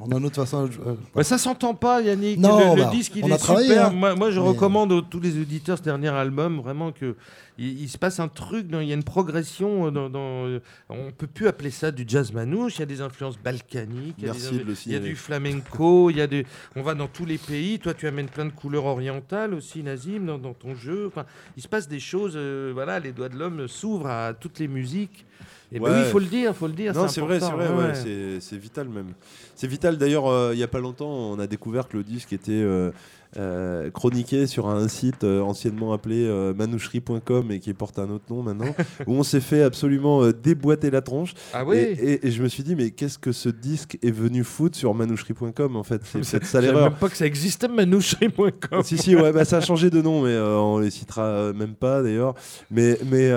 on 0.00 0.10
a 0.12 0.18
notre 0.20 0.36
façon. 0.36 0.68
euh, 0.86 0.94
Ouais, 1.14 1.24
ça 1.24 1.38
s'entend 1.38 1.74
pas, 1.74 2.00
Yannick. 2.00 2.38
Non, 2.38 2.74
le, 2.74 2.76
le 2.76 2.82
bah, 2.84 2.90
disque, 2.90 3.12
il 3.16 3.24
on 3.24 3.28
est 3.28 3.32
a 3.32 3.38
travaillé, 3.38 3.68
super. 3.68 3.86
hein. 3.86 3.90
Moi, 3.90 4.14
moi, 4.14 4.30
je 4.30 4.40
Mais- 4.40 4.48
recommande 4.48 4.92
à 4.92 5.00
tous 5.08 5.20
les 5.20 5.38
auditeurs 5.40 5.78
ce 5.78 5.82
dernier 5.82 6.08
album, 6.08 6.60
vraiment 6.60 6.92
que 6.92 7.16
il, 7.58 7.82
il 7.82 7.88
se 7.88 7.98
passe 7.98 8.18
un 8.20 8.28
truc. 8.28 8.66
Il 8.72 8.82
y 8.86 8.92
a 8.92 8.94
une 8.94 9.02
progression. 9.04 9.86
euh, 9.86 9.90
Dans, 9.90 10.08
dans, 10.08 10.46
euh, 10.46 10.60
on 10.88 11.10
peut 11.12 11.26
plus 11.26 11.46
appeler 11.48 11.70
ça 11.70 11.90
du 11.90 12.04
jazz 12.06 12.32
manouche. 12.32 12.76
Il 12.76 12.80
y 12.80 12.82
a 12.82 12.86
des 12.86 13.00
influences 13.00 13.38
balkaniques. 13.38 14.16
Il 14.18 14.24
y 14.26 14.28
a, 14.30 14.32
Merci 14.32 14.52
des, 14.52 14.58
de 14.58 14.64
le 14.64 14.74
il 14.86 14.92
y 14.92 14.96
a 14.96 15.00
du 15.00 15.16
flamenco. 15.16 16.10
il 16.10 16.16
y 16.16 16.20
a 16.20 16.26
des. 16.26 16.46
On 16.76 16.82
va 16.82 16.94
dans 16.94 17.08
tous 17.08 17.24
les 17.26 17.38
pays. 17.38 17.78
Toi, 17.78 17.94
tu 17.94 18.06
amènes 18.06 18.28
plein 18.28 18.46
de 18.46 18.50
couleurs 18.52 18.86
orientales 18.86 19.54
aussi, 19.54 19.82
Nazim, 19.82 20.26
dans, 20.26 20.38
dans 20.38 20.54
ton 20.54 20.74
jeu. 20.74 21.06
Enfin, 21.08 21.26
il 21.56 21.62
se 21.62 21.68
passe 21.68 21.88
des 21.88 22.00
choses. 22.00 22.32
euh, 22.36 22.70
voilà, 22.72 22.98
les 23.00 23.12
doigts 23.12 23.28
de 23.28 23.36
l'homme 23.36 23.68
s'ouvrent 23.68 24.06
à 24.08 24.32
toutes 24.34 24.58
les 24.58 24.68
musiques. 24.68 25.26
Et 25.74 25.80
ben 25.80 25.90
oui, 25.90 25.98
il 26.04 26.10
faut 26.10 26.18
le 26.18 26.26
dire, 26.26 26.54
faut 26.54 26.66
le 26.66 26.74
dire. 26.74 26.92
Non, 26.94 27.08
c'est 27.08 27.20
vrai, 27.22 27.40
c'est 27.40 27.50
vrai, 27.50 27.68
Ouais, 27.68 27.94
c'est- 28.40 28.56
vital 28.56 28.88
même. 28.88 29.12
C'est 29.54 29.66
vital. 29.66 29.96
D'ailleurs, 29.96 30.26
euh, 30.26 30.50
il 30.52 30.58
y 30.58 30.62
a 30.62 30.68
pas 30.68 30.80
longtemps, 30.80 31.08
on 31.10 31.38
a 31.38 31.46
découvert 31.46 31.88
que 31.88 31.96
le 31.96 32.02
disque 32.04 32.32
était 32.32 32.52
euh, 32.52 32.90
euh, 33.38 33.90
chroniqué 33.90 34.46
sur 34.46 34.68
un 34.68 34.88
site 34.88 35.24
euh, 35.24 35.40
anciennement 35.40 35.92
appelé 35.92 36.24
euh, 36.26 36.52
manoucherie.com 36.54 37.50
et 37.50 37.60
qui 37.60 37.72
porte 37.74 37.98
un 37.98 38.10
autre 38.10 38.24
nom 38.30 38.42
maintenant, 38.42 38.74
où 39.06 39.12
on 39.14 39.22
s'est 39.22 39.40
fait 39.40 39.62
absolument 39.62 40.22
euh, 40.22 40.32
déboîter 40.32 40.90
la 40.90 41.00
tronche. 41.00 41.34
Ah 41.54 41.64
oui. 41.64 41.76
Et, 41.76 41.92
et- 42.14 42.26
et 42.26 42.30
je 42.30 42.42
me 42.42 42.48
suis 42.48 42.62
dit, 42.62 42.76
mais 42.76 42.90
qu'est-ce 42.90 43.18
que 43.18 43.32
ce 43.32 43.48
disque 43.48 43.98
est 44.02 44.10
venu 44.10 44.44
foutre 44.44 44.76
sur 44.76 44.94
manoucherie.com 44.94 45.76
en 45.76 45.82
fait? 45.82 46.02
C'est 46.04 46.20
peut-être 46.20 46.46
ça 46.46 46.60
l'erreur. 46.60 46.90
même 46.90 46.98
pas 46.98 47.08
que 47.08 47.16
ça 47.16 47.26
existait, 47.26 47.68
manoucherie.com. 47.68 48.82
Si, 48.82 48.98
si, 48.98 49.16
ouais, 49.16 49.32
bah, 49.32 49.44
ça 49.44 49.58
a 49.58 49.60
changé 49.60 49.90
de 49.90 50.00
nom, 50.02 50.22
mais 50.22 50.30
euh, 50.30 50.56
on 50.58 50.78
les 50.78 50.90
citera 50.90 51.52
même 51.52 51.74
pas 51.74 52.02
d'ailleurs. 52.02 52.34
Mais, 52.70 52.98
mais, 53.10 53.30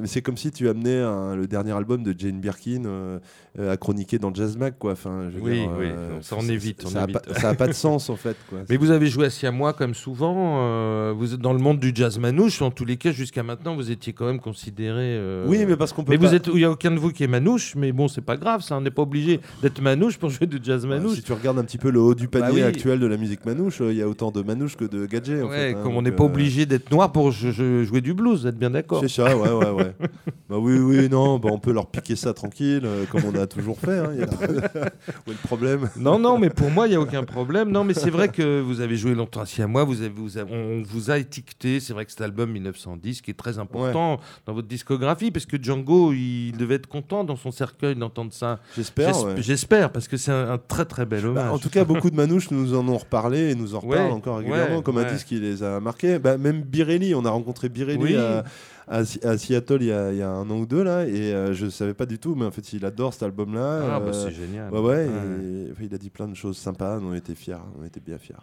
mais 0.00 0.06
c'est 0.06 0.22
comme 0.22 0.36
si 0.36 0.50
tu 0.50 0.68
amenais 0.68 0.98
un- 1.00 1.34
le 1.36 1.46
dernier 1.46 1.72
album 1.72 2.02
de 2.02 2.14
Jane 2.16 2.40
Birkin 2.40 2.82
à 3.58 3.76
chroniquer 3.76 4.18
dans 4.18 4.32
Jazz 4.32 4.56
Mag, 4.56 4.74
quoi. 4.78 4.92
Enfin, 4.92 5.28
je 5.32 5.36
veux 5.38 5.42
Oui, 5.42 5.60
dire, 5.60 5.70
oui, 5.78 5.88
non, 5.88 6.22
ça, 6.22 6.36
on 6.36 6.40
c'est- 6.42 6.48
évite, 6.54 6.86
Ça, 6.88 7.00
a 7.00 7.04
évite. 7.04 7.18
pas, 7.18 7.34
ça 7.40 7.48
a 7.50 7.54
pas 7.54 7.66
de 7.66 7.72
sens 7.72 8.08
en 8.10 8.16
fait, 8.16 8.36
quoi. 8.48 8.60
Mais 8.70 8.76
vous 8.76 8.90
avez 8.90 9.06
joué 9.08 9.26
à 9.26 9.30
Siamois 9.40 9.72
comme 9.72 9.94
souvent. 9.94 10.58
euh, 10.60 11.14
vous 11.16 11.32
êtes 11.32 11.40
dans 11.40 11.54
le 11.54 11.58
monde 11.58 11.78
du 11.80 11.92
jazz 11.94 12.18
manouche. 12.18 12.60
En 12.60 12.70
tous 12.70 12.84
les 12.84 12.98
cas, 12.98 13.10
jusqu'à 13.10 13.42
maintenant, 13.42 13.74
vous 13.74 13.90
étiez 13.90 14.12
quand 14.12 14.26
même 14.26 14.38
considéré. 14.38 14.98
euh, 15.16 15.46
Oui, 15.48 15.64
mais 15.66 15.76
parce 15.76 15.94
qu'on 15.94 16.04
peut 16.04 16.12
Mais 16.12 16.18
pas. 16.18 16.26
vous 16.28 16.34
êtes, 16.34 16.48
il 16.48 16.56
n'y 16.56 16.64
a 16.64 16.70
aucun 16.70 16.90
de 16.90 16.98
vous 16.98 17.10
qui 17.10 17.24
est 17.24 17.26
manouche, 17.26 17.74
mais 17.74 17.90
bon, 17.90 18.06
c'est 18.06 18.20
pas 18.20 18.36
grave, 18.36 18.60
ça. 18.60 18.76
On 18.76 18.82
n'est 18.82 18.90
pas 18.90 19.00
obligé 19.00 19.40
d'être 19.62 19.80
manouche 19.80 20.18
pour 20.18 20.28
jouer 20.28 20.46
du 20.46 20.58
jazz 20.62 20.84
Ouais, 20.84 20.90
manouche. 20.90 21.14
Si 21.14 21.22
tu 21.22 21.32
regardes 21.32 21.58
un 21.58 21.64
petit 21.64 21.78
peu 21.78 21.90
le 21.90 22.00
haut 22.00 22.14
du 22.14 22.28
panier 22.28 22.48
Bah 22.48 22.52
oui. 22.54 22.62
actuel 22.62 23.00
de 23.00 23.06
la 23.06 23.16
musique 23.16 23.46
manouche, 23.46 23.80
euh, 23.80 23.92
il 23.92 23.96
y 23.98 24.02
a 24.02 24.08
autant 24.08 24.30
de 24.30 24.42
manouches 24.42 24.76
que 24.76 24.84
de 24.84 25.06
gadgets. 25.06 25.42
en 25.42 25.48
Ouais, 25.48 25.56
fait, 25.56 25.74
hein, 25.74 25.80
comme 25.84 25.96
on 25.96 26.02
n'est 26.02 26.12
pas 26.12 26.24
obligé 26.24 26.66
d'être 26.66 26.90
noir 26.90 27.10
pour 27.10 27.30
jouer 27.30 28.02
du 28.02 28.12
blues, 28.12 28.42
vous 28.42 28.46
êtes 28.46 28.58
bien 28.58 28.68
d'accord 28.70 29.00
C'est 29.00 29.08
ça, 29.08 29.34
ouais, 29.34 29.48
ouais, 29.52 29.70
ouais. 29.70 29.92
bah 30.50 30.56
oui, 30.58 30.76
oui, 30.78 31.08
non, 31.08 31.38
bah 31.38 31.48
on 31.50 31.58
peut 31.58 31.72
leur 31.72 31.86
piquer 31.86 32.14
ça 32.14 32.34
tranquille, 32.34 32.86
comme 33.10 33.22
on 33.24 33.38
a 33.40 33.46
toujours 33.46 33.78
fait. 33.80 34.00
Hein, 34.00 34.10
il 34.12 34.20
y 34.20 34.22
a- 34.22 34.26
Où 35.26 35.30
est 35.30 35.34
le 35.42 35.46
problème? 35.48 35.88
Non, 35.96 36.18
non, 36.18 36.38
mais 36.38 36.50
pour 36.50 36.70
moi, 36.70 36.86
il 36.88 36.90
n'y 36.90 36.96
a 36.96 37.00
aucun 37.00 37.24
problème. 37.24 37.70
Non, 37.70 37.84
mais 37.84 37.94
c'est 37.94 38.10
vrai 38.10 38.28
que 38.28 38.60
vous 38.60 38.82
avez 38.82 38.96
joué 38.96 39.12
long- 39.14 39.20
longtemps 39.20 39.29
à 39.36 39.66
moi, 39.66 39.84
vous 39.84 40.00
avez, 40.00 40.08
vous 40.10 40.38
avez- 40.38 40.52
on 40.52 40.82
vous 40.82 41.10
a 41.10 41.18
étiqueté. 41.18 41.80
C'est 41.80 41.92
vrai 41.92 42.04
que 42.04 42.10
cet 42.10 42.20
album 42.20 42.50
1910 42.50 43.22
qui 43.22 43.30
est 43.30 43.34
très 43.34 43.58
important 43.58 44.18
dans 44.46 44.52
votre 44.54 44.68
discographie, 44.68 45.30
parce 45.30 45.46
que 45.46 45.62
Django, 45.62 46.12
il 46.12 46.52
devait 46.56 46.76
être 46.76 46.86
content 46.86 47.24
dans 47.24 47.36
son 47.36 47.50
cercueil 47.50 47.94
d'entendre 47.96 48.32
ça. 48.32 48.60
J'espère. 48.76 49.24
Ouais. 49.24 49.34
J'espère, 49.38 49.92
parce 49.92 50.08
que 50.08 50.16
c'est 50.16 50.32
un, 50.32 50.50
un 50.52 50.58
très 50.58 50.84
très 50.84 51.06
bel 51.06 51.22
Bah, 51.22 51.28
hommage. 51.28 51.52
en 51.52 51.58
tout 51.58 51.70
cas, 51.70 51.84
beaucoup 51.84 52.10
de 52.10 52.16
manouches 52.16 52.50
nous 52.50 52.74
en 52.74 52.86
ont 52.88 52.98
reparlé 52.98 53.50
et 53.50 53.54
nous 53.54 53.74
en 53.74 53.80
reparlent 53.80 54.06
Ouais, 54.06 54.12
encore 54.12 54.38
régulièrement, 54.38 54.82
comme 54.82 54.98
un 54.98 55.10
disque 55.12 55.26
qui 55.28 55.40
les 55.40 55.62
a 55.62 55.80
marqués. 55.80 56.18
Bah, 56.18 56.36
même 56.38 56.62
Birelli, 56.62 57.14
on 57.14 57.24
a 57.24 57.30
rencontré 57.30 57.68
Birelli 57.68 57.98
Oui. 58.02 58.16
à, 58.16 58.44
à 58.88 59.04
Si- 59.04 59.24
à 59.24 59.38
Seattle 59.38 59.78
il 59.82 59.86
y, 59.86 59.92
a, 59.92 60.10
il 60.12 60.18
y 60.18 60.22
a 60.22 60.30
un 60.30 60.50
an 60.50 60.56
ou 60.58 60.66
deux 60.66 60.82
là, 60.82 61.06
et 61.06 61.32
euh, 61.32 61.52
je 61.54 61.68
savais 61.68 61.94
pas 61.94 62.06
du 62.06 62.18
tout, 62.18 62.34
mais 62.34 62.44
en 62.44 62.50
fait, 62.50 62.72
il 62.72 62.84
adore 62.84 63.12
cet 63.14 63.22
album-là. 63.22 63.82
Ah, 63.94 64.00
bah, 64.00 64.06
euh, 64.06 64.12
c'est 64.12 64.32
génial. 64.34 64.72
Ouais, 64.72 64.80
ouais, 64.80 64.86
Ouais. 64.86 65.04
et, 65.06 65.68
enfin, 65.70 65.82
il 65.84 65.94
a 65.94 65.98
dit 65.98 66.10
plein 66.10 66.26
de 66.26 66.34
choses 66.34 66.56
sympas, 66.58 66.98
on 67.00 67.14
était 67.14 67.36
fiers, 67.36 67.54
on 67.80 67.84
était 67.84 68.00
bien 68.00 68.18
fiers. 68.18 68.34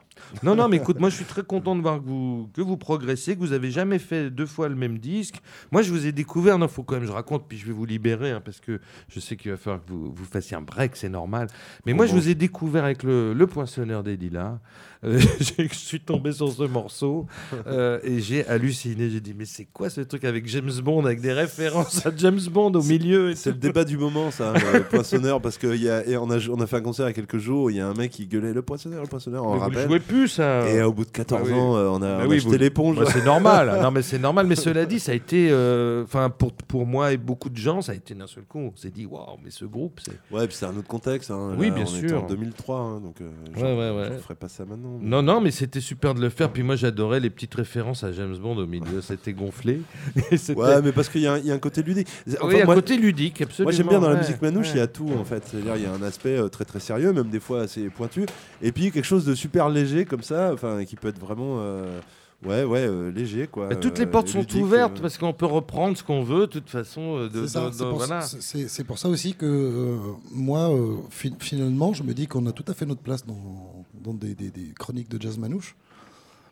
Non, 0.44 0.56
non, 0.56 0.70
mais 0.70 0.77
écoute, 0.78 1.00
moi 1.00 1.10
je 1.10 1.16
suis 1.16 1.26
très 1.26 1.44
content 1.44 1.76
de 1.76 1.82
voir 1.82 2.00
que 2.00 2.06
vous, 2.06 2.50
que 2.54 2.62
vous 2.62 2.78
progressez, 2.78 3.36
que 3.36 3.40
vous 3.40 3.54
avez 3.54 3.72
jamais 3.72 4.00
fait 4.00 4.30
deux 4.30 4.46
fois 4.46 4.70
le 4.70 4.76
même 4.76 4.98
disque. 4.98 5.42
Moi 5.72 5.82
je 5.82 5.92
vous 5.92 6.06
ai 6.06 6.12
découvert, 6.12 6.58
non, 6.58 6.68
faut 6.68 6.84
quand 6.84 6.96
même 6.96 7.04
que 7.04 7.10
je 7.10 7.14
raconte, 7.14 7.48
puis 7.48 7.58
je 7.58 7.66
vais 7.66 7.74
vous 7.74 7.86
libérer, 7.86 8.32
hein, 8.32 8.42
parce 8.44 8.60
que 8.60 8.80
je 9.10 9.20
sais 9.20 9.36
qu'il 9.36 9.52
va 9.52 9.58
falloir 9.58 9.84
que 9.84 9.90
vous, 9.92 10.14
vous 10.14 10.26
fassiez 10.26 10.58
un 10.58 10.62
break, 10.62 10.96
c'est 10.96 11.10
normal. 11.10 11.48
Mais 11.86 11.94
moi 11.94 12.06
je 12.06 12.14
vous 12.14 12.30
ai 12.30 12.36
découvert 12.36 12.84
avec 12.84 13.04
le, 13.04 13.34
le 13.34 13.48
Poinçonneur 13.48 14.04
des 14.04 14.18
Lilas. 14.18 14.60
Euh, 15.04 15.20
je 15.40 15.76
suis 15.76 16.00
tombé 16.00 16.32
sur 16.32 16.52
ce 16.52 16.64
morceau 16.64 17.28
euh, 17.68 18.00
et 18.04 18.20
j'ai 18.20 18.46
halluciné. 18.48 19.10
J'ai 19.10 19.20
dit, 19.20 19.36
mais 19.38 19.46
c'est 19.46 19.66
quoi 19.66 19.90
ce 19.90 20.02
truc 20.02 20.24
avec 20.24 20.48
James 20.48 20.72
Bond, 20.84 21.06
avec 21.06 21.22
des 21.22 21.34
références 21.34 22.06
à 22.06 22.12
James 22.18 22.40
Bond 22.52 22.72
au 22.74 22.84
milieu 22.84 23.34
C'est 23.36 23.52
le 23.52 23.58
débat 23.58 23.84
du 23.84 23.98
moment, 23.98 24.32
ça, 24.32 24.54
le 24.74 24.84
poinçonneur, 24.84 25.42
parce 25.42 25.58
qu'on 25.58 25.70
a, 25.70 26.50
on 26.50 26.62
a 26.62 26.68
fait 26.68 26.78
un 26.78 26.82
concert 26.82 27.06
il 27.06 27.10
y 27.10 27.12
a 27.12 27.14
quelques 27.14 27.38
jours, 27.38 27.72
il 27.72 27.78
y 27.78 27.80
a 27.80 27.88
un 27.88 27.94
mec 27.94 28.12
qui 28.12 28.28
gueulait 28.28 28.54
le 28.54 28.62
poinçonneur, 28.62 29.02
le 29.02 29.08
poinçonneur, 29.08 29.44
on 29.44 29.56
vous 29.56 29.60
rappelle. 29.60 29.88
jouez 29.88 30.00
plus, 30.00 30.28
ça. 30.28 30.67
Et 30.76 30.82
au 30.82 30.92
bout 30.94 31.06
de 31.06 31.12
14 31.12 31.50
Ah 31.52 31.56
ans, 31.56 31.76
euh, 31.78 31.88
on 31.90 32.02
a, 32.02 32.26
on 32.26 32.30
a 32.32 32.38
jeté 32.38 32.58
l'éponge. 32.58 32.98
C'est 33.12 33.24
normal. 33.26 33.80
non, 33.82 33.92
mais 33.92 34.02
c'est 34.02 34.20
normal. 34.20 34.48
Mais 34.48 34.56
cela 34.56 34.86
dit, 34.86 35.00
ça 35.00 35.12
a 35.12 35.16
été, 35.16 35.50
euh, 35.52 36.04
enfin, 36.04 36.30
pour, 36.30 36.52
pour 36.54 36.86
moi 36.86 37.14
et 37.14 37.18
beaucoup 37.18 37.50
de 37.50 37.58
gens, 37.58 37.82
ça 37.82 37.92
a 37.92 37.96
été 37.96 38.14
d'un 38.16 38.28
seul 38.28 38.44
coup. 38.44 38.60
On 38.60 38.76
s'est 38.76 38.90
dit, 38.92 39.06
waouh, 39.06 39.38
mais 39.44 39.50
ce 39.52 39.66
groupe, 39.66 40.00
c'est. 40.04 40.18
Ouais, 40.36 40.48
puis 40.48 40.56
c'est 40.56 40.66
un 40.66 40.76
autre 40.78 40.88
contexte. 40.88 41.32
hein. 41.32 41.56
Oui, 41.58 41.70
Là, 41.70 41.76
bien 41.76 41.86
on 41.88 41.98
était 41.98 42.08
sûr. 42.10 42.24
en 42.24 42.28
2003, 42.28 42.80
hein, 42.80 43.00
donc 43.02 43.22
euh, 43.22 43.30
je 43.56 43.62
Ouais, 43.62 43.74
ouais, 43.78 43.98
ouais. 43.98 44.10
je 44.16 44.22
ferai 44.22 44.36
pas 44.36 44.50
ça 44.50 44.66
maintenant. 44.66 44.98
Non, 45.02 45.22
non, 45.22 45.42
mais 45.42 45.52
c'était 45.52 45.82
super 45.82 46.14
de 46.14 46.22
le 46.22 46.30
faire. 46.30 46.52
Puis 46.52 46.64
moi, 46.64 46.76
j'adorais 46.76 47.20
les 47.20 47.30
petites 47.30 47.56
références 47.56 48.04
à 48.04 48.12
James 48.12 48.36
Bond 48.38 48.58
au 48.58 48.66
milieu. 48.68 49.02
C'était 49.02 49.34
gonflé. 49.34 49.82
Ouais, 50.56 50.82
mais 50.82 50.92
parce 50.92 51.10
qu'il 51.10 51.22
y, 51.22 51.28
a 51.28 51.34
un- 51.34 51.38
il 51.38 51.46
y 51.46 51.52
a 51.52 51.54
un 51.54 51.60
côté 51.60 51.82
ludique. 51.84 52.08
Enfin, 52.28 52.38
oui, 52.48 52.62
un 52.62 52.66
moi, 52.66 52.76
côté 52.76 52.98
ludique, 52.98 53.42
absolument. 53.42 53.66
moi, 53.66 53.72
j'aime 53.78 53.88
bien 53.88 54.00
dans 54.00 54.10
la 54.10 54.16
musique 54.18 54.42
manouche, 54.42 54.70
il 54.74 54.78
y 54.78 54.82
a 54.82 54.88
tout 54.88 55.10
en 55.20 55.24
fait. 55.24 55.44
C'est-à-dire, 55.46 55.76
il 55.76 55.84
y 55.84 55.86
a 55.86 55.92
un 55.94 56.02
aspect 56.02 56.38
euh, 56.38 56.48
très 56.48 56.66
très 56.66 56.80
sérieux, 56.80 57.14
même 57.14 57.30
des 57.30 57.40
fois 57.40 57.62
assez 57.62 57.90
pointu, 57.90 58.26
et 58.62 58.72
puis 58.72 58.92
quelque 58.92 59.06
chose 59.06 59.26
de 59.26 59.36
super 59.36 59.70
léger 59.70 60.06
comme 60.06 60.24
ça, 60.24 60.47
enfin, 60.54 60.84
qui 60.86 60.96
peut 60.96 61.08
être 61.10 61.20
vraiment, 61.20 61.58
euh, 61.60 62.00
ouais, 62.46 62.64
ouais, 62.64 62.86
euh, 62.88 63.12
léger 63.12 63.48
quoi. 63.48 63.68
Bah, 63.70 63.76
toutes 63.76 63.98
les 64.00 64.06
euh, 64.06 64.10
portes 64.12 64.28
sont 64.30 64.40
ludique, 64.40 64.62
ouvertes 64.62 64.98
euh. 64.98 65.02
parce 65.02 65.18
qu'on 65.18 65.34
peut 65.34 65.46
reprendre 65.46 65.98
ce 65.98 66.04
qu'on 66.04 66.24
veut, 66.24 66.42
de 66.42 66.46
toute 66.52 66.70
façon. 66.70 67.28
de- 67.28 67.46
C'est 67.46 67.48
ça, 67.54 67.68
de- 67.68 67.72
c'est 67.74 67.84
de- 67.84 67.90
pour, 67.90 67.98
voilà. 67.98 68.22
c'est- 68.22 68.42
c'est- 68.42 68.68
c'est 68.68 68.84
pour 68.84 68.98
ça 69.00 69.10
aussi 69.10 69.34
que 69.36 69.46
euh, 69.46 69.98
moi, 70.32 70.70
euh, 70.74 70.98
fi- 71.10 71.34
finalement, 71.40 71.94
je 71.94 72.04
me 72.04 72.14
dis 72.14 72.28
qu'on 72.28 72.46
a 72.48 72.52
tout 72.52 72.66
à 72.68 72.74
fait 72.74 72.86
notre 72.86 73.02
place 73.02 73.26
dans, 73.26 73.86
dans 74.04 74.14
des, 74.14 74.36
des- 74.36 74.52
des 74.52 74.74
chroniques 74.78 75.10
de 75.10 75.22
jazz 75.22 75.38
manouche. 75.38 75.76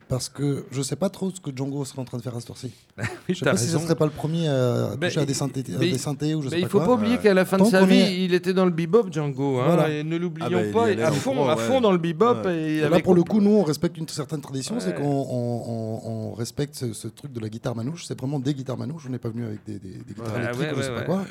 Parce 0.07 0.29
que 0.29 0.65
je 0.71 0.83
sais 0.83 0.95
pas 0.95 1.09
trop 1.09 1.31
ce 1.31 1.41
que 1.41 1.49
Django 1.55 1.83
serait 1.83 1.99
en 1.99 2.05
train 2.05 2.19
de 2.19 2.21
faire 2.21 2.35
à 2.35 2.39
cette 2.39 2.51
heure-ci. 2.51 2.71
Oui, 2.99 3.03
Je 3.29 3.33
sais 3.39 3.45
pas 3.45 3.57
si 3.57 3.65
ce 3.65 3.71
raison. 3.73 3.85
serait 3.85 3.95
pas 3.95 4.05
le 4.05 4.11
premier 4.11 4.47
à 4.47 4.91
Mais- 5.01 5.07
toucher 5.07 5.21
à 5.21 5.25
des 5.25 5.33
synthés, 5.33 5.63
à 5.73 5.79
mais- 5.79 5.89
des 5.91 5.97
synthés 5.97 6.35
ou 6.35 6.41
je 6.43 6.45
Mais 6.45 6.51
sais 6.51 6.59
il 6.59 6.61
pas 6.63 6.69
faut 6.69 6.77
quoi. 6.77 6.87
pas 6.87 6.93
oublier 6.93 7.17
qu'à 7.17 7.33
la 7.33 7.43
fin 7.43 7.57
de 7.57 7.63
sa 7.65 7.83
vie, 7.85 7.95
est- 7.97 8.23
il 8.23 8.35
était 8.35 8.53
dans 8.53 8.65
le 8.65 8.71
bebop, 8.71 9.11
Django. 9.11 9.57
hein, 9.59 9.65
Voilà. 9.65 9.89
et 9.89 10.03
ne 10.03 10.15
l'oublions 10.17 10.45
Ah 10.47 10.71
bah, 10.73 10.91
il 10.91 10.97
pas, 10.97 11.07
à 11.07 11.11
fond, 11.11 11.49
à 11.49 11.55
ouais. 11.55 11.61
fond 11.63 11.81
dans 11.81 11.91
le 11.91 11.97
bebop. 11.97 12.43
Ouais. 12.45 12.55
Et 12.55 12.75
Et 12.77 12.89
là, 12.89 12.99
pour 12.99 13.15
le 13.15 13.23
coup, 13.23 13.41
nous, 13.41 13.49
on 13.49 13.63
respecte 13.63 13.97
une 13.97 14.07
certaine 14.07 14.41
tradition, 14.41 14.79
c'est 14.79 14.93
qu'on 14.93 15.03
on- 15.03 15.63
on- 15.67 16.29
on 16.29 16.33
respecte 16.35 16.75
ce, 16.75 16.93
ce 16.93 17.07
truc 17.07 17.33
de 17.33 17.39
la 17.39 17.49
guitare 17.49 17.75
manouche. 17.75 18.05
C'est 18.05 18.17
vraiment 18.19 18.37
des 18.39 18.53
guitares 18.53 18.77
manouches. 18.77 19.05
On 19.07 19.11
n'est 19.11 19.17
pas 19.17 19.29
venu 19.29 19.43
avec 19.45 19.65
des, 19.65 19.79
des- 19.79 19.89
des 19.97 20.13
guitares 20.13 20.33
Ouais, 20.33 20.39
électriques 20.43 20.61
ouais, 20.67 20.73
ou 20.73 20.77
je 20.77 20.81
sais 20.83 20.89
ouais, 20.91 20.95
pas 20.97 21.03
quoi. 21.03 21.25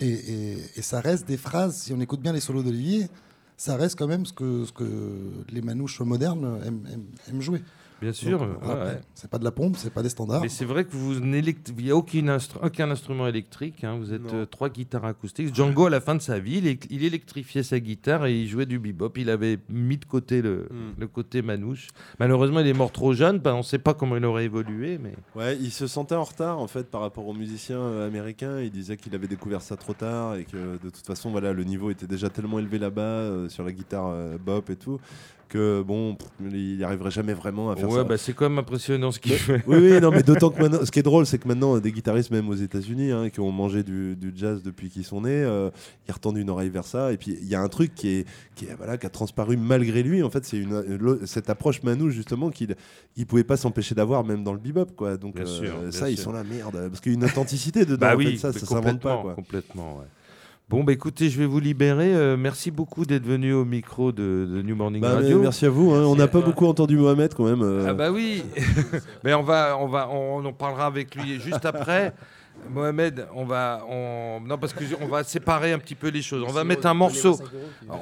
Et, 0.00 0.08
et- 0.08 0.58
et 0.76 0.82
ça 0.82 1.00
reste 1.00 1.28
des 1.28 1.36
phrases, 1.36 1.76
si 1.82 1.92
on 1.92 2.00
écoute 2.00 2.20
bien 2.20 2.32
les 2.32 2.40
solos 2.40 2.64
d'Olivier, 2.64 3.06
ça 3.56 3.76
reste 3.76 3.96
quand 3.96 4.08
même 4.08 4.26
ce 4.26 4.32
que, 4.32 4.64
ce 4.64 4.72
que 4.72 4.84
les 5.52 5.62
manouches 5.62 6.00
modernes 6.00 6.58
aiment, 6.66 6.84
aiment- 6.92 7.04
aiment 7.30 7.40
jouer. 7.42 7.62
Bien 8.02 8.12
sûr. 8.12 8.42
Ouais. 8.42 9.00
C'est 9.14 9.30
pas 9.30 9.38
de 9.38 9.44
la 9.44 9.52
pompe, 9.52 9.76
c'est 9.78 9.92
pas 9.94 10.02
des 10.02 10.08
standards. 10.08 10.42
Mais 10.42 10.48
c'est 10.48 10.64
vrai 10.64 10.84
que 10.84 10.90
vous 10.92 11.14
il 11.14 11.84
n'y 11.84 11.90
a 11.90 11.96
aucun, 11.96 12.26
instru- 12.36 12.58
aucun 12.62 12.90
instrument 12.90 13.26
électrique. 13.28 13.84
hein, 13.84 13.96
Vous 13.98 14.12
êtes 14.12 14.32
euh, 14.34 14.44
trois 14.44 14.68
guitares 14.68 15.04
acoustiques. 15.04 15.54
Django, 15.54 15.86
à 15.86 15.90
la 15.90 16.00
fin 16.00 16.14
de 16.16 16.20
sa 16.20 16.38
vie, 16.40 16.78
il, 16.90 17.04
électrifiait 17.04 17.62
sa 17.62 17.78
guitare 17.80 18.26
et 18.26 18.36
il 18.40 18.48
jouait 18.48 18.66
du 18.66 18.78
bebop. 18.78 19.12
Il 19.16 19.30
avait 19.30 19.58
mis 19.68 19.96
de 19.98 20.04
côté 20.04 20.42
le, 20.42 20.66
Mm. 20.70 21.00
le 21.00 21.06
côté 21.06 21.42
manouche. 21.42 21.88
Malheureusement, 22.18 22.60
il 22.60 22.66
est 22.66 22.72
mort 22.72 22.90
trop 22.92 23.12
jeune. 23.14 23.38
Ben, 23.38 23.54
on 23.54 23.58
ne 23.58 23.62
sait 23.62 23.78
pas 23.78 23.94
comment 23.94 24.16
il 24.16 24.24
aurait 24.24 24.44
évolué. 24.46 24.98
Mais... 24.98 25.14
Ouais, 25.36 25.56
il 25.60 25.70
se 25.70 25.86
sentait 25.86 26.14
en 26.16 26.24
retard 26.24 26.58
en 26.58 26.66
fait 26.66 26.90
par 26.90 27.00
rapport 27.02 27.26
aux 27.28 27.34
musiciens 27.34 27.78
euh, 27.80 28.08
américains. 28.08 28.60
Il 28.60 28.70
disait 28.72 28.96
qu'il 28.96 29.14
avait 29.14 29.28
découvert 29.28 29.62
ça 29.62 29.76
trop 29.76 29.94
tard 29.94 30.34
et 30.34 30.44
que 30.44 30.56
de 30.82 30.90
toute 30.90 31.06
façon, 31.06 31.30
voilà, 31.30 31.52
le 31.52 31.62
niveau 31.64 31.90
était 31.90 32.06
déjà 32.08 32.28
tellement 32.30 32.58
élevé 32.58 32.78
là-bas 32.78 33.00
euh, 33.02 33.48
sur 33.48 33.62
la 33.64 33.70
guitare 33.72 34.08
euh, 34.08 34.36
bop 34.38 34.68
et 34.70 34.76
tout 34.76 34.98
que 35.52 35.82
bon, 35.82 36.14
pff, 36.14 36.28
il 36.52 36.78
n'y 36.78 36.84
arriverait 36.84 37.10
jamais 37.10 37.34
vraiment 37.34 37.70
à 37.70 37.76
faire 37.76 37.88
Ouais, 37.88 37.98
ça. 37.98 38.04
bah, 38.04 38.16
c'est 38.16 38.32
quand 38.32 38.48
même 38.48 38.58
impressionnant 38.58 39.12
ce 39.12 39.18
qu'il 39.20 39.32
fait. 39.32 39.62
oui, 39.66 39.76
oui, 39.78 40.00
non, 40.00 40.10
mais 40.10 40.22
d'autant 40.24 40.50
que 40.50 40.60
maintenant, 40.60 40.84
ce 40.84 40.90
qui 40.90 40.98
est 40.98 41.02
drôle, 41.02 41.26
c'est 41.26 41.38
que 41.38 41.46
maintenant, 41.46 41.78
des 41.78 41.92
guitaristes, 41.92 42.30
même 42.30 42.48
aux 42.48 42.54
États-Unis, 42.54 43.10
hein, 43.12 43.28
qui 43.30 43.40
ont 43.40 43.52
mangé 43.52 43.82
du, 43.82 44.16
du 44.16 44.32
jazz 44.34 44.62
depuis 44.62 44.88
qu'ils 44.88 45.04
sont 45.04 45.20
nés, 45.20 45.30
euh, 45.30 45.70
ils 46.08 46.12
retendent 46.12 46.38
une 46.38 46.48
oreille 46.50 46.70
vers 46.70 46.84
ça. 46.86 47.12
Et 47.12 47.16
puis, 47.16 47.36
il 47.40 47.48
y 47.48 47.54
a 47.54 47.60
un 47.60 47.68
truc 47.68 47.94
qui, 47.94 48.08
est, 48.08 48.26
qui, 48.54 48.64
est, 48.64 48.74
voilà, 48.76 48.96
qui 48.96 49.06
a 49.06 49.10
transparu 49.10 49.56
malgré 49.56 50.02
lui. 50.02 50.22
En 50.22 50.30
fait, 50.30 50.44
c'est 50.44 50.56
une, 50.58 50.72
une- 50.88 51.26
cette 51.26 51.50
approche 51.50 51.82
manouche, 51.82 52.14
justement, 52.14 52.50
qu'il 52.50 52.74
ne 53.18 53.24
pouvait 53.24 53.44
pas 53.44 53.56
s'empêcher 53.56 53.94
d'avoir, 53.94 54.24
même 54.24 54.44
dans 54.44 54.52
le 54.54 54.58
bebop. 54.58 54.86
Quoi. 54.96 55.16
Donc, 55.16 55.34
Bien 55.34 55.44
euh, 55.44 55.46
sûr, 55.46 55.72
ça, 55.90 56.10
ils 56.10 56.18
sont 56.18 56.32
là, 56.32 56.42
merde. 56.44 56.88
Parce 56.88 57.00
qu'il 57.00 57.12
y 57.12 57.14
a 57.14 57.18
une 57.18 57.24
authenticité 57.24 57.84
dedans. 57.84 57.98
Bah 58.06 58.14
en 58.14 58.18
fait, 58.18 58.24
oui, 58.26 58.38
ça, 58.38 58.52
ça 58.52 58.64
s'invente 58.66 59.00
pas. 59.00 59.18
Quoi. 59.22 59.34
complètement, 59.34 59.98
ouais. 59.98 60.06
Bon, 60.68 60.84
bah 60.84 60.92
écoutez, 60.92 61.28
je 61.28 61.38
vais 61.38 61.44
vous 61.44 61.60
libérer. 61.60 62.14
Euh, 62.14 62.36
merci 62.38 62.70
beaucoup 62.70 63.04
d'être 63.04 63.26
venu 63.26 63.52
au 63.52 63.64
micro 63.66 64.10
de, 64.10 64.48
de 64.50 64.62
New 64.62 64.74
Morning 64.74 65.02
Bah, 65.02 65.08
mais 65.16 65.22
Radio. 65.24 65.40
merci 65.40 65.66
à 65.66 65.70
vous. 65.70 65.92
hein. 65.92 66.04
On 66.06 66.16
n'a 66.16 66.28
pas 66.28 66.38
toi. 66.38 66.48
beaucoup 66.48 66.66
entendu 66.66 66.96
Mohamed 66.96 67.34
quand 67.34 67.44
même. 67.44 67.62
euh. 67.62 67.86
Ah 67.88 67.92
bah 67.94 68.10
oui. 68.10 68.42
Mais 69.24 69.34
on 69.34 69.42
va, 69.42 69.76
on 69.78 69.86
va, 69.86 70.08
on 70.08 70.42
en 70.44 70.52
parlera 70.54 70.86
avec 70.86 71.14
lui 71.14 71.38
juste 71.40 71.66
après. 71.66 72.14
Mohamed, 72.70 73.26
on 73.34 73.44
va, 73.44 73.84
on... 73.90 74.40
non 74.46 74.56
parce 74.56 74.72
que 74.72 74.84
on 75.02 75.08
va 75.08 75.24
séparer 75.24 75.72
un 75.72 75.78
petit 75.78 75.94
peu 75.94 76.08
les 76.08 76.22
choses. 76.22 76.44
On 76.46 76.52
va 76.52 76.64
mettre 76.64 76.86
un 76.86 76.94
morceau. 76.94 77.38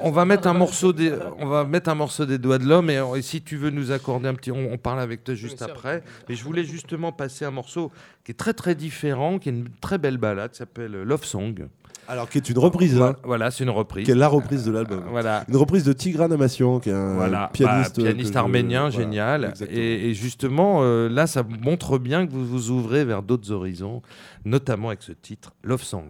On 0.03 0.11
va 0.11 0.23
mettre 0.23 0.47
un 0.47 0.53
morceau 0.53 0.93
des, 0.93 1.11
on 1.39 1.47
va 1.47 1.63
mettre 1.65 1.89
un 1.89 1.95
morceau 1.95 2.25
des 2.25 2.37
doigts 2.37 2.57
de 2.59 2.65
l'homme 2.65 2.89
et, 2.89 3.01
et 3.17 3.21
si 3.21 3.41
tu 3.41 3.57
veux 3.57 3.69
nous 3.71 3.91
accorder 3.91 4.27
un 4.29 4.33
petit, 4.35 4.51
on, 4.51 4.71
on 4.71 4.77
parle 4.77 4.99
avec 5.01 5.23
toi 5.23 5.33
juste 5.35 5.61
après. 5.61 6.03
Mais 6.29 6.35
je 6.35 6.43
voulais 6.43 6.63
justement 6.63 7.11
passer 7.11 7.43
un 7.43 7.51
morceau 7.51 7.91
qui 8.23 8.31
est 8.31 8.35
très 8.35 8.53
très 8.53 8.75
différent, 8.75 9.39
qui 9.39 9.49
est 9.49 9.53
une 9.53 9.67
très 9.81 9.97
belle 9.97 10.17
balade, 10.17 10.53
s'appelle 10.53 10.91
Love 10.91 11.25
Song. 11.25 11.67
Alors, 12.11 12.27
qui 12.27 12.37
est 12.39 12.49
une 12.49 12.57
reprise. 12.59 12.99
hein, 13.01 13.15
Voilà, 13.23 13.51
c'est 13.51 13.63
une 13.63 13.69
reprise. 13.69 14.03
qui 14.03 14.11
est 14.11 14.15
la 14.15 14.27
reprise 14.27 14.65
de 14.65 14.71
l'album. 14.71 15.01
Voilà. 15.09 15.45
Une 15.47 15.55
reprise 15.55 15.85
de 15.85 15.93
Tigran 15.93 16.29
Amassian, 16.29 16.79
qui 16.81 16.89
est 16.89 16.93
un 16.93 17.13
Voilà, 17.13 17.49
pianiste, 17.53 17.95
bah, 17.95 18.01
euh, 18.01 18.05
pianiste 18.09 18.29
que 18.31 18.33
je- 18.33 18.39
arménien, 18.39 18.89
voilà, 18.89 19.03
génial. 19.05 19.53
et 19.69 20.13
justement, 20.13 20.79
euh, 20.81 21.07
là, 21.07 21.25
ça 21.25 21.43
montre 21.63 21.97
bien 21.97 22.27
que 22.27 22.31
vous 22.33 22.45
vous 22.45 22.69
ouvrez 22.69 23.05
vers 23.05 23.23
d'autres 23.23 23.51
horizons, 23.51 24.01
notamment 24.43 24.89
avec 24.89 25.03
ce 25.03 25.13
titre, 25.13 25.53
Love 25.63 25.83
Song. 25.83 26.03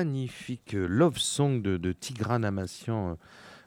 Magnifique 0.00 0.74
euh, 0.74 0.86
love 0.86 1.16
song 1.18 1.62
de, 1.62 1.76
de 1.78 1.92
Tigran 1.92 2.42
Amassian. 2.42 3.10
euh, 3.10 3.14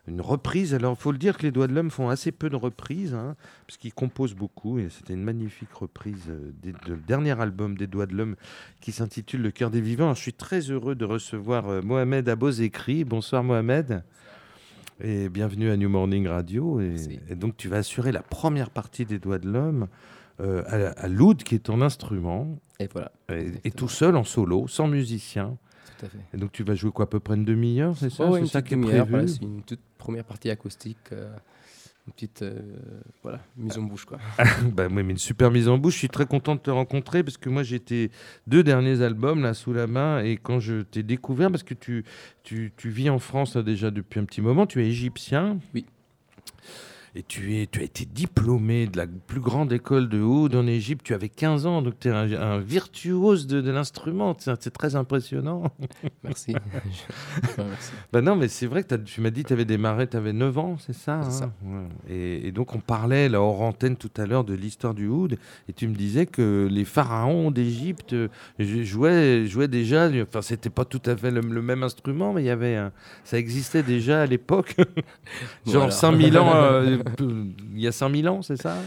Une 0.08 0.22
reprise. 0.22 0.74
Alors, 0.76 0.96
il 0.98 1.02
faut 1.02 1.12
le 1.12 1.18
dire 1.18 1.38
que 1.38 1.44
les 1.44 1.52
Doigts 1.52 1.68
de 1.68 1.74
l'Homme 1.74 1.90
font 1.92 2.10
assez 2.10 2.32
peu 2.32 2.50
de 2.50 2.56
reprises, 2.56 3.14
hein, 3.14 3.36
parce 3.68 3.78
qu'ils 3.78 3.94
composent 3.94 4.36
beaucoup. 4.36 4.78
Et 4.80 4.90
c'était 4.90 5.14
une 5.14 5.24
magnifique 5.24 5.74
reprise 5.74 6.26
euh, 6.30 6.52
des- 6.62 6.74
de 6.88 6.96
dernier 7.08 7.40
album 7.40 7.76
des 7.78 7.88
Doigts 7.88 8.06
de 8.08 8.16
l'Homme 8.16 8.36
qui 8.82 8.92
s'intitule 8.92 9.42
Le 9.42 9.52
cœur 9.52 9.70
des 9.72 9.82
vivants. 9.82 10.06
Alors, 10.06 10.16
je 10.16 10.22
suis 10.22 10.34
très 10.34 10.62
heureux 10.72 10.96
de 10.96 11.06
recevoir 11.06 11.68
euh, 11.68 11.82
Mohamed 11.82 12.28
Abozekri. 12.30 13.04
Bonsoir, 13.06 13.44
Mohamed. 13.44 14.04
Et 15.02 15.30
bienvenue 15.30 15.70
à 15.72 15.78
New 15.78 15.90
Morning 15.90 16.28
Radio. 16.28 16.80
Et, 16.82 17.36
donc, 17.36 17.56
tu 17.58 17.70
vas 17.70 17.78
assurer 17.78 18.12
la 18.12 18.22
première 18.22 18.70
partie 18.70 19.06
des 19.06 19.18
Doigts 19.18 19.40
de 19.40 19.50
l'Homme 19.50 19.88
euh, 20.42 20.64
à, 20.68 21.06
à 21.06 21.08
l'oud, 21.08 21.42
qui 21.44 21.56
est 21.56 21.60
ton 21.60 21.82
instrument. 21.82 22.60
Et 22.82 22.88
voilà, 22.92 23.12
Et, 23.32 23.52
et 23.64 23.72
tout 23.72 23.88
seul 23.90 24.16
en 24.16 24.24
solo, 24.24 24.68
sans 24.68 24.88
musicien. 24.88 25.58
Tout 26.00 26.06
à 26.06 26.10
fait. 26.10 26.18
Et 26.34 26.38
donc 26.38 26.52
tu 26.52 26.64
vas 26.64 26.76
jouer 26.76 26.92
quoi 26.92 27.04
à 27.06 27.08
peu 27.08 27.20
près 27.20 27.36
une 27.36 27.46
demi-heure, 27.46 27.96
c'est 27.98 28.10
ça? 28.10 28.26
Ouais, 28.26 28.30
ouais, 28.32 28.36
C'est 28.38 28.42
une 28.42 28.48
ça 28.48 28.62
petite 28.62 28.68
qui 28.70 28.74
est 28.74 28.78
demi-heure, 28.78 29.06
prévu? 29.06 29.12
voilà, 29.12 29.28
c'est 29.28 29.42
une 29.44 29.62
toute 29.64 29.80
première 29.98 30.24
partie 30.26 30.50
acoustique, 30.50 30.98
euh, 31.12 31.32
une 32.08 32.14
petite 32.14 32.42
euh, 32.42 32.60
voilà, 33.22 33.40
mise 33.58 33.78
en 33.78 33.84
bouche. 33.84 34.06
Quoi. 34.06 34.18
Bah, 34.74 34.88
oui, 34.90 35.04
mais 35.04 35.12
une 35.12 35.18
super 35.18 35.52
mise 35.52 35.68
en 35.68 35.78
bouche. 35.78 35.94
Je 35.94 36.00
suis 36.00 36.10
très 36.10 36.26
content 36.26 36.56
de 36.56 36.62
te 36.62 36.72
rencontrer 36.72 37.24
parce 37.24 37.38
que 37.38 37.50
moi 37.50 37.64
j'ai 37.64 37.80
tes 37.80 38.10
deux 38.48 38.64
derniers 38.64 39.02
albums 39.02 39.42
là 39.44 39.54
sous 39.54 39.74
la 39.74 39.86
main 39.88 40.24
et 40.24 40.38
quand 40.38 40.60
je 40.60 40.82
t'ai 40.82 41.04
découvert, 41.04 41.52
parce 41.52 41.64
que 41.64 41.74
tu, 41.76 42.04
tu, 42.44 42.72
tu 42.78 42.90
vis 42.90 43.10
en 43.10 43.20
France 43.20 43.56
là, 43.56 43.62
déjà 43.64 43.92
depuis 43.92 44.20
un 44.20 44.26
petit 44.26 44.42
moment, 44.42 44.66
tu 44.66 44.82
es 44.84 44.88
égyptien. 44.88 45.60
Oui. 45.76 45.86
Et 47.16 47.24
tu, 47.24 47.56
es, 47.58 47.68
tu 47.68 47.80
as 47.80 47.84
été 47.84 48.06
diplômé 48.06 48.88
de 48.88 48.98
la 48.98 49.06
plus 49.08 49.40
grande 49.40 49.74
école 49.74 50.10
de 50.10 50.22
oud 50.22 50.54
en 50.56 50.68
Égypte. 50.68 51.04
Tu 51.06 51.14
avais 51.14 51.30
15 51.30 51.66
ans, 51.66 51.82
donc 51.82 51.96
tu 52.00 52.08
es 52.08 52.12
un, 52.12 52.32
un 52.34 52.60
virtuose 52.60 53.48
de, 53.48 53.62
de 53.62 53.72
l'instrument. 53.72 54.36
C'est 54.40 54.72
très 54.72 54.96
impressionnant. 54.96 55.64
Merci. 56.24 56.56
Bah 58.12 58.22
non, 58.22 58.36
mais 58.36 58.48
c'est 58.48 58.66
vrai 58.68 58.84
que 58.84 58.96
tu 58.96 59.22
m'as 59.22 59.30
dit 59.30 59.44
que 59.44 59.48
tu 59.50 59.54
avais 59.54 59.66
démarré, 59.66 60.08
tu 60.08 60.18
avais 60.18 60.34
9 60.34 60.58
ans, 60.58 60.78
c'est 60.80 60.94
ça, 60.94 61.16
hein 61.20 61.30
ça. 61.30 61.52
Ouais. 61.64 61.84
Et, 62.10 62.48
et 62.48 62.52
donc 62.52 62.76
on 62.76 62.80
parlait 62.80 63.30
là 63.30 63.42
hors 63.42 63.62
antenne 63.62 63.96
tout 63.96 64.10
à 64.18 64.26
l'heure 64.26 64.44
de 64.44 64.54
l'histoire 64.54 64.94
du 64.94 65.08
oud, 65.08 65.38
et 65.68 65.74
tu 65.74 65.88
me 65.88 65.94
disais 65.96 66.26
que 66.26 66.68
les 66.70 66.86
pharaons 66.86 67.52
d'Égypte 67.52 68.14
euh, 68.14 68.28
jou- 68.60 68.84
jouaient, 68.84 69.46
jouaient 69.46 69.68
déjà, 69.68 70.10
enfin 70.22 70.42
c'était 70.42 70.70
pas 70.70 70.86
tout 70.86 71.02
à 71.06 71.16
fait 71.16 71.32
le, 71.32 71.42
le 71.42 71.62
même 71.62 71.84
instrument, 71.84 72.34
mais 72.34 72.42
il 72.44 72.46
y 72.48 72.50
avait 72.52 72.76
un- 72.76 72.92
ça 73.24 73.38
existait 73.38 73.84
déjà 73.84 74.22
à 74.22 74.26
l'époque, 74.26 74.76
genre 75.66 75.76
Voilà. 75.76 75.92
5000 75.92 76.38
ans, 76.38 76.52
euh, 76.56 76.98
il 77.20 77.80
y 77.80 77.88
a 77.88 77.92
5000 77.92 78.28
ans, 78.30 78.42
c'est 78.42 78.62
ça? 78.62 78.78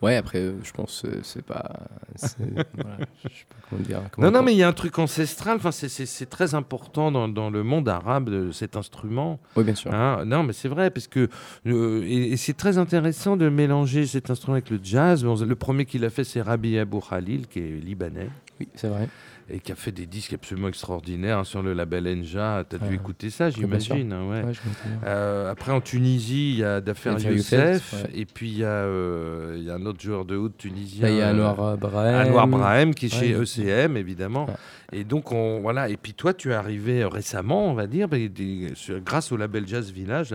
Ouais, 0.00 0.14
après, 0.14 0.38
euh, 0.38 0.52
je 0.62 0.70
pense 0.70 1.02
que 1.02 1.22
c'est 1.24 1.44
pas. 1.44 1.88
voilà, 2.38 2.98
je 3.24 3.28
sais 3.28 3.44
pas 3.48 3.56
comment 3.68 3.82
dire. 3.82 4.02
comment 4.12 4.30
Non, 4.30 4.38
non, 4.38 4.44
mais 4.44 4.52
il 4.54 4.58
y 4.58 4.62
a 4.62 4.68
un 4.68 4.72
truc 4.72 4.96
ancestral, 5.00 5.56
enfin 5.56 5.72
c'est- 5.72 6.26
très 6.30 6.54
important 6.54 7.10
dans, 7.10 7.26
dans 7.28 7.50
le 7.50 7.64
monde 7.64 7.88
arabe, 7.88 8.30
de 8.30 8.52
cet 8.52 8.76
instrument. 8.76 9.40
Oui, 9.56 9.64
bien 9.64 9.74
sûr. 9.74 9.92
Hein, 9.92 10.24
non, 10.24 10.44
mais 10.44 10.52
c'est 10.52 10.68
vrai, 10.68 10.90
parce 10.90 11.08
que 11.08 11.28
euh, 11.66 12.04
et, 12.06 12.32
et 12.32 12.36
c'est 12.36 12.56
très 12.56 12.78
intéressant 12.78 13.36
de 13.36 13.48
mélanger 13.48 14.06
cet 14.06 14.30
instrument 14.30 14.54
avec 14.54 14.70
le 14.70 14.78
jazz. 14.80 15.24
Bon, 15.24 15.34
le 15.34 15.56
premier 15.56 15.84
qu'il 15.84 16.04
a 16.04 16.10
fait, 16.10 16.22
c'est 16.22 16.42
Rabbi 16.42 16.78
Abou 16.78 17.00
Khalil, 17.00 17.48
qui 17.48 17.58
est 17.58 17.80
libanais, 17.84 18.30
Oui, 18.60 18.68
c'est 18.76 18.88
vrai. 18.88 19.08
Et 19.50 19.60
qui 19.60 19.72
a 19.72 19.74
fait 19.74 19.92
des 19.92 20.06
disques 20.06 20.34
absolument 20.34 20.68
extraordinaires 20.68 21.38
hein, 21.38 21.44
sur 21.44 21.62
le 21.62 21.72
label 21.72 22.06
Enja. 22.06 22.64
Tu 22.68 22.76
as 22.76 22.78
dû 22.78 22.84
Ah. 22.90 22.94
écouter 22.94 23.30
ça, 23.30 23.50
sûr. 23.50 23.62
j'imagine. 23.62 24.12
hein, 24.12 24.28
ouais. 24.28 24.42
Euh, 25.06 25.50
après, 25.50 25.72
en 25.72 25.80
Tunisie, 25.80 26.50
il 26.52 26.58
y 26.58 26.64
a 26.64 26.80
Dafer 26.80 27.14
Youssef, 27.18 28.04
et 28.14 28.26
puis 28.26 28.50
il 28.50 28.58
y, 28.58 28.64
a, 28.64 28.68
euh, 28.68 29.54
il 29.58 29.64
y 29.64 29.70
a 29.70 29.74
un 29.74 29.86
autre 29.86 30.00
joueur 30.00 30.24
de 30.24 30.36
haut 30.36 30.48
tunisien. 30.50 31.06
Là, 31.06 31.10
il 31.10 31.16
y 31.16 31.22
a 31.22 31.30
Anwar 31.30 31.76
Brahim. 31.78 32.28
Anwar 32.28 32.46
Brahim 32.48 32.94
qui 32.94 33.06
est 33.06 33.08
chez. 33.08 33.30
ECM 33.32 33.96
évidemment. 33.96 34.46
Et 34.92 35.04
donc 35.04 35.32
on 35.32 35.60
voilà 35.60 35.90
et 35.90 35.98
puis 35.98 36.14
toi 36.14 36.32
tu 36.32 36.50
es 36.50 36.54
arrivé 36.54 37.02
euh, 37.02 37.08
récemment 37.08 37.70
on 37.70 37.74
va 37.74 37.86
dire 37.86 38.08
bah, 38.08 38.16
des- 38.16 38.72
grâce 39.04 39.30
au 39.32 39.36
label 39.36 39.68
Jazz 39.68 39.92
Village. 39.92 40.34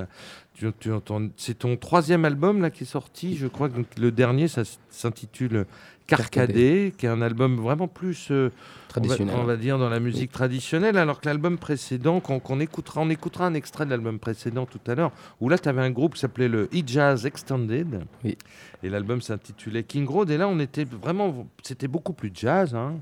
tu, 0.54 0.68
tu 0.80 0.92
c'est 1.38 1.58
ton 1.58 1.76
troisième 1.76 2.24
album 2.24 2.62
là 2.62 2.70
qui 2.70 2.84
est 2.84 2.88
sorti 2.88 3.36
je 3.36 3.48
crois 3.48 3.68
que 3.70 3.80
le 4.00 4.12
dernier 4.12 4.48
ça 4.48 4.62
s'intitule 4.92 5.66
Carcadé 6.08 6.94
qui 6.98 7.06
est 7.06 7.10
un 7.10 7.22
album 7.22 7.58
vraiment 7.58 7.88
plus 7.88 8.30
euh, 8.32 8.50
on 8.52 9.00
va, 9.00 9.08
Traditionnel. 9.08 9.36
on 9.40 9.44
va 9.44 9.56
dire 9.56 9.80
dans 9.80 9.90
la 9.90 10.00
musique 10.00 10.32
traditionnelle 10.32 10.98
alors 10.98 11.20
que 11.22 11.28
l'album 11.28 11.58
précédent 11.58 12.20
qu'on 12.20 12.60
écoutera 12.60 13.02
on 13.02 13.10
écoutera 13.10 13.46
un 13.48 13.54
extrait 13.54 13.86
de 13.86 13.90
l'album 13.90 14.20
précédent 14.20 14.66
tout 14.66 14.80
à 14.86 14.96
l'heure 14.96 15.12
où 15.42 15.50
là 15.50 15.58
tu 15.58 15.68
avais 15.70 15.82
un 15.82 15.90
groupe 15.92 16.16
qui 16.16 16.20
s'appelait 16.20 16.50
le 16.50 16.70
E-Jazz 16.74 17.26
Extended 17.26 18.04
Oui. 18.24 18.38
et 18.84 18.90
l'album 18.90 19.22
s'intitulait 19.22 19.84
King 19.84 20.08
Road 20.08 20.30
et 20.30 20.38
là 20.38 20.48
on 20.48 20.60
était 20.60 20.84
vraiment 20.86 21.48
c'était 21.64 21.88
beaucoup 21.88 22.14
plus 22.14 22.32
jazz 22.34 22.76
hein. 22.76 22.96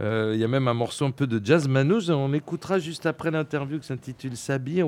Euh, 0.00 0.32
Il 0.34 0.40
y 0.40 0.44
a 0.44 0.48
même 0.48 0.68
un 0.68 0.74
morceau 0.74 1.04
un 1.04 1.10
peu 1.10 1.26
de 1.26 1.44
jazz 1.44 1.68
manouche, 1.68 2.08
on 2.08 2.32
écoutera 2.32 2.78
juste 2.78 3.06
après 3.06 3.30
l'interview 3.30 3.78
qui 3.78 3.86
s'intitule 3.86 4.36
Sabir. 4.36 4.86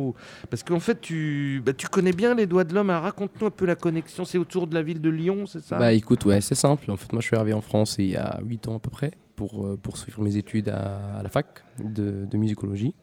Parce 0.50 0.62
qu'en 0.62 0.80
fait, 0.80 1.00
tu, 1.00 1.62
bah, 1.64 1.72
tu 1.72 1.88
connais 1.88 2.12
bien 2.12 2.34
les 2.34 2.46
doigts 2.46 2.64
de 2.64 2.74
l'homme. 2.74 2.90
Alors, 2.90 3.04
Raconte-nous 3.04 3.46
un 3.46 3.50
peu 3.50 3.66
la 3.66 3.76
connexion. 3.76 4.24
C'est 4.24 4.38
autour 4.38 4.66
de 4.66 4.74
la 4.74 4.82
ville 4.82 5.00
de 5.00 5.10
Lyon, 5.10 5.46
c'est 5.46 5.62
ça? 5.62 5.78
Bah 5.78 5.92
écoute, 5.92 6.24
ouais, 6.24 6.40
c'est 6.40 6.54
simple. 6.54 6.90
En 6.90 6.96
fait, 6.96 7.12
moi, 7.12 7.20
je 7.20 7.26
suis 7.26 7.36
arrivé 7.36 7.52
en 7.52 7.60
France 7.60 7.96
il 7.98 8.10
y 8.10 8.16
a 8.16 8.40
8 8.42 8.68
ans 8.68 8.76
à 8.76 8.80
peu 8.80 8.90
près 8.90 9.12
pour 9.36 9.66
euh, 9.66 9.76
poursuivre 9.76 10.22
mes 10.22 10.36
études 10.36 10.68
à, 10.70 11.20
la 11.22 11.28
fac 11.28 11.46
de 11.78 12.36
musicologie. 12.36 12.94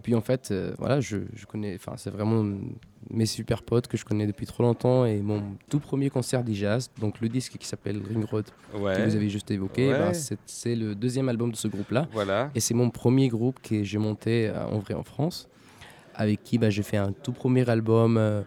Et 0.00 0.02
puis 0.02 0.14
en 0.14 0.22
fait, 0.22 0.48
euh, 0.50 0.72
voilà, 0.78 0.98
je, 1.00 1.18
je 1.34 1.44
connais, 1.44 1.74
enfin, 1.74 1.92
c'est 1.98 2.08
vraiment 2.08 2.42
mes 3.10 3.26
super 3.26 3.62
potes 3.62 3.86
que 3.86 3.98
je 3.98 4.04
connais 4.06 4.26
depuis 4.26 4.46
trop 4.46 4.62
longtemps 4.62 5.04
et 5.04 5.20
mon 5.20 5.42
tout 5.68 5.78
premier 5.78 6.08
concert 6.08 6.42
d'e-jazz, 6.42 6.90
donc 6.98 7.20
le 7.20 7.28
disque 7.28 7.58
qui 7.58 7.66
s'appelle 7.66 8.00
Ring 8.08 8.24
Road, 8.24 8.46
Ouais. 8.80 8.96
que 8.96 9.02
vous 9.02 9.14
avez 9.14 9.28
juste 9.28 9.50
évoqué, 9.50 9.88
Ouais. 9.90 9.98
bah, 9.98 10.12
c'est, 10.14 10.74
le 10.74 10.94
deuxième 10.94 11.28
album 11.28 11.50
de 11.50 11.56
ce 11.56 11.68
groupe-là. 11.68 12.08
Voilà. 12.12 12.50
Et 12.54 12.60
c'est 12.60 12.72
mon 12.72 12.88
premier 12.88 13.28
groupe 13.28 13.60
que 13.62 13.82
j'ai 13.82 13.98
monté 13.98 14.48
euh, 14.48 14.64
en 14.68 14.78
vrai 14.78 14.94
en 14.94 15.02
France, 15.04 15.50
avec 16.14 16.42
qui 16.44 16.56
bah, 16.56 16.70
j'ai 16.70 16.82
fait 16.82 16.96
un 16.96 17.12
tout 17.12 17.32
premier 17.32 17.68
album 17.68 18.16
euh, 18.16 18.40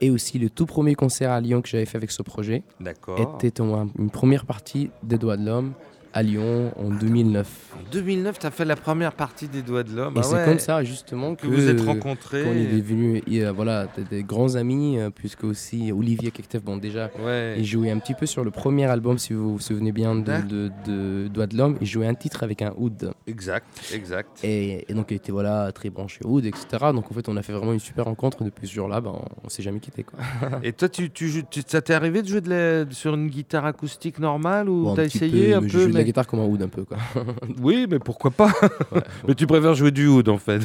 et 0.00 0.08
aussi 0.08 0.38
le 0.38 0.48
tout 0.48 0.64
premier 0.64 0.94
concert 0.94 1.30
à 1.30 1.42
Lyon 1.42 1.60
que 1.60 1.68
j'avais 1.68 1.84
fait 1.84 1.98
avec 1.98 2.10
ce 2.10 2.22
projet 2.22 2.62
D'accord. 2.80 3.38
était 3.42 3.60
une 3.62 4.10
première 4.10 4.46
partie 4.46 4.88
des 5.02 5.18
Doigts 5.18 5.36
de 5.36 5.44
l'Homme 5.44 5.74
à 6.16 6.22
Lyon 6.22 6.72
en 6.76 6.90
2009. 6.90 7.46
En 7.74 7.90
2009, 7.90 8.38
tu 8.38 8.46
as 8.46 8.50
fait 8.52 8.64
la 8.64 8.76
première 8.76 9.12
partie 9.12 9.48
des 9.48 9.62
doigts 9.62 9.82
de 9.82 9.90
l'homme. 9.94 10.14
Et 10.16 10.20
Ah 10.20 10.22
c'est 10.22 10.36
ouais. 10.36 10.44
comme 10.44 10.60
ça 10.60 10.82
justement 10.84 11.34
que 11.34 11.42
que, 11.42 11.48
vous 11.48 11.68
êtes 11.68 11.80
rencontrés. 11.80 12.44
qu'on 12.44 12.52
est 12.52 12.66
devenus 12.66 13.22
euh, 13.32 13.50
voilà, 13.52 13.88
des, 14.10 14.22
grands 14.22 14.54
amis, 14.54 14.98
euh, 14.98 15.10
puisque 15.10 15.42
aussi 15.44 15.90
Olivier 15.92 16.30
Kektev, 16.30 16.62
bon 16.62 16.76
déjà, 16.76 17.10
Ouais. 17.22 17.56
il 17.58 17.64
jouait 17.64 17.90
un 17.90 17.98
petit 17.98 18.14
peu 18.14 18.26
sur 18.26 18.44
le 18.44 18.50
premier 18.52 18.84
album, 18.86 19.18
si 19.18 19.32
vous 19.32 19.54
vous 19.54 19.58
souvenez 19.58 19.90
bien, 19.92 20.14
de, 20.14 20.40
de, 20.48 20.70
de 20.86 21.28
Doigts 21.28 21.48
de 21.48 21.56
l'Homme, 21.58 21.76
il 21.80 21.86
jouait 21.86 22.06
un 22.06 22.14
titre 22.14 22.44
avec 22.44 22.62
un 22.62 22.72
oud. 22.76 23.12
Exact, 23.26 23.66
exact. 23.92 24.38
Et, 24.44 24.84
et 24.88 24.94
donc 24.94 25.06
il 25.10 25.16
était 25.16 25.32
voilà, 25.32 25.72
très 25.72 25.90
branché 25.90 26.20
oud, 26.24 26.46
etc. 26.46 26.66
Donc 26.94 27.10
en 27.10 27.14
fait 27.14 27.28
on 27.28 27.36
a 27.36 27.42
fait 27.42 27.52
vraiment 27.52 27.72
une 27.72 27.80
super 27.80 28.04
rencontre, 28.04 28.44
depuis 28.44 28.68
ce 28.68 28.74
jour-là, 28.74 29.00
ben, 29.00 29.14
on 29.42 29.48
s'est 29.48 29.62
jamais 29.64 29.80
quitté. 29.80 30.04
Quoi. 30.04 30.18
Et 30.62 30.72
toi, 30.72 30.88
tu, 30.88 31.10
tu, 31.10 31.42
tu- 31.50 31.62
ça 31.66 31.82
t'est 31.82 31.92
arrivé 31.94 32.22
de 32.22 32.28
jouer 32.28 32.40
de 32.40 32.50
la- 32.50 32.90
sur 32.92 33.14
une 33.14 33.26
guitare 33.28 33.66
acoustique 33.66 34.20
normale 34.20 34.68
ou 34.68 34.84
Bon, 34.84 34.94
t'as 34.94 35.04
essayé 35.04 35.50
peu, 35.50 35.56
un 35.56 35.60
peu 35.60 35.66
la 36.04 36.06
guitare 36.06 36.26
comme 36.26 36.40
un 36.40 36.46
oud 36.46 36.62
un 36.62 36.68
peu. 36.68 36.84
Quoi. 36.84 36.98
Oui, 37.60 37.86
mais 37.90 37.98
pourquoi 37.98 38.30
pas? 38.30 38.52
Ouais. 38.92 39.00
Mais 39.28 39.34
tu 39.34 39.46
préfères 39.46 39.74
jouer 39.74 39.90
du 39.90 40.06
oud 40.06 40.28
en 40.28 40.38
fait. 40.38 40.62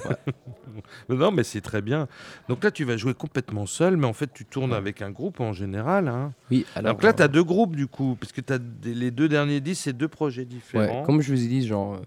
non, 1.09 1.31
mais 1.31 1.43
c'est 1.43 1.61
très 1.61 1.81
bien. 1.81 2.07
Donc 2.47 2.63
là, 2.63 2.71
tu 2.71 2.83
vas 2.83 2.97
jouer 2.97 3.13
complètement 3.13 3.65
seul, 3.65 3.97
mais 3.97 4.07
en 4.07 4.13
fait, 4.13 4.31
tu 4.33 4.45
tournes 4.45 4.71
Ouais. 4.71 4.77
avec 4.77 5.01
un 5.01 5.11
groupe 5.11 5.39
en 5.39 5.53
général. 5.53 6.07
hein. 6.07 6.33
Oui, 6.51 6.65
alors, 6.75 6.97
que 6.97 7.05
là, 7.05 7.13
tu 7.13 7.21
as 7.21 7.25
euh, 7.25 7.27
deux 7.29 7.43
groupes 7.43 7.75
du 7.75 7.87
coup, 7.87 8.15
parce 8.19 8.31
que 8.31 8.41
as 8.53 8.59
les 8.83 9.11
deux 9.11 9.27
derniers 9.29 9.59
disques, 9.61 9.83
c'est 9.85 9.93
deux 9.97 10.07
projets 10.07 10.45
différents. 10.45 11.03
comme 11.03 11.21
je 11.21 11.33
vous 11.33 11.43
ai 11.43 11.47
dit, 11.47 11.65
genre, 11.67 11.95
euh, 11.95 11.99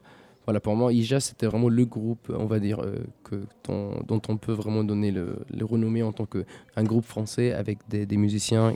voilà, 0.46 0.60
pour 0.60 0.74
moi, 0.74 0.92
IJA, 0.92 1.20
c'était 1.20 1.46
vraiment 1.46 1.68
le 1.68 1.84
groupe, 1.84 2.32
on 2.36 2.46
va 2.46 2.58
dire, 2.58 2.80
euh, 2.82 2.96
que, 3.24 3.36
dont, 3.68 4.00
dont 4.06 4.20
on 4.28 4.36
peut 4.36 4.52
vraiment 4.52 4.82
donner 4.84 5.10
le, 5.10 5.36
le 5.56 5.64
renommé 5.64 6.02
en 6.02 6.12
tant 6.12 6.26
qu'un 6.26 6.82
groupe 6.84 7.04
français 7.04 7.52
avec 7.52 7.78
des, 7.88 8.06
des 8.06 8.16
musiciens 8.16 8.74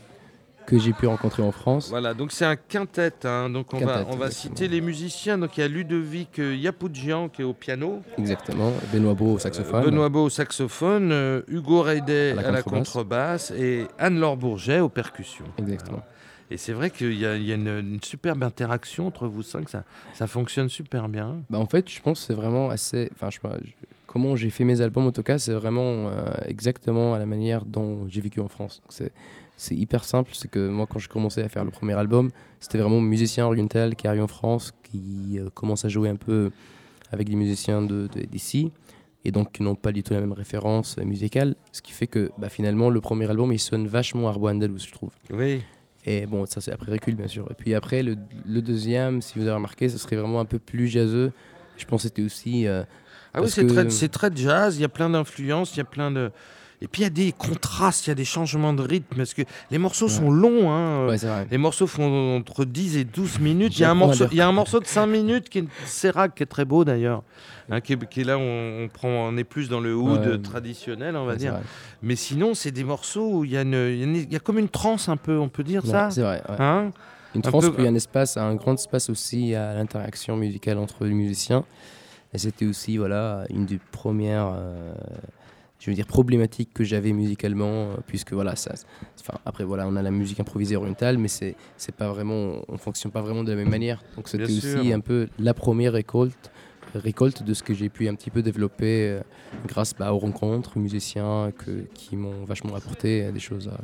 que 0.66 0.78
j'ai 0.78 0.92
pu 0.92 1.06
rencontrer 1.06 1.42
en 1.42 1.52
France. 1.52 1.88
Voilà, 1.90 2.12
donc 2.12 2.32
c'est 2.32 2.44
un 2.44 2.56
quintet. 2.56 3.12
hein. 3.24 3.48
Donc 3.50 3.72
on 3.72 3.78
va, 3.78 4.04
on 4.10 4.16
va 4.16 4.30
citer 4.30 4.68
les 4.68 4.80
musiciens. 4.80 5.38
Donc 5.38 5.56
il 5.56 5.60
y 5.60 5.62
a 5.64 5.68
Ludovic 5.68 6.38
euh, 6.38 6.54
Yapoudjian 6.56 7.28
qui 7.28 7.42
est 7.42 7.44
au 7.44 7.52
piano, 7.54 8.02
Exactement. 8.18 8.72
Benoît 8.92 9.14
Beau 9.14 9.34
au 9.34 9.38
saxophone. 9.38 9.82
Euh, 9.82 9.84
Benoît 9.90 10.08
Beau 10.08 10.24
au 10.24 10.30
saxophone, 10.30 11.10
euh, 11.12 11.42
Hugo 11.48 11.82
Reidet 11.82 12.32
À 12.32 12.42
la 12.42 12.48
à 12.48 12.50
la 12.50 12.62
contrebasse. 12.62 13.52
et 13.52 13.86
Anne-Laure 13.98 14.36
Bourget 14.36 14.80
aux 14.80 14.88
percussions. 14.88 15.46
Exactement. 15.58 16.02
Et 16.50 16.56
c'est 16.58 16.72
vrai 16.72 16.90
qu'il 16.90 17.14
y 17.14 17.26
a, 17.26 17.34
il 17.36 17.44
y 17.44 17.50
a 17.52 17.56
une, 17.56 17.66
une 17.68 18.02
superbe 18.02 18.42
interaction 18.44 19.06
entre 19.08 19.26
vous 19.26 19.42
cinq, 19.42 19.68
ça, 19.68 19.82
ça 20.14 20.26
fonctionne 20.28 20.68
super 20.68 21.08
bien. 21.08 21.38
Bah, 21.50 21.58
en 21.58 21.66
fait, 21.66 21.90
je 21.90 22.00
pense 22.00 22.20
que 22.20 22.26
c'est 22.26 22.34
vraiment 22.34 22.70
assez. 22.70 23.10
Enfin, 23.14 23.30
je 23.30 23.34
sais 23.34 23.40
pas, 23.40 23.56
je- 23.64 23.70
comment 24.06 24.36
j'ai 24.36 24.50
fait 24.50 24.62
mes 24.62 24.80
albums, 24.80 25.06
en 25.08 25.12
tout 25.12 25.24
cas, 25.24 25.38
c'est 25.38 25.52
vraiment 25.54 26.08
euh, 26.08 26.24
exactement 26.46 27.14
à 27.14 27.18
la 27.18 27.26
manière 27.26 27.64
dont 27.64 28.06
j'ai 28.08 28.20
vécu 28.20 28.38
en 28.40 28.46
France. 28.48 28.80
Donc, 28.82 28.92
c'est. 28.92 29.12
C'est 29.56 29.74
hyper 29.74 30.04
simple, 30.04 30.30
c'est 30.34 30.50
que 30.50 30.68
moi 30.68 30.86
quand 30.86 30.98
j'ai 30.98 31.08
commencé 31.08 31.42
à 31.42 31.48
faire 31.48 31.64
le 31.64 31.70
premier 31.70 31.94
album, 31.94 32.30
c'était 32.60 32.78
vraiment 32.78 33.00
musicien 33.00 33.46
oriental 33.46 33.96
qui 33.96 34.06
arrive 34.06 34.22
en 34.22 34.26
France, 34.28 34.72
qui 34.82 35.38
euh, 35.38 35.48
commence 35.54 35.84
à 35.84 35.88
jouer 35.88 36.08
un 36.10 36.16
peu 36.16 36.50
avec 37.10 37.28
des 37.28 37.36
musiciens 37.36 37.80
de- 37.82 38.08
de- 38.14 38.22
d'ici, 38.26 38.70
et 39.24 39.30
donc 39.32 39.52
qui 39.52 39.62
n'ont 39.62 39.74
pas 39.74 39.92
du 39.92 40.02
tout 40.02 40.12
la 40.12 40.20
même 40.20 40.32
référence 40.32 40.98
musicale, 40.98 41.54
ce 41.72 41.80
qui 41.80 41.92
fait 41.92 42.06
que 42.06 42.30
bah, 42.38 42.48
finalement 42.50 42.90
le 42.90 43.00
premier 43.00 43.28
album 43.30 43.52
il 43.52 43.58
sonne 43.58 43.86
vachement 43.86 44.28
arbo 44.28 44.48
andalous 44.48 44.78
je 44.86 44.92
trouve. 44.92 45.10
Oui. 45.30 45.62
Et 46.04 46.26
bon, 46.26 46.44
ça 46.46 46.60
c'est 46.60 46.70
après 46.72 46.92
recul 46.92 47.14
bien 47.16 47.26
sûr. 47.26 47.48
Et 47.50 47.54
puis 47.54 47.74
après, 47.74 48.02
le, 48.04 48.16
le 48.44 48.62
deuxième, 48.62 49.22
si 49.22 49.38
vous 49.38 49.46
avez 49.46 49.54
remarqué, 49.54 49.88
ce 49.88 49.98
serait 49.98 50.14
vraiment 50.16 50.38
un 50.38 50.44
peu 50.44 50.58
plus 50.60 50.86
jazzeux, 50.86 51.32
Je 51.78 51.84
pense 51.84 52.02
que 52.02 52.08
c'était 52.08 52.22
aussi. 52.22 52.66
euh, 52.68 52.84
Ah 53.34 53.42
oui, 53.42 53.50
c'est 53.50 53.62
que- 53.66 53.72
très, 53.72 53.90
c'est 53.90 54.08
très 54.08 54.30
jazz, 54.34 54.76
il 54.78 54.82
y 54.82 54.84
a 54.84 54.88
plein 54.88 55.10
d'influences, 55.10 55.74
il 55.74 55.78
y 55.78 55.80
a 55.80 55.84
plein 55.84 56.10
de... 56.12 56.30
Et 56.86 56.88
puis 56.88 57.02
il 57.02 57.04
y 57.04 57.06
a 57.08 57.10
des 57.10 57.32
contrastes, 57.32 58.06
il 58.06 58.10
y 58.10 58.12
a 58.12 58.14
des 58.14 58.24
changements 58.24 58.72
de 58.72 58.80
rythme, 58.80 59.16
parce 59.16 59.34
que 59.34 59.42
les 59.72 59.78
morceaux 59.78 60.08
sont 60.08 60.30
longs. 60.30 60.70
Hein. 60.70 61.08
ouais, 61.08 61.18
c'est 61.18 61.26
vrai. 61.26 61.44
Les 61.50 61.58
morceaux 61.58 61.88
font 61.88 62.36
entre 62.36 62.64
10 62.64 62.96
et 62.96 63.04
12 63.04 63.40
minutes. 63.40 63.76
Il 63.76 63.82
y, 63.82 63.84
a 63.84 63.90
un 63.90 63.94
morceau, 63.94 64.26
il 64.30 64.36
y 64.36 64.40
a 64.40 64.46
un 64.46 64.52
morceau 64.52 64.78
de 64.78 64.86
5 64.86 65.04
minutes 65.08 65.48
qui 65.48 65.58
est 65.58 65.64
Serac, 65.84 66.36
qui 66.36 66.44
est 66.44 66.46
très 66.46 66.64
beau 66.64 66.84
d'ailleurs. 66.84 67.24
hein, 67.70 67.80
qui, 67.80 67.94
est, 67.94 68.08
qui 68.08 68.20
est 68.20 68.24
là, 68.24 68.38
on, 68.38 68.84
on 68.84 68.88
prend, 68.88 69.08
on 69.08 69.36
est 69.36 69.42
plus 69.42 69.68
dans 69.68 69.80
le 69.80 69.96
Ouais. 69.96 70.38
traditionnel, 70.38 71.16
on 71.16 71.24
va 71.24 71.32
Ouais, 71.32 71.38
dire. 71.38 71.58
Mais 72.02 72.14
sinon, 72.14 72.54
c'est 72.54 72.70
des 72.70 72.84
morceaux 72.84 73.38
où 73.38 73.44
il 73.44 73.50
y, 73.50 73.56
a 73.56 73.62
une- 73.62 73.72
il 73.72 73.96
y 73.98 74.02
a 74.02 74.04
une- 74.04 74.14
il 74.16 74.32
y 74.32 74.36
a 74.36 74.38
comme 74.38 74.60
une 74.60 74.68
transe 74.68 75.08
un 75.08 75.16
peu, 75.16 75.36
on 75.40 75.48
peut 75.48 75.64
dire 75.64 75.84
Ouais, 75.84 75.90
ça 75.90 76.10
C'est 76.12 76.22
vrai. 76.22 76.40
ouais. 76.48 76.56
hein 76.60 76.92
Une 77.34 77.40
Un 77.44 77.50
trans, 77.50 77.58
peu- 77.60 77.72
puis 77.72 77.86
un 77.88 77.94
espace, 77.96 78.36
un 78.36 78.54
grand 78.54 78.74
espace 78.74 79.10
aussi 79.10 79.56
à 79.56 79.74
l'interaction 79.74 80.36
musicale 80.36 80.78
entre 80.78 81.04
les 81.04 81.14
musiciens. 81.14 81.64
Et 82.32 82.38
c'était 82.38 82.66
aussi 82.66 82.96
voilà, 82.96 83.44
une 83.50 83.66
des 83.66 83.80
premières 83.90 84.52
euh, 84.54 84.94
je 85.78 85.90
veux 85.90 85.94
dire, 85.94 86.06
problématiques 86.06 86.72
que 86.72 86.84
j'avais 86.84 87.12
musicalement, 87.12 87.90
euh, 87.90 87.96
puisque 88.06 88.32
voilà, 88.32 88.56
ça, 88.56 88.74
enfin, 89.20 89.38
après 89.44 89.64
voilà, 89.64 89.86
on 89.86 89.96
a 89.96 90.02
la 90.02 90.10
musique 90.10 90.40
improvisée 90.40 90.76
orientale, 90.76 91.18
mais 91.18 91.28
c'est, 91.28 91.54
c'est 91.76 91.94
pas 91.94 92.08
vraiment, 92.08 92.62
on 92.68 92.78
fonctionne 92.78 93.12
pas 93.12 93.22
vraiment 93.22 93.44
de 93.44 93.50
la 93.50 93.56
même 93.56 93.70
manière. 93.70 94.02
Donc 94.16 94.28
c'était 94.28 94.44
aussi 94.44 94.92
un 94.92 95.00
peu 95.00 95.28
la 95.38 95.54
première 95.54 95.92
récolte, 95.92 96.50
récolte 96.94 97.42
de 97.42 97.54
ce 97.54 97.62
que 97.62 97.74
j'ai 97.74 97.88
pu 97.88 98.08
un 98.08 98.14
petit 98.14 98.30
peu 98.30 98.42
développer 98.42 99.08
euh, 99.08 99.20
grâce 99.66 99.94
bah, 99.94 100.12
aux 100.12 100.18
rencontres 100.18 100.78
musiciens 100.78 101.52
que, 101.56 101.86
qui 101.94 102.16
m'ont 102.16 102.44
vachement 102.44 102.74
apporté 102.74 103.24
euh, 103.24 103.32
des 103.32 103.40
choses 103.40 103.68
à 103.68 103.78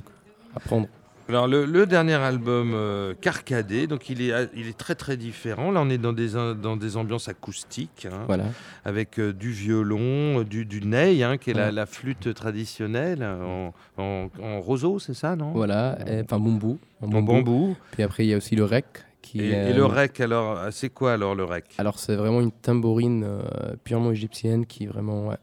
à 0.54 0.58
apprendre. 0.58 0.88
Alors 1.28 1.46
le, 1.46 1.64
le 1.64 1.86
dernier 1.86 2.14
album 2.14 2.72
euh, 2.74 3.14
Carcadé, 3.20 3.86
donc 3.86 4.10
il 4.10 4.20
est, 4.22 4.50
il 4.54 4.66
est 4.66 4.76
très 4.76 4.94
très 4.94 5.16
différent. 5.16 5.70
Là 5.70 5.80
on 5.82 5.88
est 5.88 5.98
dans 5.98 6.12
des, 6.12 6.36
in- 6.36 6.54
dans 6.54 6.76
des 6.76 6.96
ambiances 6.96 7.28
acoustiques, 7.28 8.06
hein, 8.10 8.24
Voilà. 8.26 8.44
avec 8.84 9.18
euh, 9.18 9.32
du 9.32 9.50
violon, 9.50 10.40
euh, 10.40 10.44
du, 10.44 10.64
du 10.66 10.80
ney, 10.84 11.22
hein, 11.22 11.38
qui 11.38 11.50
est 11.50 11.54
la, 11.54 11.66
Ouais. 11.66 11.72
la 11.72 11.86
flûte 11.86 12.34
traditionnelle 12.34 13.22
en, 13.22 13.72
en, 13.96 14.28
en 14.42 14.60
roseau, 14.60 14.98
c'est 14.98 15.14
ça, 15.14 15.36
non? 15.36 15.52
Voilà, 15.52 15.96
enfin 16.24 16.38
bambou. 16.38 16.78
en 17.00 17.08
bambou. 17.08 17.76
Puis 17.92 18.02
après, 18.02 18.24
il 18.26 18.30
y 18.30 18.34
a 18.34 18.36
aussi 18.36 18.56
le 18.56 18.64
rec. 18.64 18.84
Qui 19.22 19.40
Et, 19.40 19.50
est, 19.52 19.70
et 19.70 19.72
le 19.72 19.82
euh, 19.82 19.86
rec, 19.86 20.18
alors, 20.20 20.58
euh, 20.58 20.68
c'est 20.72 20.88
quoi 20.90 21.12
alors 21.12 21.36
le 21.36 21.44
rec? 21.44 21.66
Alors, 21.78 22.00
c'est 22.00 22.16
vraiment 22.16 22.40
une 22.40 22.50
tambourine 22.50 23.22
euh, 23.24 23.40
purement 23.84 24.10
égyptienne 24.10 24.66
qui 24.66 24.82
est 24.84 24.88
vraiment. 24.88 25.28
ouais, 25.28 25.36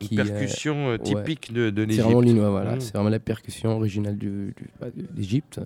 Une 0.00 0.08
qui, 0.08 0.20
euh, 0.20 0.24
percussion 0.24 0.88
euh, 0.90 0.98
typique 0.98 1.52
de, 1.52 1.70
de 1.70 1.82
c'est 1.82 1.86
l'Égypte. 1.86 2.04
vraiment 2.06 2.20
linois, 2.20 2.50
voilà. 2.50 2.76
Mm. 2.76 2.80
C'est 2.80 2.92
vraiment 2.94 3.10
la 3.10 3.18
percussion 3.20 3.76
originale 3.76 4.16
du, 4.18 4.54
du- 4.56 4.68
bah, 4.80 4.88
de- 4.94 5.06
d'Égypte. 5.14 5.60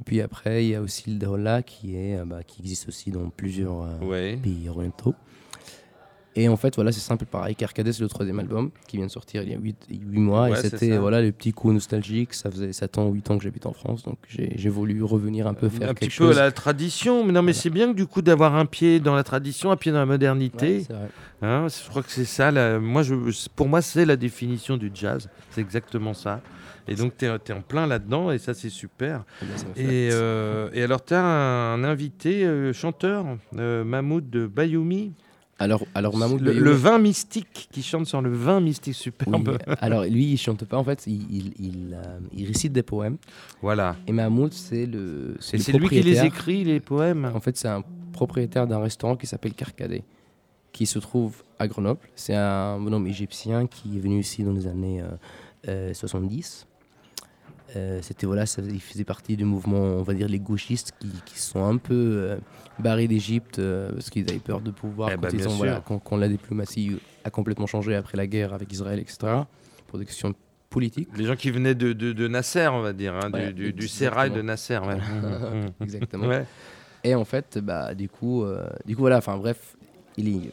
Et 0.00 0.04
puis 0.04 0.20
après, 0.20 0.64
il 0.64 0.70
y 0.70 0.74
a 0.74 0.80
aussi 0.80 1.10
le 1.10 1.16
dhola 1.18 1.62
qui, 1.62 1.96
est, 1.96 2.16
euh, 2.18 2.24
bah, 2.24 2.42
qui 2.46 2.62
existe 2.62 2.88
aussi 2.88 3.10
dans 3.10 3.28
plusieurs 3.28 3.82
euh, 3.82 3.98
Ouais. 4.06 4.38
pays 4.42 4.68
orientaux. 4.68 5.14
Et 6.36 6.48
en 6.48 6.56
fait, 6.56 6.76
voilà, 6.76 6.92
c'est 6.92 7.00
simple, 7.00 7.24
pareil. 7.26 7.56
Carcadet, 7.56 7.92
c'est 7.92 8.02
le 8.02 8.08
troisième 8.08 8.38
album 8.38 8.70
qui 8.86 8.96
vient 8.96 9.06
de 9.06 9.10
sortir 9.10 9.42
il 9.42 9.50
y 9.50 9.54
a 9.54 9.58
8, 9.58 9.76
mois. 10.12 10.48
Ouais, 10.48 10.52
et 10.52 10.62
c'était 10.62 10.96
voilà, 10.96 11.20
le 11.22 11.32
petit 11.32 11.52
coup 11.52 11.72
nostalgique. 11.72 12.34
Ça 12.34 12.50
faisait 12.50 12.72
7 12.72 12.98
ans, 12.98 13.10
8 13.10 13.30
ans 13.30 13.38
que 13.38 13.42
j'habite 13.42 13.66
en 13.66 13.72
France. 13.72 14.04
Donc 14.04 14.18
j'ai 14.28 14.68
voulu 14.68 15.02
revenir 15.02 15.46
un 15.46 15.54
peu 15.54 15.68
faire 15.68 15.90
un 15.90 15.94
quelque 15.94 16.10
petit 16.10 16.18
peu 16.18 16.26
chose. 16.26 16.36
la 16.36 16.52
tradition, 16.52 17.24
mais 17.24 17.32
non, 17.32 17.42
mais 17.42 17.52
c'est 17.52 17.70
bien 17.70 17.88
que 17.88 17.96
du 17.96 18.06
coup 18.06 18.22
d'avoir 18.22 18.54
un 18.54 18.66
pied 18.66 19.00
dans 19.00 19.14
la 19.14 19.24
tradition, 19.24 19.70
un 19.72 19.76
pied 19.76 19.90
dans 19.92 19.98
la 19.98 20.06
modernité. 20.06 20.86
Hein, 21.42 21.66
je 21.68 21.88
crois 21.88 22.02
que 22.02 22.10
c'est 22.10 22.24
ça. 22.24 22.50
la- 22.50 22.78
moi, 22.78 23.02
je, 23.02 23.14
pour 23.56 23.68
moi, 23.68 23.82
c'est 23.82 24.04
la 24.04 24.16
définition 24.16 24.76
du 24.76 24.90
jazz. 24.94 25.28
C'est 25.50 25.60
exactement 25.60 26.14
ça. 26.14 26.40
Et 26.86 26.94
donc, 26.94 27.16
tu 27.16 27.24
es, 27.24 27.52
en 27.52 27.62
plein 27.62 27.86
là-dedans, 27.86 28.30
et 28.30 28.38
ça, 28.38 28.52
c'est 28.54 28.70
super. 28.70 29.24
Eh 29.42 29.46
bien, 29.46 29.56
ça 29.56 29.68
me 29.68 29.74
fait 29.74 29.80
Et, 29.80 29.84
plaisir. 29.84 30.10
euh, 30.14 30.70
et 30.72 30.82
alors, 30.82 31.04
tu 31.04 31.14
as 31.14 31.22
un, 31.24 31.84
invité 31.84 32.44
euh, 32.44 32.72
chanteur, 32.72 33.26
euh, 33.56 33.84
Mahmoud 33.84 34.28
de 34.28 34.46
Bayoumi. 34.46 35.12
Alors, 35.60 35.84
alors 35.94 36.16
Mahmoud 36.16 36.40
le, 36.40 36.70
vin 36.70 36.98
mystique, 36.98 37.68
qui 37.70 37.82
chante 37.82 38.06
sur 38.06 38.22
le 38.22 38.32
vin 38.32 38.60
mystique 38.60 38.94
Oui, 38.96 39.02
superbe. 39.02 39.58
alors 39.80 40.04
lui, 40.04 40.32
il 40.32 40.38
chante 40.38 40.64
pas 40.64 40.78
en 40.78 40.84
fait, 40.84 41.06
il, 41.06 41.26
il, 41.30 41.52
il, 41.58 41.94
euh, 41.94 42.18
il 42.32 42.46
récite 42.46 42.72
des 42.72 42.82
poèmes. 42.82 43.18
Voilà. 43.60 43.96
Et 44.06 44.12
Mahmoud, 44.12 44.54
c'est 44.54 44.86
le, 44.86 45.36
c'est 45.38 45.58
lui 45.74 45.88
qui 45.90 46.00
les 46.00 46.24
écrit, 46.24 46.64
les 46.64 46.80
poèmes. 46.80 47.30
En 47.34 47.40
fait, 47.40 47.58
c'est 47.58 47.68
un 47.68 47.84
propriétaire 48.14 48.66
d'un 48.66 48.80
restaurant 48.80 49.16
qui 49.16 49.26
s'appelle 49.26 49.52
Carcadet, 49.52 50.02
qui 50.72 50.86
se 50.86 50.98
trouve 50.98 51.42
à 51.58 51.68
Grenoble. 51.68 52.00
C'est 52.14 52.34
un 52.34 52.80
bonhomme 52.80 53.06
égyptien 53.06 53.66
qui 53.66 53.98
est 53.98 54.00
venu 54.00 54.20
ici 54.20 54.42
dans 54.42 54.54
les 54.54 54.66
années 54.66 55.02
euh, 55.02 55.90
euh, 55.90 55.94
70. 55.94 56.66
Euh, 57.76 58.00
c'était 58.02 58.26
voilà, 58.26 58.46
ça, 58.46 58.62
il 58.62 58.80
faisait 58.80 59.04
partie 59.04 59.36
du 59.36 59.44
mouvement, 59.44 59.78
on 59.78 60.02
va 60.02 60.14
dire 60.14 60.28
les 60.28 60.40
gauchistes 60.40 60.92
qui, 60.98 61.08
qui 61.24 61.38
sont 61.38 61.64
un 61.64 61.76
peu 61.76 61.94
euh, 61.94 62.36
barrés 62.78 63.06
d'Égypte 63.06 63.58
euh, 63.60 63.92
parce 63.92 64.10
qu'ils 64.10 64.28
avaient 64.28 64.38
peur 64.40 64.60
de 64.60 64.70
pouvoir 64.72 65.10
Eh 65.12 65.14
quand, 65.14 65.20
ben, 65.22 65.28
ils 65.32 65.36
bien 65.38 65.46
ont- 65.46 65.50
voilà, 65.56 65.82
quand, 65.86 65.98
quand 65.98 66.16
la 66.16 66.28
diplomatie 66.28 66.96
a 67.24 67.30
complètement 67.30 67.66
changé 67.66 67.94
après 67.94 68.16
la 68.16 68.26
guerre 68.26 68.54
avec 68.54 68.72
Israël, 68.72 68.98
etc. 68.98 69.18
Pour 69.86 69.98
des 69.98 70.04
questions 70.06 70.34
politiques. 70.68 71.08
Les 71.16 71.24
gens 71.24 71.36
qui 71.36 71.50
venaient 71.50 71.74
de, 71.74 71.92
de, 71.92 72.12
de 72.12 72.28
Nasser, 72.28 72.68
on 72.72 72.80
va 72.80 72.92
dire, 72.92 73.14
hein, 73.14 73.30
Ouais, 73.32 73.48
du, 73.48 73.52
du, 73.52 73.72
du 73.72 73.84
exactement. 73.84 73.88
sérail 73.88 74.30
de 74.30 74.42
Nasser. 74.42 74.78
ouais. 74.78 74.96
Mhm, 75.22 75.60
mhm. 75.62 75.70
Exactement. 75.80 76.26
Ouais. 76.26 76.44
Et 77.04 77.14
en 77.14 77.24
fait, 77.24 77.58
bah, 77.58 77.94
du 77.94 78.08
coup, 78.08 78.44
du 78.84 78.94
coup, 78.94 79.02
voilà, 79.02 79.18
enfin 79.18 79.36
bref, 79.38 79.76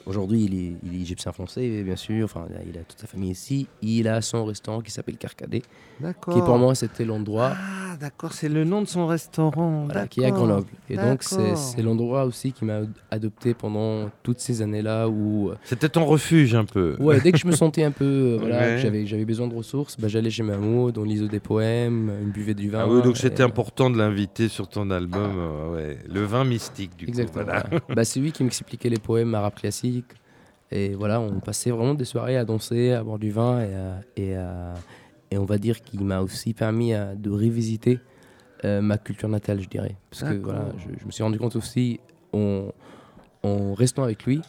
aujourd'hui, 0.05 0.45
il 0.45 0.53
est, 0.53 0.73
il 0.83 0.95
est 0.97 1.01
égyptien 1.01 1.31
français, 1.31 1.83
bien 1.83 1.95
sûr. 1.95 2.25
Enfin, 2.25 2.45
il 2.71 2.77
a 2.77 2.83
toute 2.83 2.99
sa 2.99 3.07
famille 3.07 3.31
ici. 3.31 3.67
Il 3.81 4.07
a 4.07 4.21
son 4.21 4.45
restaurant 4.45 4.81
qui 4.81 4.91
s'appelle 4.91 5.17
Carcadet, 5.17 5.61
D'accord. 5.99 6.33
qui 6.33 6.39
pour 6.41 6.57
moi 6.57 6.75
c'était 6.75 7.05
l'endroit 7.05 7.53
Ah, 7.55 7.97
d'accord, 7.97 8.33
c'est 8.33 8.49
le 8.49 8.63
nom 8.63 8.81
de 8.81 8.87
son 8.87 9.07
restaurant. 9.07 9.85
voilà, 9.85 10.07
qui 10.07 10.21
est 10.21 10.25
à. 10.25 10.31
Grenoble. 10.31 10.67
Et 10.89 10.95
donc 10.97 11.23
c'est 11.23 11.81
l'endroit 11.81 12.25
aussi 12.25 12.51
qui 12.51 12.65
m'a 12.65 12.81
adopté 13.11 13.53
pendant 13.53 14.09
toutes 14.23 14.39
ces 14.39 14.61
années-là 14.61 15.09
où, 15.09 15.49
euh, 15.49 15.55
C'était 15.63 15.89
ton 15.89 16.05
refuge 16.05 16.53
un 16.55 16.65
peu. 16.65 16.95
ouais, 16.99 17.19
dès 17.21 17.31
que 17.31 17.37
je 17.37 17.47
me 17.47 17.51
sentais 17.53 17.83
un 17.83 17.91
peu, 17.91 18.05
euh, 18.05 18.37
voilà, 18.39 18.57
Ouais. 18.59 18.75
que 18.75 18.81
j'avais 18.81 19.05
j'avais 19.05 19.25
besoin 19.25 19.47
de 19.47 19.55
ressources, 19.55 19.97
bah, 19.99 20.07
j'allais 20.07 20.29
chez 20.29 20.43
Mahmoud, 20.43 20.97
on 20.97 21.03
lisait 21.03 21.27
des 21.27 21.39
poèmes, 21.39 22.11
une 22.21 22.31
buvait 22.31 22.53
du 22.53 22.69
vin. 22.69 22.79
Ah 22.83 22.87
oui, 22.89 23.01
donc 23.01 23.17
c'était 23.17 23.43
important 23.43 23.89
de 23.89 23.97
l'inviter 23.97 24.47
sur 24.47 24.67
ton 24.67 24.89
album. 24.91 25.31
euh, 25.37 25.73
ouais. 25.75 25.97
Le 26.09 26.21
vin 26.23 26.43
mystique, 26.43 26.95
du 26.97 27.07
Exactement. 27.07 27.43
coup. 27.45 27.49
Voilà. 27.51 27.65
voilà. 27.69 27.85
bah, 27.95 28.03
c'est 28.05 28.19
lui 28.19 28.31
qui 28.31 28.43
m'expliquait 28.43 28.89
les 28.89 28.99
poèmes 28.99 29.33
arabes 29.35 29.46
classiques. 29.53 30.11
Et 30.71 30.95
voilà, 30.95 31.19
on 31.21 31.39
passait 31.39 31.71
vraiment 31.71 31.93
des 31.93 32.05
soirées 32.05 32.37
à 32.37 32.43
danser, 32.45 32.91
à 32.91 33.03
boire 33.03 33.19
du 33.19 33.31
vin. 33.31 33.61
Et, 34.15 34.35
on 35.37 35.45
va 35.45 35.57
dire 35.57 35.81
qu'il 35.81 36.03
m'a 36.03 36.21
aussi 36.21 36.53
permis 36.53 36.93
à- 36.93 37.15
de 37.15 37.29
revisiter 37.29 37.99
euh, 38.65 38.81
ma 38.81 38.97
culture 38.97 39.29
natale, 39.29 39.61
je 39.61 39.69
dirais. 39.69 39.95
Parce 40.09 40.23
que 40.23 40.33
voilà, 40.37 40.71
je, 40.79 40.99
je 40.99 41.05
me 41.05 41.11
suis 41.11 41.23
rendu 41.23 41.37
compte 41.37 41.55
aussi, 41.55 41.99
en, 42.33 42.69
en 43.43 43.73
restant 43.73 44.03
avec 44.03 44.25
lui, 44.25 44.41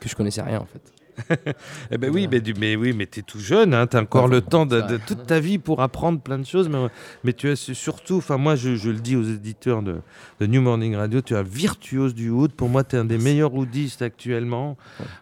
que 0.00 0.08
je 0.08 0.14
connaissais 0.14 0.42
rien 0.42 0.60
en 0.60 0.64
fait. 0.66 0.92
Eh 1.90 1.98
ben 1.98 2.10
oui, 2.12 2.28
mais, 2.30 2.40
du- 2.40 2.54
mais 2.54 2.76
oui, 2.76 2.92
mais 2.92 3.06
t'es 3.06 3.22
tout 3.22 3.38
jeune, 3.38 3.74
hein, 3.74 3.86
t'as 3.86 4.00
encore 4.02 4.28
le 4.28 4.40
temps 4.40 4.66
de, 4.66 4.80
toute 5.06 5.26
ta 5.26 5.40
vie 5.40 5.58
pour 5.58 5.82
apprendre 5.82 6.20
plein 6.20 6.38
de 6.38 6.46
choses. 6.46 6.68
Mais, 6.68 6.78
mais 7.24 7.32
tu 7.32 7.50
es 7.50 7.56
surtout, 7.56 8.16
enfin 8.16 8.36
moi 8.38 8.56
je, 8.56 8.76
je 8.76 8.90
le 8.90 8.98
dis 8.98 9.16
aux 9.16 9.22
éditeurs 9.22 9.82
de, 9.82 9.96
de 10.40 10.46
New 10.46 10.62
Morning 10.62 10.94
Radio, 10.96 11.20
tu 11.20 11.34
es 11.34 11.36
un 11.36 11.42
virtuose 11.42 12.14
du 12.14 12.30
oud. 12.30 12.52
Pour 12.52 12.68
moi, 12.68 12.84
tu 12.84 12.96
es 12.96 12.98
un 12.98 13.04
des 13.04 13.18
meilleurs 13.18 13.54
oudistes 13.54 14.02
actuellement. 14.02 14.76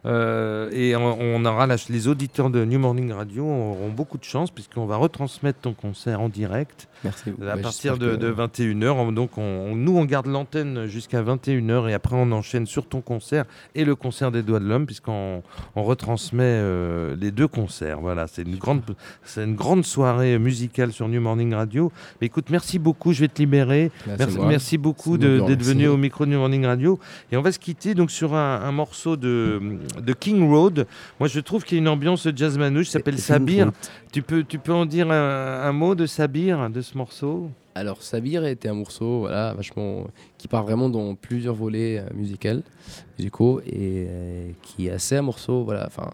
Euh, 0.07 0.69
et 0.73 0.95
on, 0.97 1.19
on 1.21 1.45
aura 1.45 1.67
la- 1.67 1.77
les 1.89 2.09
auditeurs 2.09 2.51
de 2.51 2.65
New 2.65 2.79
Morning 2.79 3.13
Radio 3.13 3.45
auront 3.45 3.91
beaucoup 3.91 4.19
de 4.19 4.25
chance 4.25 4.51
puisqu'on 4.51 4.87
va 4.87 4.97
retransmettre 4.97 5.61
ton 5.61 5.73
concert 5.73 6.21
en 6.21 6.29
direct 6.29 6.89
Merci. 7.05 7.31
à 7.31 7.57
Ouais, 7.57 7.63
partir 7.63 7.97
de, 7.99 8.17
que- 8.17 8.31
21h. 8.33 9.15
Donc 9.15 9.39
on, 9.39 9.43
on- 9.43 9.77
nous, 9.77 9.97
on 9.97 10.05
garde 10.05 10.27
l'antenne 10.27 10.87
jusqu'à 10.87 11.23
21h 11.23 11.89
et 11.89 11.95
après 11.95 12.17
on 12.17 12.31
enchaîne 12.33 12.67
sur 12.67 12.87
ton 12.87 13.01
concert 13.01 13.45
et 13.75 13.85
le 13.85 13.95
concert 13.95 14.31
des 14.31 14.43
Doigts 14.43 14.61
de 14.61 14.67
l'Homme 14.67 14.87
puisqu'on 14.87 15.43
on 15.77 15.83
retransmet 15.83 16.43
euh, 16.45 17.17
les 17.21 17.31
deux 17.31 17.49
concerts. 17.49 18.01
Voilà, 18.01 18.27
c'est 18.27 18.43
une 18.43 18.57
grande, 18.57 18.83
c'est 19.25 19.45
une 19.45 19.55
grande 19.55 19.85
soirée 19.85 20.39
musicale 20.39 20.93
sur 20.93 21.09
New 21.09 21.21
Morning 21.21 21.55
Radio. 21.55 21.91
Mais 22.21 22.27
écoute, 22.27 22.47
merci 22.51 22.79
beaucoup. 22.79 23.13
Je 23.13 23.21
vais 23.21 23.29
te 23.29 23.39
libérer. 23.39 23.91
Bah, 24.07 24.13
Merci, 24.19 24.39
merci 24.41 24.79
beaucoup 24.79 25.17
d'être 25.19 25.63
venu 25.63 25.89
au 25.89 25.97
micro 25.97 26.27
de 26.27 26.31
New 26.31 26.39
Morning 26.39 26.65
Radio. 26.67 26.99
Et 27.33 27.37
on 27.37 27.43
va 27.43 27.53
se 27.53 27.59
quitter 27.59 27.95
donc 27.95 28.11
sur 28.11 28.35
un, 28.35 28.61
un 28.63 28.73
morceau 28.73 29.17
de, 29.17 29.61
de 30.01 30.13
King 30.13 30.49
Road. 30.49 30.87
Moi, 31.19 31.29
je 31.29 31.41
trouve 31.41 31.65
qu'il 31.65 31.77
y 31.79 31.81
a 31.81 31.83
une 31.83 31.89
ambiance 31.89 32.29
jazz 32.35 32.59
manouche. 32.59 32.89
s'appelle 32.89 33.19
Sabir. 33.19 33.71
Tu 34.13 34.23
peux, 34.23 34.43
tu 34.45 34.59
peux 34.59 34.73
en 34.73 34.87
dire 34.87 35.11
un, 35.11 35.63
un 35.63 35.73
mot 35.73 35.95
de 35.95 36.07
Sabir, 36.07 36.69
de 36.71 36.81
ce 36.81 36.90
morceau 36.95 37.51
Alors, 37.75 38.03
Sabir 38.03 38.45
était 38.45 38.69
un 38.69 38.75
morceau 38.75 39.21
voilà, 39.21 39.55
vachement, 39.55 40.07
qui 40.39 40.49
part 40.49 40.65
vraiment 40.65 40.89
dans 40.89 41.15
plusieurs 41.15 41.55
volets 41.55 41.99
euh, 41.99 42.15
musicaux, 42.15 42.63
musicaux 43.19 43.61
et 43.67 44.07
euh, 44.09 44.51
qui 44.63 44.89
est 44.89 44.91
assez 44.91 45.17
un 45.17 45.23
morceau. 45.23 45.65
Voilà, 45.65 45.87
enfin, 45.87 46.11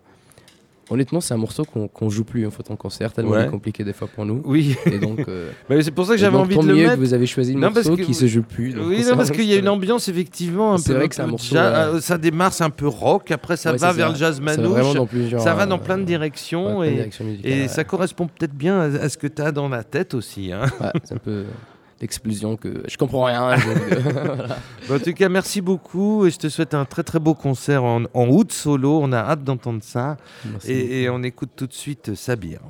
honnêtement, 0.90 1.20
c'est 1.20 1.34
un 1.34 1.38
morceau 1.38 1.64
qu'on 1.64 2.08
joue 2.10 2.24
plus 2.24 2.46
en 2.46 2.50
fait 2.50 2.70
en 2.70 2.76
concert, 2.76 3.12
tellement 3.12 3.32
Ouais. 3.32 3.42
il 3.42 3.46
est 3.46 3.50
compliqué 3.50 3.84
des 3.84 3.92
fois 3.92 4.08
pour 4.08 4.24
nous. 4.26 4.42
Oui. 4.44 4.76
Et 4.86 4.98
donc, 4.98 5.20
euh, 5.28 5.50
Bah, 5.68 5.76
c'est 5.82 5.90
pour 5.90 6.06
ça 6.06 6.12
que 6.14 6.18
j'avais 6.18 6.36
envie 6.36 6.56
de 6.56 6.62
le 6.62 6.74
mieux 6.74 6.82
mettre. 6.84 6.94
que 6.94 7.00
vous 7.00 7.14
avez 7.14 7.26
choisi 7.26 7.54
le 7.54 7.60
Non, 7.60 7.70
morceau 7.70 7.96
que- 7.96 8.02
qui 8.02 8.14
se 8.14 8.26
joue 8.26 8.42
plus. 8.42 8.74
Oui, 8.78 9.02
ça, 9.02 9.10
non, 9.10 9.16
parce 9.16 9.30
qu'il 9.30 9.44
y 9.44 9.52
a 9.52 9.54
c'est- 9.54 9.60
une 9.60 9.68
ambiance 9.68 10.08
effectivement 10.08 10.74
un 10.74 10.78
C'est 10.78 10.90
peu. 10.92 10.94
vrai 10.94 11.04
un 11.04 11.08
que 11.08 11.14
c'est 11.14 11.22
un 11.22 11.26
morceau, 11.26 11.56
euh, 11.56 11.94
euh, 11.96 12.00
Ça 12.00 12.18
démarre, 12.18 12.52
c'est 12.52 12.64
un 12.64 12.70
peu 12.70 12.86
rock. 12.88 13.30
Après, 13.30 13.56
ça 13.56 13.72
Ouais, 13.72 13.78
va 13.78 13.90
c'est 13.90 13.96
vers 13.96 14.06
ça. 14.08 14.12
le 14.12 14.18
jazz 14.18 14.36
Ça 14.36 14.40
va 14.42 14.56
manouche. 14.56 14.70
vraiment 14.72 14.94
dans 14.94 15.06
plusieurs. 15.06 15.40
Ça 15.40 15.54
va 15.54 15.64
euh, 15.64 15.66
dans 15.66 15.78
plein 15.78 15.96
de 15.96 16.02
ouais, 16.02 16.06
directions 16.06 16.76
plein 16.80 16.84
de 16.84 16.90
et, 16.90 16.94
directions 16.94 17.68
ça 17.68 17.84
correspond 17.84 18.26
peut-être 18.28 18.54
bien 18.54 18.78
à, 18.80 18.84
à 19.04 19.08
ce 19.08 19.16
que 19.18 19.26
tu 19.26 19.42
as 19.42 19.52
dans 19.52 19.68
la 19.68 19.82
tête 19.84 20.14
aussi. 20.14 20.52
hein. 20.52 20.62
Ouais, 20.80 20.92
c'est 21.04 21.14
un 21.14 21.18
peu. 21.18 21.44
D'explosion 22.00 22.56
que 22.56 22.82
je 22.86 22.96
comprends 22.96 23.24
rien. 23.24 23.56
donc, 23.56 23.62
voilà. 24.12 24.56
En 24.90 24.98
tout 24.98 25.12
cas, 25.12 25.28
merci 25.28 25.60
beaucoup 25.60 26.26
et 26.26 26.30
je 26.30 26.38
te 26.38 26.48
souhaite 26.48 26.74
un 26.74 26.84
très 26.84 27.02
très 27.02 27.18
beau 27.18 27.34
concert 27.34 27.84
en, 27.84 28.04
en 28.12 28.28
août 28.28 28.52
solo. 28.52 29.00
On 29.02 29.12
a 29.12 29.18
hâte 29.18 29.44
d'entendre 29.44 29.82
ça. 29.82 30.16
Merci 30.44 30.70
Et, 30.72 31.02
et 31.02 31.10
on 31.10 31.22
écoute 31.22 31.50
tout 31.56 31.66
de 31.66 31.72
suite 31.72 32.14
Sabir. 32.14 32.60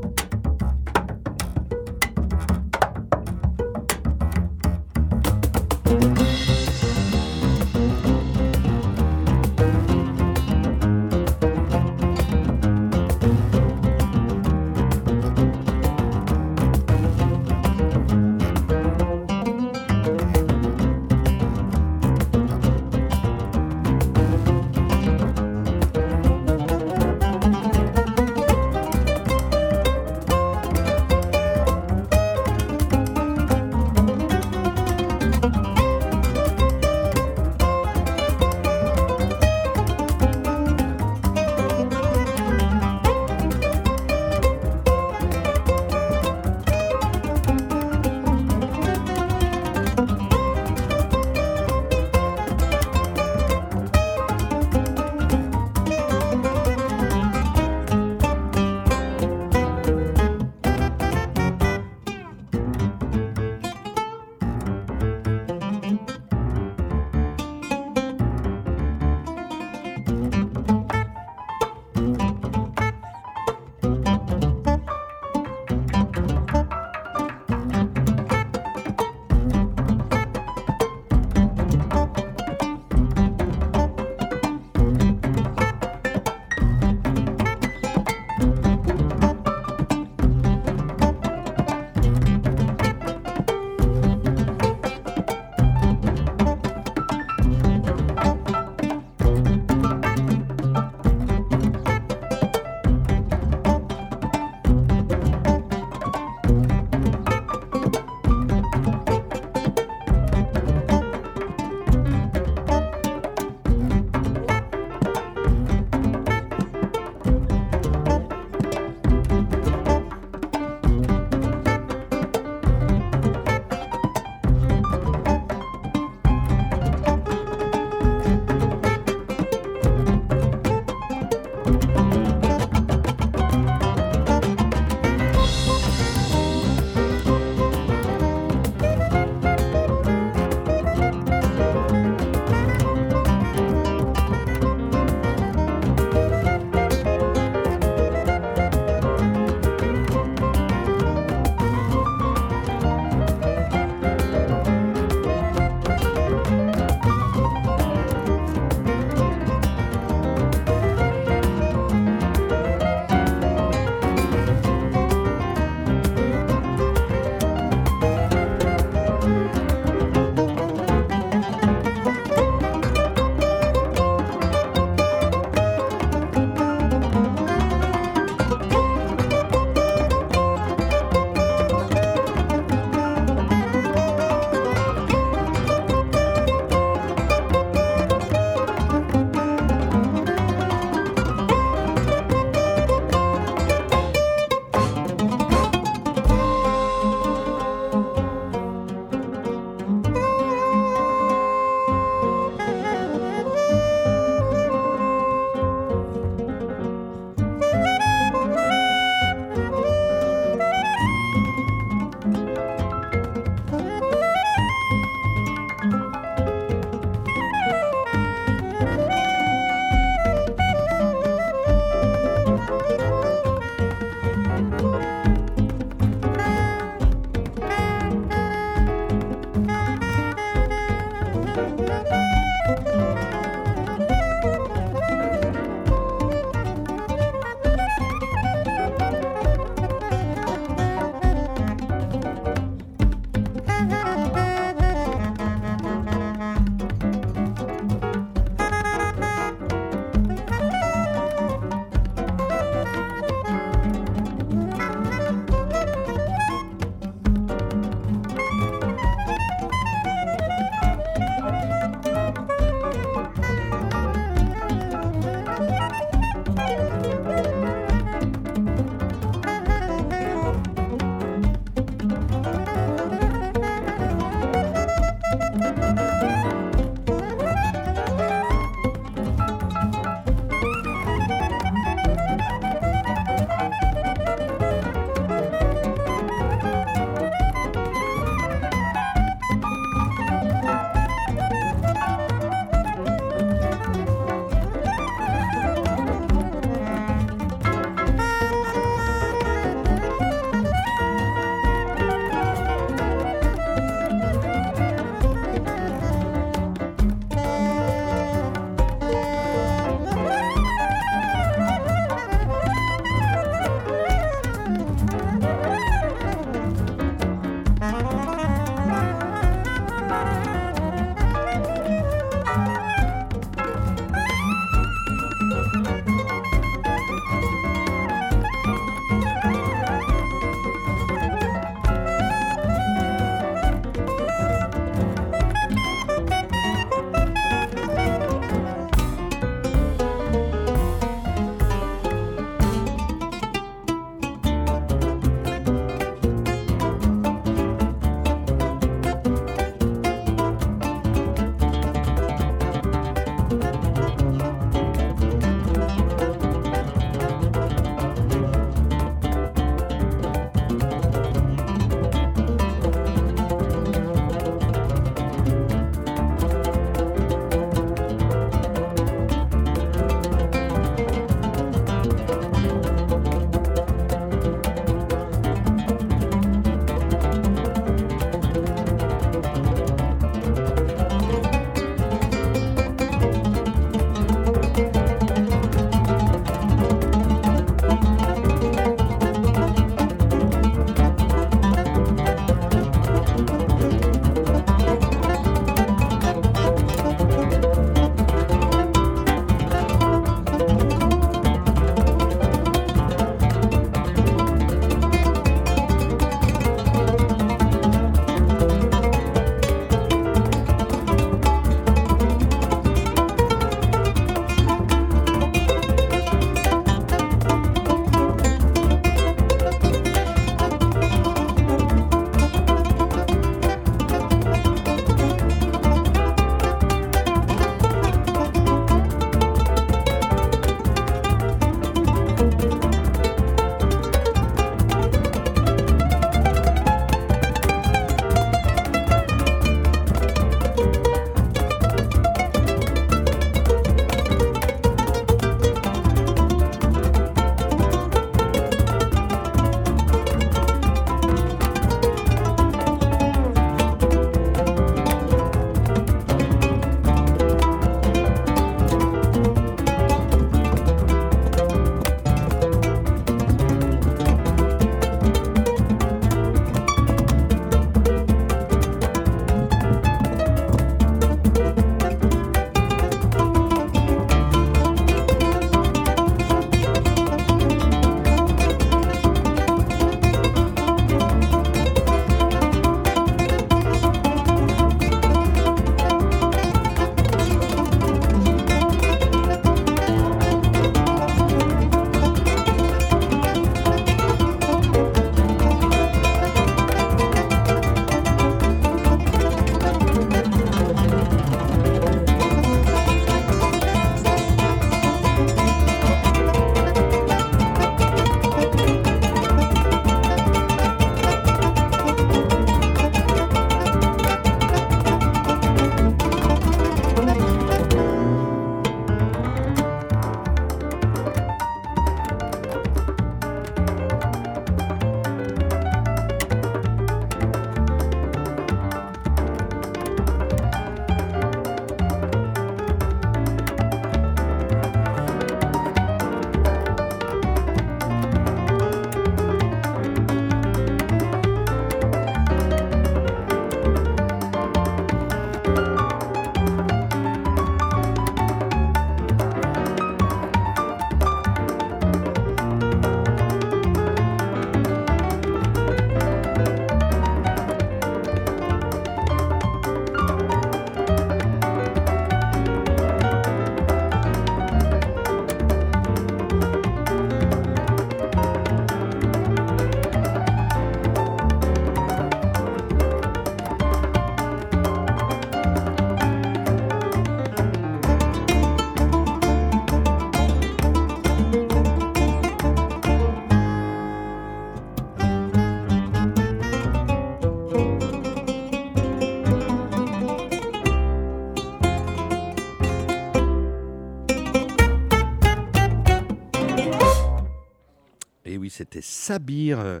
Sabir, 599.22 599.78
euh, 599.78 600.00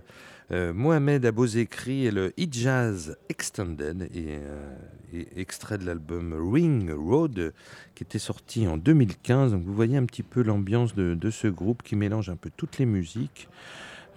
euh, 0.50 0.72
Mohamed 0.74 1.24
Abozekri 1.24 2.06
et 2.06 2.10
le 2.10 2.32
Hijaz 2.36 3.16
Extended, 3.28 4.10
et, 4.12 4.38
euh, 4.40 4.76
et 5.12 5.40
extrait 5.40 5.78
de 5.78 5.86
l'album 5.86 6.34
Ring 6.52 6.90
Road, 6.90 7.54
qui 7.94 8.02
était 8.02 8.18
sorti 8.18 8.66
en 8.66 8.76
2015. 8.76 9.52
Donc 9.52 9.62
vous 9.62 9.74
voyez 9.74 9.96
un 9.96 10.06
petit 10.06 10.24
peu 10.24 10.42
l'ambiance 10.42 10.96
de 10.96 11.30
ce 11.30 11.46
groupe 11.46 11.84
qui 11.84 11.94
mélange 11.94 12.30
un 12.30 12.36
peu 12.36 12.50
toutes 12.56 12.78
les 12.78 12.86
musiques. 12.86 13.48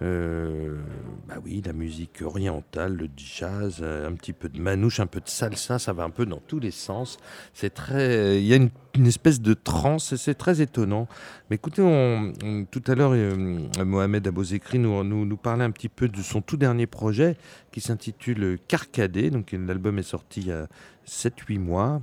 Euh, 0.02 0.76
bah 1.26 1.36
oui, 1.42 1.62
la 1.64 1.72
musique 1.72 2.20
orientale, 2.22 2.96
le 2.96 3.08
jazz, 3.16 3.78
euh, 3.80 4.06
un 4.06 4.12
petit 4.12 4.34
peu 4.34 4.48
de 4.50 4.60
manouche, 4.60 5.00
un 5.00 5.06
peu 5.06 5.20
de 5.20 5.28
salsa, 5.28 5.78
ça 5.78 5.94
va 5.94 6.04
un 6.04 6.10
peu 6.10 6.26
dans 6.26 6.40
tous 6.46 6.58
les 6.58 6.70
sens. 6.70 7.16
C'est 7.54 7.72
très, 7.72 8.38
il 8.38 8.46
y 8.46 8.52
a 8.52 8.56
une, 8.56 8.70
espèce 9.06 9.40
de 9.40 9.54
transe, 9.54 10.12
et 10.12 10.16
c'est 10.18 10.34
très 10.34 10.60
étonnant. 10.60 11.08
Mais 11.48 11.56
écoutez, 11.56 11.82
on- 11.82 12.32
tout 12.70 12.82
à 12.86 12.94
l'heure, 12.94 13.12
euh, 13.14 13.58
Mohamed 13.84 14.26
Abozekri 14.26 14.78
nous, 14.78 15.02
nous, 15.02 15.24
nous 15.24 15.36
parlait 15.36 15.64
un 15.64 15.70
petit 15.70 15.88
peu 15.88 16.08
de 16.08 16.22
son 16.22 16.42
tout 16.42 16.56
dernier 16.58 16.86
projet 16.86 17.36
qui 17.72 17.80
s'intitule 17.80 18.58
Carcadé. 18.68 19.30
Donc 19.30 19.52
l'album 19.52 19.98
est 19.98 20.02
sorti 20.02 20.40
il 20.40 20.46
y 20.48 20.52
a 20.52 20.66
7-8 21.06 21.58
mois. 21.58 22.00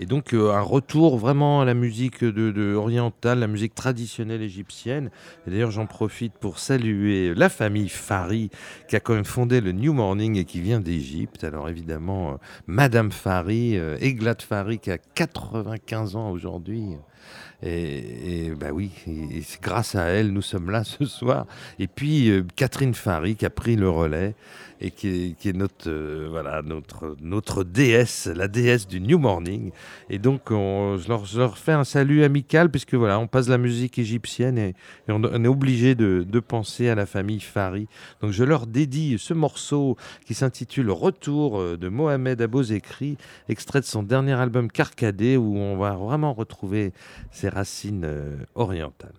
Et 0.00 0.06
donc 0.06 0.32
euh, 0.32 0.50
un 0.52 0.62
retour 0.62 1.18
vraiment 1.18 1.60
à 1.60 1.66
la 1.66 1.74
musique 1.74 2.24
de, 2.24 2.74
orientale, 2.74 3.38
la 3.38 3.46
musique 3.46 3.74
traditionnelle 3.74 4.40
égyptienne. 4.40 5.10
D'ailleurs 5.46 5.70
j'en 5.70 5.84
profite 5.84 6.32
pour 6.32 6.58
saluer 6.58 7.34
la 7.34 7.50
famille 7.50 7.90
Fari 7.90 8.48
qui 8.88 8.96
a 8.96 9.00
quand 9.00 9.12
même 9.12 9.26
fondé 9.26 9.60
le 9.60 9.72
New 9.72 9.92
Morning 9.92 10.38
et 10.38 10.46
qui 10.46 10.62
vient 10.62 10.80
d'Égypte. 10.80 11.44
Alors 11.44 11.68
évidemment, 11.68 12.30
euh, 12.32 12.34
Madame 12.66 13.12
Fari, 13.12 13.76
euh, 13.76 13.98
Fari 14.38 14.78
qui 14.78 14.90
a 14.90 14.96
95 14.96 16.16
ans 16.16 16.30
aujourd'hui. 16.30 16.96
Et, 17.62 18.46
et 18.46 18.50
bah 18.54 18.68
oui, 18.72 18.90
et- 19.06 19.42
grâce 19.60 19.94
à 19.94 20.04
elle, 20.04 20.32
nous 20.32 20.40
sommes 20.40 20.70
là 20.70 20.82
ce 20.82 21.04
soir. 21.04 21.46
Et 21.78 21.88
puis 21.88 22.30
euh, 22.30 22.42
Catherine 22.56 22.94
Fari 22.94 23.36
qui 23.36 23.44
a 23.44 23.50
pris 23.50 23.76
le 23.76 23.90
relais 23.90 24.34
et 24.80 24.90
qui 24.90 25.36
est, 25.44 25.52
notre, 25.56 25.88
euh, 25.88 26.28
voilà, 26.30 26.62
notre, 26.62 27.16
notre 27.20 27.64
déesse, 27.64 28.26
la 28.26 28.48
déesse 28.48 28.86
du 28.86 29.00
New 29.00 29.18
Morning. 29.18 29.72
Et 30.08 30.18
donc, 30.18 30.50
on- 30.50 30.96
je, 30.96 31.08
leur, 31.38 31.58
fais 31.58 31.72
un 31.72 31.84
salut 31.84 32.24
amical, 32.24 32.70
puisque 32.70 32.94
voilà, 32.94 33.18
on 33.18 33.26
passe 33.26 33.48
la 33.48 33.58
musique 33.58 33.98
égyptienne 33.98 34.58
et, 34.58 34.74
on, 35.08 35.22
est 35.22 35.48
obligé 35.48 35.94
de, 35.94 36.40
penser 36.40 36.88
à 36.88 36.94
la 36.94 37.04
famille 37.04 37.40
Fari. 37.40 37.86
Donc, 38.22 38.32
je 38.32 38.44
leur 38.44 38.66
dédie 38.66 39.18
ce 39.18 39.34
morceau 39.34 39.96
qui 40.26 40.34
s'intitule 40.34 40.90
Retour 40.90 41.76
de 41.76 41.88
Mohamed 41.88 42.40
Abozekri, 42.40 43.18
extrait 43.48 43.80
de 43.80 43.84
son 43.84 44.02
dernier 44.02 44.32
album 44.32 44.70
Carcadé, 44.70 45.36
où 45.36 45.56
on 45.56 45.76
va 45.76 45.92
vraiment 45.92 46.32
retrouver 46.32 46.92
ses 47.30 47.48
racines 47.48 48.04
euh, 48.04 48.36
orientales. 48.54 49.12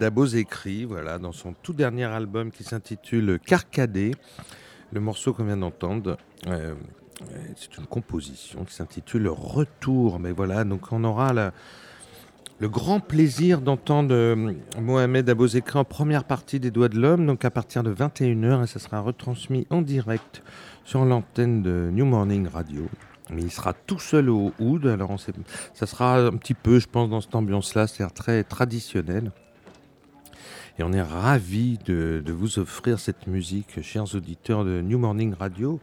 Mohamed 0.00 0.12
Abozekri, 0.14 0.84
voilà, 0.86 1.18
dans 1.18 1.32
son 1.32 1.52
tout 1.52 1.74
dernier 1.74 2.04
album 2.04 2.50
qui 2.50 2.64
s'intitule 2.64 3.38
Carcadé. 3.44 4.12
Le 4.92 5.00
morceau 5.00 5.34
qu'on 5.34 5.44
vient 5.44 5.58
d'entendre, 5.58 6.16
euh, 6.46 6.74
c'est 7.54 7.76
une 7.76 7.84
composition 7.84 8.64
qui 8.64 8.72
s'intitule 8.72 9.28
Retour. 9.28 10.18
Mais 10.18 10.32
voilà, 10.32 10.64
donc 10.64 10.90
on 10.90 11.04
aura 11.04 11.34
le 11.34 12.68
grand 12.70 13.00
plaisir 13.00 13.60
d'entendre 13.60 14.14
euh, 14.14 14.54
Mohamed 14.80 15.28
Abozekri 15.28 15.78
en 15.78 15.84
première 15.84 16.24
partie 16.24 16.60
des 16.60 16.70
Doigts 16.70 16.88
de 16.88 16.98
l'Homme, 16.98 17.26
donc 17.26 17.44
à 17.44 17.50
partir 17.50 17.82
de 17.82 17.92
21h, 17.92 18.64
et 18.64 18.66
ça 18.66 18.78
sera 18.78 19.00
retransmis 19.00 19.66
en 19.68 19.82
direct 19.82 20.42
sur 20.82 21.04
l'antenne 21.04 21.62
de 21.62 21.90
New 21.92 22.06
Morning 22.06 22.48
Radio. 22.48 22.88
Mais 23.28 23.42
il 23.42 23.50
sera 23.50 23.74
tout 23.74 23.98
seul 23.98 24.30
au 24.30 24.54
oud, 24.60 24.86
alors 24.86 25.14
ça 25.74 25.86
sera 25.86 26.16
un 26.20 26.36
petit 26.38 26.54
peu, 26.54 26.78
je 26.78 26.86
pense, 26.86 27.10
dans 27.10 27.20
cette 27.20 27.34
ambiance-là, 27.34 27.86
c'est-à-dire 27.86 28.14
très 28.14 28.44
traditionnel. 28.44 29.30
Et 30.80 30.82
on 30.82 30.94
est 30.94 31.02
ravis 31.02 31.76
de, 31.84 32.22
vous 32.28 32.58
offrir 32.58 32.98
cette 32.98 33.26
musique, 33.26 33.82
chers 33.82 34.14
auditeurs 34.14 34.64
de 34.64 34.80
New 34.80 34.98
Morning 34.98 35.34
Radio. 35.34 35.78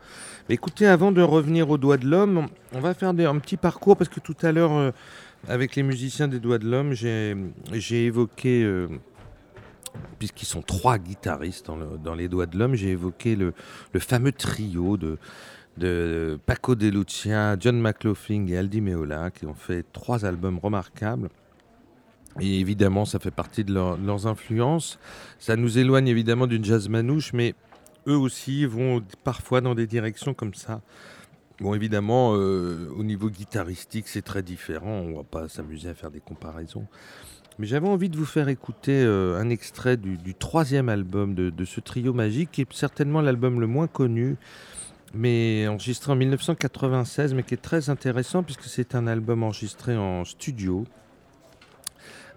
Écoutez, 0.50 0.88
avant 0.88 1.12
de 1.12 1.22
revenir 1.22 1.70
aux 1.70 1.78
Doigts 1.78 1.98
de 1.98 2.08
l'Homme, 2.08 2.48
on 2.74 2.80
va 2.80 2.96
faire 2.96 3.10
un 3.10 3.38
petit 3.38 3.58
parcours, 3.58 3.96
parce 3.96 4.10
que 4.10 4.20
tout 4.20 4.36
à 4.42 4.52
l'heure, 4.52 4.72
euh, 4.74 4.90
avec 5.48 5.76
les 5.76 5.84
musiciens 5.84 6.28
des 6.28 6.40
Doigts 6.40 6.58
de 6.58 6.68
l'Homme, 6.68 6.94
j'ai 6.94 8.06
évoqué, 8.08 8.64
euh, 8.64 8.88
puisqu'ils 10.18 10.48
sont 10.48 10.64
trois 10.64 10.98
guitaristes 10.98 11.68
dans, 11.68 11.76
le- 11.76 12.00
dans 12.04 12.16
les 12.16 12.28
Doigts 12.28 12.48
de 12.48 12.58
l'Homme, 12.58 12.74
j'ai 12.74 12.90
évoqué 12.90 13.36
le, 13.36 13.54
le 13.94 14.00
fameux 14.00 14.32
trio 14.32 14.98
de, 14.98 15.20
de 15.78 16.40
Paco 16.48 16.74
de 16.74 16.88
Lucia, 16.88 17.56
John 17.60 17.80
McLaughlin 17.80 18.48
et 18.48 18.58
Aldi 18.58 18.82
Meola, 18.82 19.30
qui 19.30 19.46
ont 19.46 19.54
fait 19.54 19.86
trois 19.94 20.26
albums 20.26 20.58
remarquables. 20.58 21.30
Et 22.40 22.60
évidemment, 22.60 23.06
ça 23.06 23.20
fait 23.20 23.32
partie 23.32 23.64
de, 23.64 23.74
leur- 23.74 23.98
de 23.98 24.06
leurs 24.06 24.28
influences. 24.28 25.00
Ça 25.40 25.56
nous 25.56 25.78
éloigne 25.78 26.08
évidemment 26.08 26.48
d'une 26.48 26.64
jazz 26.64 26.88
manouche, 26.90 27.34
mais 27.34 27.56
eux 28.08 28.18
aussi 28.18 28.66
vont 28.66 29.02
parfois 29.24 29.62
dans 29.62 29.74
des 29.76 29.88
directions 29.88 30.34
comme 30.34 30.54
ça. 30.54 30.82
Bon, 31.60 31.74
évidemment, 31.74 32.36
euh, 32.36 32.90
au 32.96 33.04
niveau 33.04 33.30
guitaristique, 33.30 34.08
c'est 34.08 34.22
très 34.22 34.44
différent. 34.44 34.92
On 34.92 35.16
va 35.18 35.24
pas 35.24 35.48
s'amuser 35.48 35.90
à 35.90 35.96
faire 35.96 36.12
des 36.12 36.20
comparaisons. 36.20 36.86
Mais 37.58 37.66
j'avais 37.66 37.88
envie 37.88 38.10
de 38.10 38.18
vous 38.18 38.26
faire 38.26 38.50
écouter 38.50 39.02
euh, 39.04 39.40
un 39.40 39.50
extrait 39.50 39.98
du, 39.98 40.36
troisième 40.36 40.90
album 40.90 41.34
de 41.34 41.66
ce 41.66 41.80
trio 41.80 42.14
magique, 42.14 42.52
qui 42.52 42.62
est 42.62 42.72
certainement 42.74 43.22
l'album 43.22 43.60
le 43.60 43.66
moins 43.66 43.88
connu, 43.88 44.36
mais 45.16 45.68
enregistré 45.68 46.12
en 46.12 46.16
1996, 46.16 47.34
mais 47.34 47.42
qui 47.42 47.56
est 47.56 47.62
très 47.62 47.90
intéressant 47.90 48.44
puisque 48.44 48.66
c'est 48.66 48.94
un 48.94 49.08
album 49.08 49.42
enregistré 49.42 49.98
en 49.98 50.24
studio. 50.26 50.86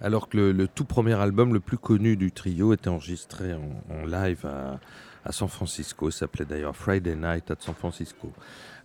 Alors 0.01 0.28
que 0.28 0.39
le, 0.39 0.68
tout 0.68 0.85
premier 0.85 1.14
album 1.14 1.52
le 1.52 1.60
plus 1.60 1.78
connu 1.78 2.16
du 2.16 2.32
trio 2.32 2.72
était 2.72 2.89
enregistré 2.89 3.55
en, 3.55 4.06
live 4.06 4.47
à, 4.47 5.32
San 5.32 5.48
Francisco. 5.48 6.10
S'appelait 6.10 6.47
d'ailleurs 6.47 6.74
Friday 6.74 7.14
Night 7.14 7.51
at 7.51 7.56
San 7.59 7.74
Francisco. 7.74 8.32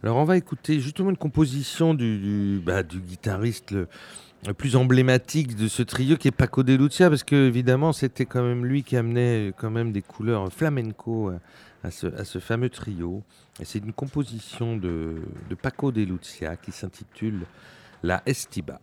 Alors 0.04 0.18
on 0.18 0.26
va 0.26 0.38
écouter 0.38 0.80
justement 0.82 1.10
une 1.10 1.18
composition 1.18 1.94
du, 1.94 2.18
du, 2.20 2.62
bah, 2.64 2.84
guitariste 2.84 3.72
le, 3.72 3.88
plus 4.58 4.76
emblématique 4.76 5.56
de 5.56 5.68
ce 5.68 5.82
trio 5.82 6.18
qui 6.18 6.28
est 6.28 6.32
Paco 6.32 6.62
de 6.62 6.74
Lucia 6.76 7.10
parce 7.10 7.24
que 7.24 7.48
évidemment 7.48 7.94
c'était 7.94 8.26
quand 8.26 8.44
même 8.44 8.66
lui 8.66 8.84
qui 8.84 8.96
amenait 8.98 9.54
quand 9.58 9.72
même 9.72 9.92
des 9.92 10.04
couleurs 10.04 10.52
flamenco 10.52 11.30
à, 11.30 11.40
à 11.86 11.92
ce, 11.92 12.08
à 12.08 12.26
ce 12.26 12.40
fameux 12.40 12.70
trio. 12.70 13.24
Et 13.60 13.66
c'est 13.66 13.80
une 13.80 13.94
composition 13.94 14.76
de, 14.76 15.22
de 15.50 15.56
Paco 15.56 15.92
de 15.92 16.02
Lucia 16.02 16.58
qui 16.58 16.72
s'intitule 16.72 17.46
La 18.04 18.22
Estiba. 18.26 18.80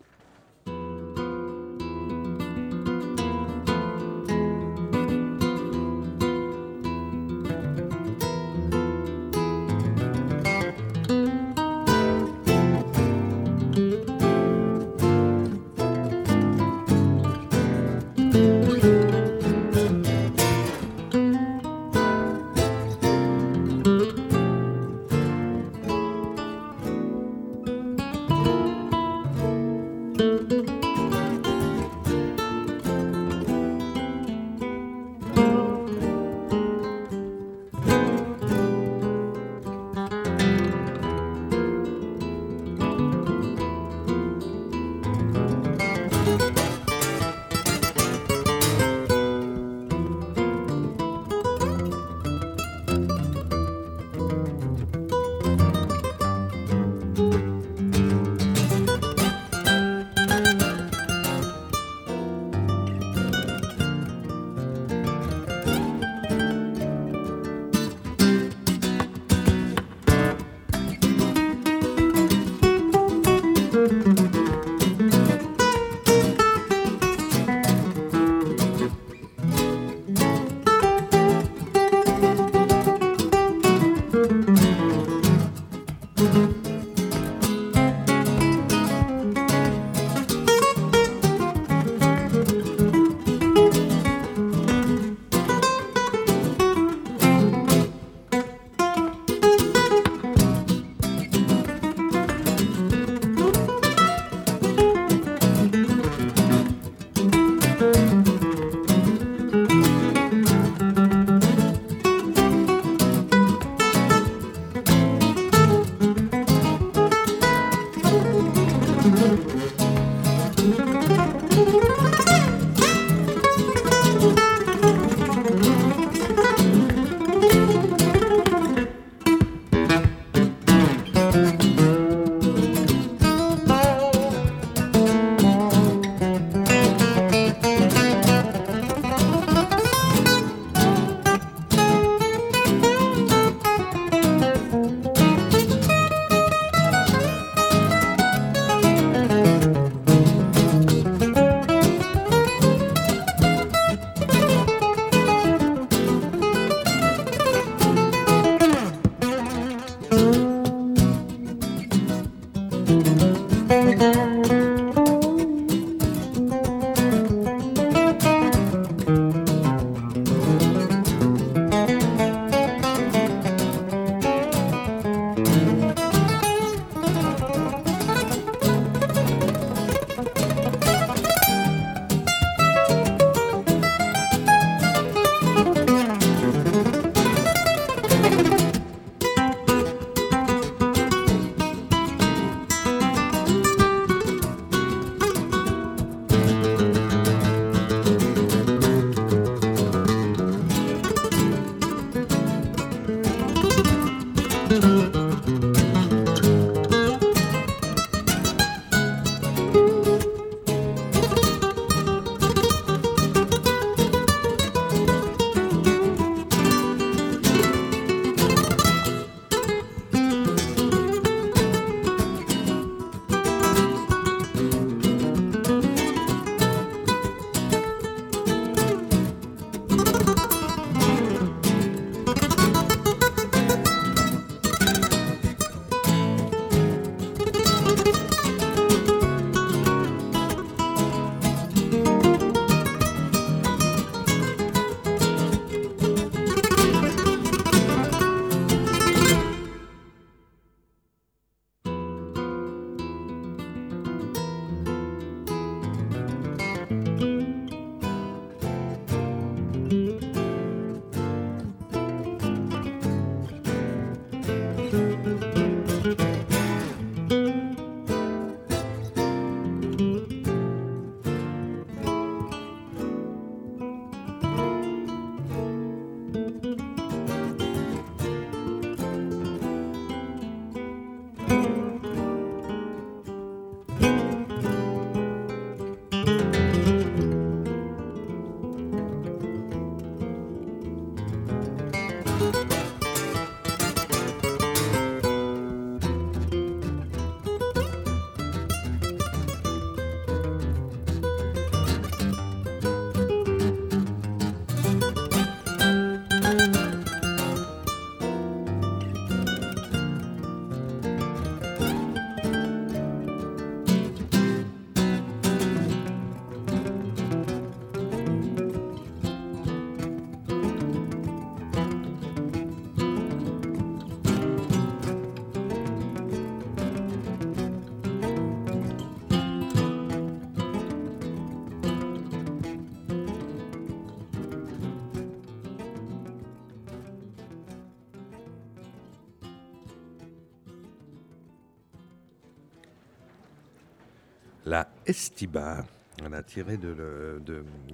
Estiba. 345.05 345.85
A 346.31 346.43
tiré 346.43 346.77
de, 346.77 346.95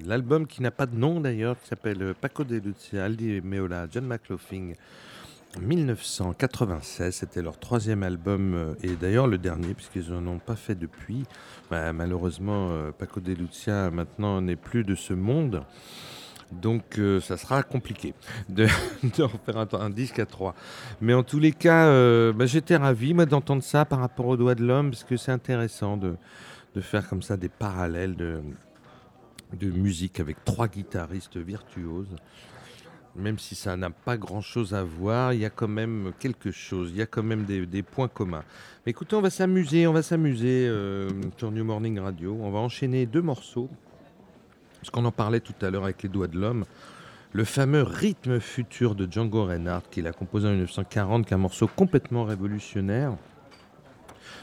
l'album 0.06 0.45
qui 0.45 0.61
n'a 0.61 0.72
pas 0.72 0.86
de 0.86 0.95
nom 0.95 1.19
d'ailleurs, 1.19 1.60
qui 1.60 1.68
s'appelle 1.68 2.14
Paco 2.19 2.44
de 2.44 2.57
Lucia, 2.57 3.06
Aldi 3.06 3.41
Meola, 3.41 3.88
John 3.90 4.06
McLaughlin. 4.06 4.73
1996, 5.60 7.15
c'était 7.15 7.41
leur 7.41 7.57
troisième 7.57 8.03
album 8.03 8.53
euh, 8.53 8.73
et 8.84 8.90
d'ailleurs 8.90 9.26
le 9.26 9.40
dernier 9.40 9.73
puisqu'ils 9.73 10.11
n'en 10.11 10.26
ont 10.27 10.38
pas 10.38 10.56
fait 10.56 10.76
depuis. 10.76 11.26
Bah, 11.72 11.91
malheureusement, 11.91 12.69
euh, 12.72 12.91
Paco 12.91 13.19
de 13.19 13.34
Lucia 13.34 13.90
maintenant 13.90 14.41
n'est 14.41 14.56
plus 14.56 14.84
de 14.84 14.94
ce 14.94 15.14
monde. 15.14 15.64
Donc 16.52 16.99
euh, 16.99 17.19
ça 17.19 17.36
sera 17.36 17.64
compliqué 17.64 18.14
de, 18.48 18.68
de 19.18 19.23
refaire 19.23 19.81
un, 19.81 19.90
disque 19.90 20.19
à 20.19 20.27
trois. 20.27 20.53
Mais 21.02 21.15
en 21.15 21.23
tous 21.23 21.40
les 21.40 21.52
cas, 21.52 21.88
bah, 22.31 22.45
j'étais 22.45 22.76
ravi 22.76 23.14
d'entendre 23.14 23.64
ça 23.64 23.86
par 23.86 23.99
rapport 23.99 24.27
aux 24.27 24.38
doigts 24.38 24.56
de 24.56 24.64
l'homme, 24.64 24.91
parce 24.91 25.03
que 25.03 25.18
c'est 25.18 25.31
intéressant 25.31 25.98
de, 25.98 26.15
de 26.76 26.82
faire 26.82 27.08
comme 27.08 27.22
ça 27.22 27.38
des 27.38 27.50
parallèles 27.50 28.16
de, 28.16 28.41
de 29.54 29.70
musique 29.70 30.20
avec 30.20 30.44
trois 30.46 30.68
guitaristes 30.68 31.38
virtuoses. 31.38 32.16
Même 33.16 33.40
si 33.40 33.56
ça 33.56 33.76
n'a 33.76 33.90
pas 33.90 34.18
grand-chose 34.18 34.74
à 34.74 34.84
voir, 34.84 35.34
il 35.34 35.41
y 35.41 35.46
a 35.46 35.50
quand 35.50 35.68
même 35.68 36.14
quelque 36.20 36.52
chose, 36.52 36.91
il 36.91 36.98
y 36.98 37.02
a 37.02 37.08
quand 37.08 37.24
même 37.24 37.44
des, 37.44 37.66
des 37.66 37.82
points 37.82 38.08
communs. 38.08 38.44
Mais 38.86 38.91
écoutez, 38.91 39.16
on 39.16 39.22
va 39.22 39.32
s'amuser, 39.32 39.88
on 39.88 39.94
va 39.94 40.04
s'amuser 40.04 40.68
euh, 40.68 41.10
Morning 41.41 42.00
Radio. 42.00 42.38
On 42.40 42.52
va 42.52 42.60
enchaîner 42.60 43.08
deux 43.08 43.22
morceaux, 43.22 43.70
parce 44.80 44.91
qu'on 44.91 45.06
en 45.06 45.12
parlait 45.12 45.40
tout 45.40 45.54
à 45.62 45.70
l'heure 45.70 45.84
avec 45.84 46.04
les 46.04 46.10
doigts 46.10 46.28
de 46.28 46.40
l'homme. 46.40 46.66
Le 47.34 47.44
fameux 47.44 47.84
rythme 47.84 48.40
futur 48.40 48.96
de 48.96 49.12
Django 49.12 49.46
Reinhardt, 49.46 49.84
qu'il 49.91 50.08
a 50.08 50.14
composé 50.14 50.48
en 50.48 50.52
1940, 50.52 51.26
qui 51.26 51.34
est 51.34 51.36
un 51.36 51.40
morceau 51.40 51.68
complètement 51.68 52.24
révolutionnaire. 52.24 53.16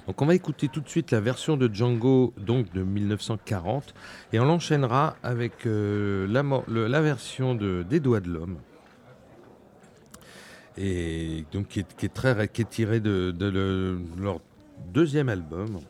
Donc 0.06 0.22
on 0.22 0.26
va 0.26 0.34
écouter 0.34 0.68
tout 0.68 0.80
de 0.80 0.88
suite 0.88 1.10
la 1.10 1.20
version 1.20 1.56
de 1.56 1.72
Django 1.72 2.32
donc 2.38 2.72
de 2.72 2.82
1940 2.82 3.92
et 4.32 4.38
on 4.38 4.44
l'enchaînera 4.44 5.16
avec 5.22 5.66
euh, 5.66 6.26
la, 6.28 7.00
version 7.00 7.56
de, 7.56 7.82
des 7.82 7.98
Doigts 7.98 8.20
de 8.20 8.30
l'homme. 8.30 8.56
Et 10.78 11.44
donc 11.52 11.68
qui 11.68 11.80
est, 11.80 11.96
qui 11.96 12.08
très 12.08 12.48
qui 12.48 12.64
tirée 12.66 13.00
de, 13.00 13.32
de 13.32 13.46
le- 13.46 13.98
leur 14.20 14.40
deuxième 14.92 15.28
album 15.28 15.80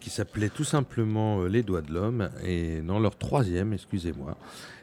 qui 0.00 0.10
s'appelait 0.10 0.48
tout 0.50 0.64
simplement 0.64 1.40
euh, 1.40 1.48
Les 1.48 1.62
Doigts 1.62 1.80
de 1.80 1.94
l'homme 1.94 2.28
et 2.44 2.82
dans 2.82 2.98
leur 2.98 3.16
troisième 3.16 3.72
excusez-moi. 3.72 4.36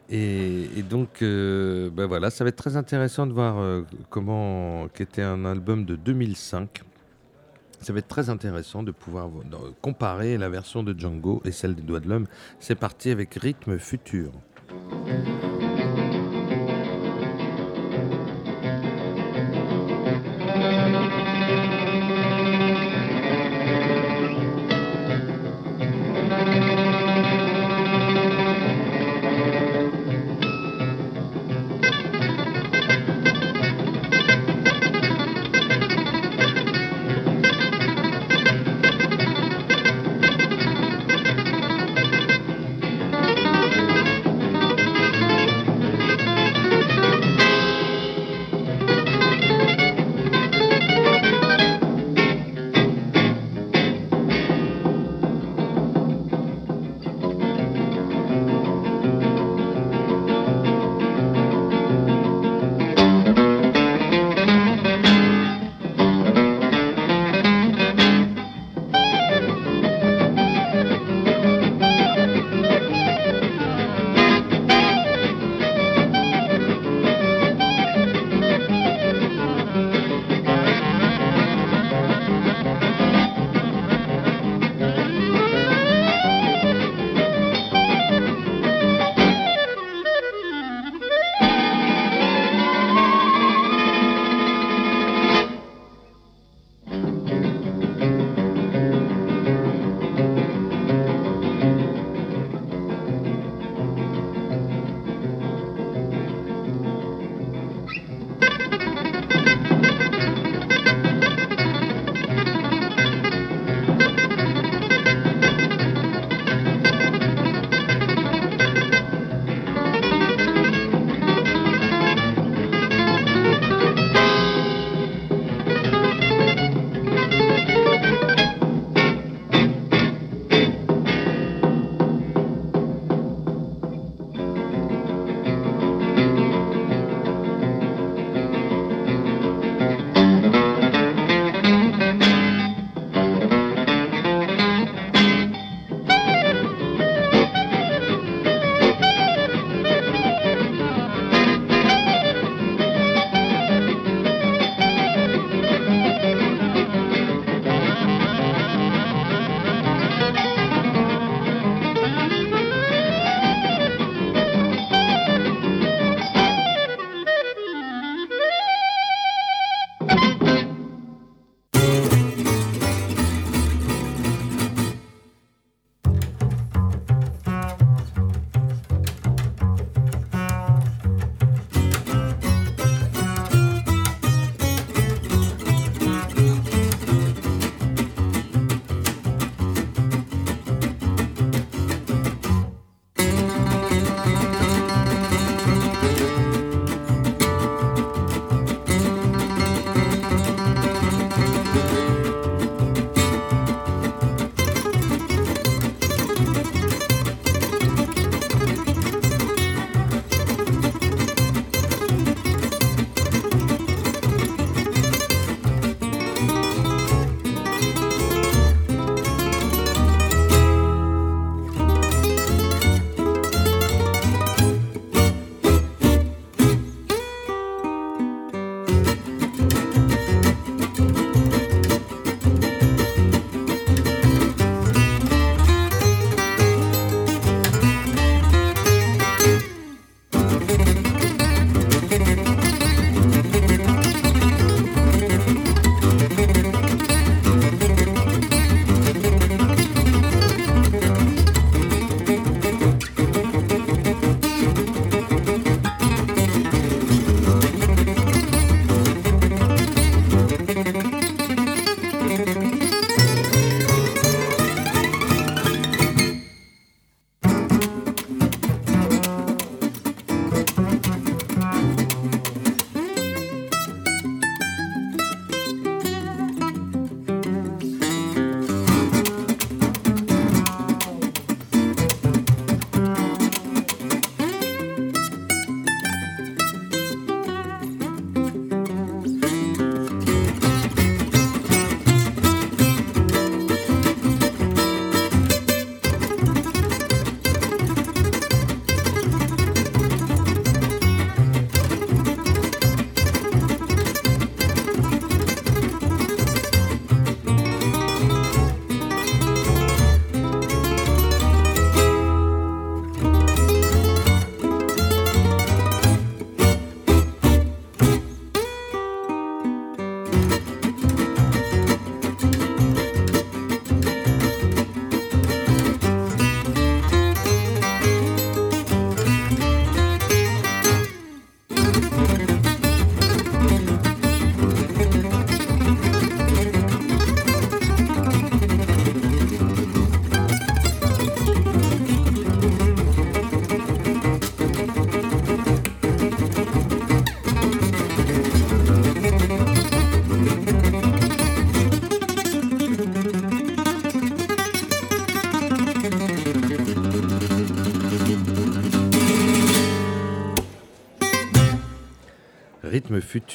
Et, 0.10 0.68
donc 0.90 1.22
euh, 1.22 1.90
ben 1.92 2.08
voilà 2.08 2.30
ça 2.32 2.44
va 2.44 2.50
être 2.50 2.56
très 2.56 2.76
intéressant 2.76 3.28
de 3.28 3.34
voir 3.34 3.84
comment 4.10 4.88
qu'était 4.90 5.22
un 5.22 5.46
album 5.46 5.86
de 5.86 5.96
2005 5.96 6.82
ça 7.84 7.94
va 7.94 8.00
être 8.00 8.08
très 8.08 8.30
intéressant 8.30 8.84
de 8.84 8.92
pouvoir 8.92 9.30
comparer 9.82 10.38
la 10.38 10.50
version 10.50 10.84
de 10.84 10.98
Django 10.98 11.42
et 11.46 11.52
celle 11.52 11.76
des 11.76 11.82
Doigts 11.82 12.00
de 12.00 12.10
l'Homme. 12.10 12.28
C'est 12.60 12.76
parti 12.76 13.10
avec 13.10 13.34
Rythme 13.36 13.78
Futur. 13.78 14.32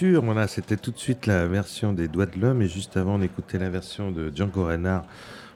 Voilà, 0.00 0.46
c'était 0.46 0.76
tout 0.76 0.92
de 0.92 0.98
suite 0.98 1.26
la 1.26 1.48
version 1.48 1.92
des 1.92 2.06
Doigts 2.06 2.26
de 2.26 2.38
l'Homme 2.38 2.62
et 2.62 2.68
juste 2.68 2.96
avant, 2.96 3.16
on 3.16 3.20
écoutait 3.20 3.58
la 3.58 3.68
version 3.68 4.12
de 4.12 4.30
Django 4.32 4.66
Reinhardt 4.66 5.04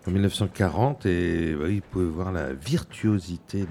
en 0.06 0.10
1940 0.10 1.06
et 1.06 1.54
oui, 1.54 1.76
vous 1.76 1.90
pouvez 1.92 2.06
voir 2.06 2.32
la 2.32 2.52
virtuosité 2.52 3.66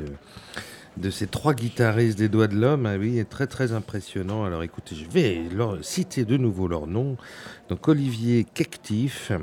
de, 0.95 1.09
ces 1.09 1.27
trois 1.27 1.55
guitaristes 1.55 2.17
des 2.17 2.29
Doigts 2.29 2.47
de 2.47 2.55
l'Homme. 2.55 2.85
Ah 2.85 2.95
oui, 2.97 3.17
est 3.17 3.29
très 3.29 3.47
très 3.47 3.73
impressionnant. 3.73 4.45
Alors 4.45 4.63
écoutez, 4.63 4.95
je 4.95 5.09
vais 5.09 5.41
citer 5.81 6.23
de 6.23 6.37
nouveau 6.37 6.69
leurs 6.69 6.87
noms. 6.87 7.17
Donc 7.67 7.89
Olivier 7.89 8.45
Kektif, 8.45 9.33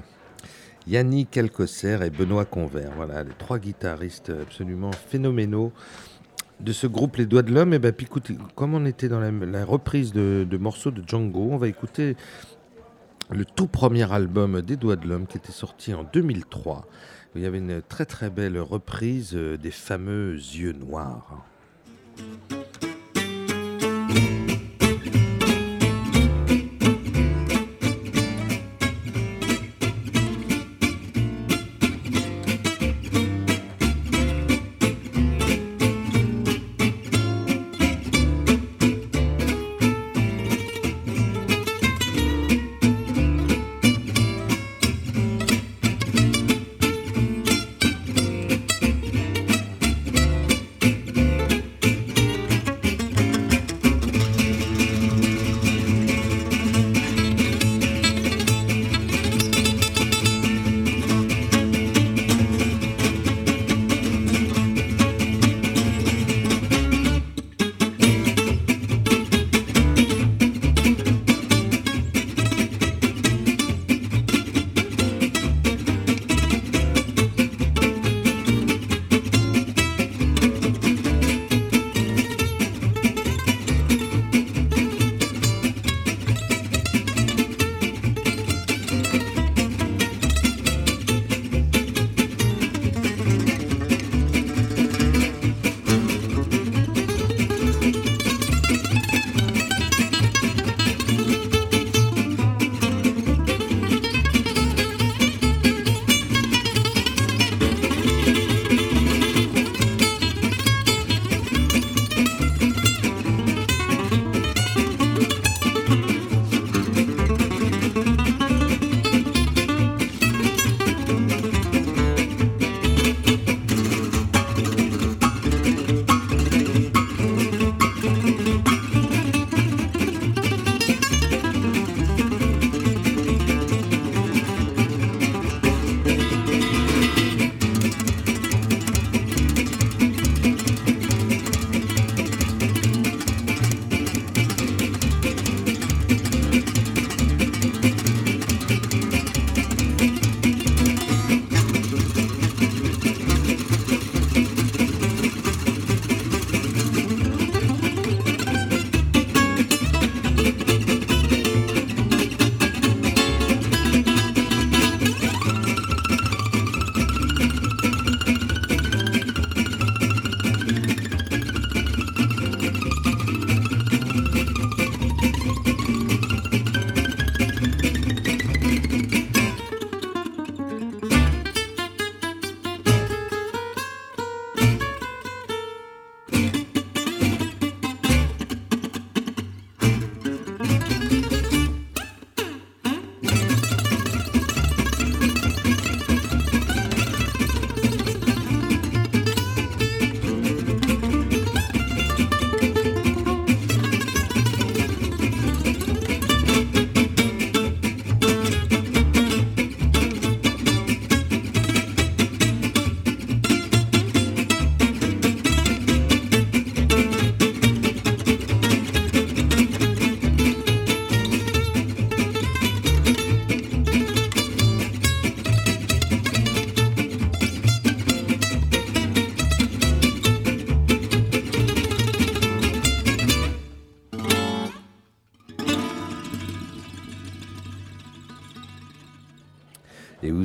Yannick 0.87 1.37
Alcocer 1.37 1.99
et 2.07 2.11
Benoît 2.11 2.47
Convert. 2.47 2.93
Voilà, 2.97 3.23
les 3.23 3.35
trois 3.37 3.59
guitaristes 3.59 4.31
absolument 4.31 4.93
phénoménaux 4.93 5.73
de 6.61 6.73
ce 6.73 6.87
groupe 6.87 7.17
Les 7.17 7.27
Doigts 7.27 7.43
de 7.43 7.53
l'Homme. 7.53 7.75
Et 7.75 7.79
ben, 7.79 7.93
puis 7.93 8.07
comme 8.55 8.75
on 8.75 8.85
était 8.87 9.09
dans 9.09 9.21
la, 9.21 9.31
la 9.31 9.65
reprise 9.65 10.13
de, 10.13 10.47
de 10.49 10.57
morceaux 10.57 10.91
de 10.91 11.03
Django, 11.07 11.49
on 11.51 11.57
va 11.57 11.69
écouter 11.69 12.17
le 13.31 13.45
tout 13.45 13.67
premier 13.67 14.11
album 14.11 14.63
des 14.63 14.77
Doigts 14.77 14.97
de 14.97 15.07
l'Homme 15.07 15.27
qui 15.27 15.37
était 15.37 15.53
sorti 15.53 15.95
en 15.95 16.05
2003. 16.05 16.87
Il 17.35 17.43
y 17.43 17.47
avait 17.47 17.59
une 17.59 17.83
très 17.83 18.07
très 18.07 18.31
belle 18.31 18.59
reprise 18.59 19.33
euh, 19.35 19.57
des 19.57 19.71
fameux 19.71 20.35
Yeux 20.35 20.73
Noirs. 20.73 21.45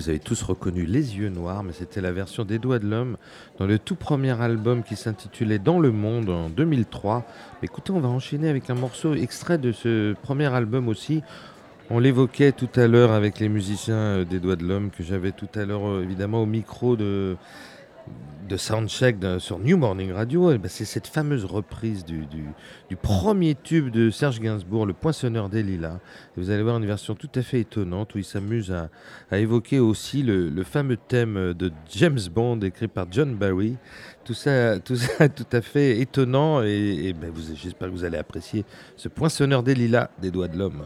Vous 0.03 0.09
avez 0.09 0.19
tous 0.19 0.41
reconnu 0.43 0.85
Les 0.85 1.15
Yeux 1.15 1.29
Noirs, 1.29 1.63
mais 1.63 1.71
c'était 1.71 2.01
la 2.01 2.11
version 2.11 2.43
des 2.43 2.59
Doigts 2.59 2.79
de 2.79 2.85
l'Homme 2.89 3.15
dans 3.57 3.65
le 3.65 3.79
tout 3.79 3.95
premier 3.95 4.37
album 4.41 4.83
qui 4.83 4.97
s'intitulait 4.97 5.59
Dans 5.59 5.79
le 5.79 5.93
Monde 5.93 6.29
en 6.29 6.49
2003. 6.49 7.23
Écoutez, 7.61 7.93
on 7.93 8.01
va 8.01 8.09
enchaîner 8.09 8.49
avec 8.49 8.69
un 8.69 8.73
morceau 8.73 9.13
extrait 9.13 9.57
de 9.57 9.71
ce 9.71 10.11
premier 10.21 10.53
album 10.53 10.89
aussi. 10.89 11.21
On 11.89 11.99
l'évoquait 11.99 12.51
tout 12.51 12.67
à 12.75 12.87
l'heure 12.87 13.13
avec 13.13 13.39
les 13.39 13.47
musiciens 13.47 13.95
euh, 13.95 14.25
des 14.25 14.41
Doigts 14.41 14.57
de 14.57 14.65
l'Homme 14.65 14.89
que 14.89 15.03
j'avais 15.03 15.31
tout 15.31 15.47
à 15.55 15.63
l'heure 15.63 15.87
euh, 15.87 16.03
évidemment 16.03 16.43
au 16.43 16.45
micro 16.45 16.97
de 16.97 17.37
de 18.47 18.57
Soundcheck 18.57 19.17
sur 19.39 19.59
New 19.59 19.77
Morning 19.77 20.11
Radio, 20.11 20.51
eh 20.51 20.57
ben, 20.57 20.67
c'est 20.69 20.85
cette 20.85 21.07
fameuse 21.07 21.45
reprise 21.45 22.03
du, 22.05 22.25
du- 22.25 22.95
premier 23.01 23.55
tube 23.55 23.89
de 23.89 24.09
Serge 24.11 24.39
Gainsbourg, 24.39 24.85
Le 24.85 24.93
Poinçonneur 24.93 25.49
des 25.49 25.63
Lilas. 25.63 25.99
Vous 26.37 26.49
allez 26.51 26.61
voir 26.61 26.77
une 26.77 26.85
version 26.85 27.15
tout 27.15 27.29
à 27.35 27.41
fait 27.41 27.61
étonnante 27.61 28.13
où 28.15 28.19
il 28.19 28.23
s'amuse 28.23 28.71
à, 28.71 28.89
à 29.31 29.39
évoquer 29.39 29.79
aussi 29.79 30.21
le, 30.23 30.49
le 30.49 30.63
fameux 30.63 30.97
thème 30.97 31.53
de 31.53 31.71
James 31.91 32.19
Bond 32.33 32.59
écrit 32.61 32.87
par 32.87 33.07
John 33.11 33.35
Barry. 33.35 33.75
Tout 34.25 34.33
ça, 34.35 34.79
tout 34.79 34.95
ça 34.95 35.27
tout 35.35 35.47
à 35.51 35.61
fait 35.61 35.99
étonnant 35.99 36.61
et, 36.61 37.13
ben, 37.19 37.31
j'espère 37.55 37.87
que 37.89 37.93
vous 37.93 38.03
allez 38.03 38.17
apprécier 38.17 38.63
ce 38.95 39.09
Poinçonneur 39.09 39.63
des 39.63 39.73
Lilas 39.75 40.09
des 40.21 40.31
doigts 40.31 40.47
de 40.47 40.57
l'homme. 40.57 40.85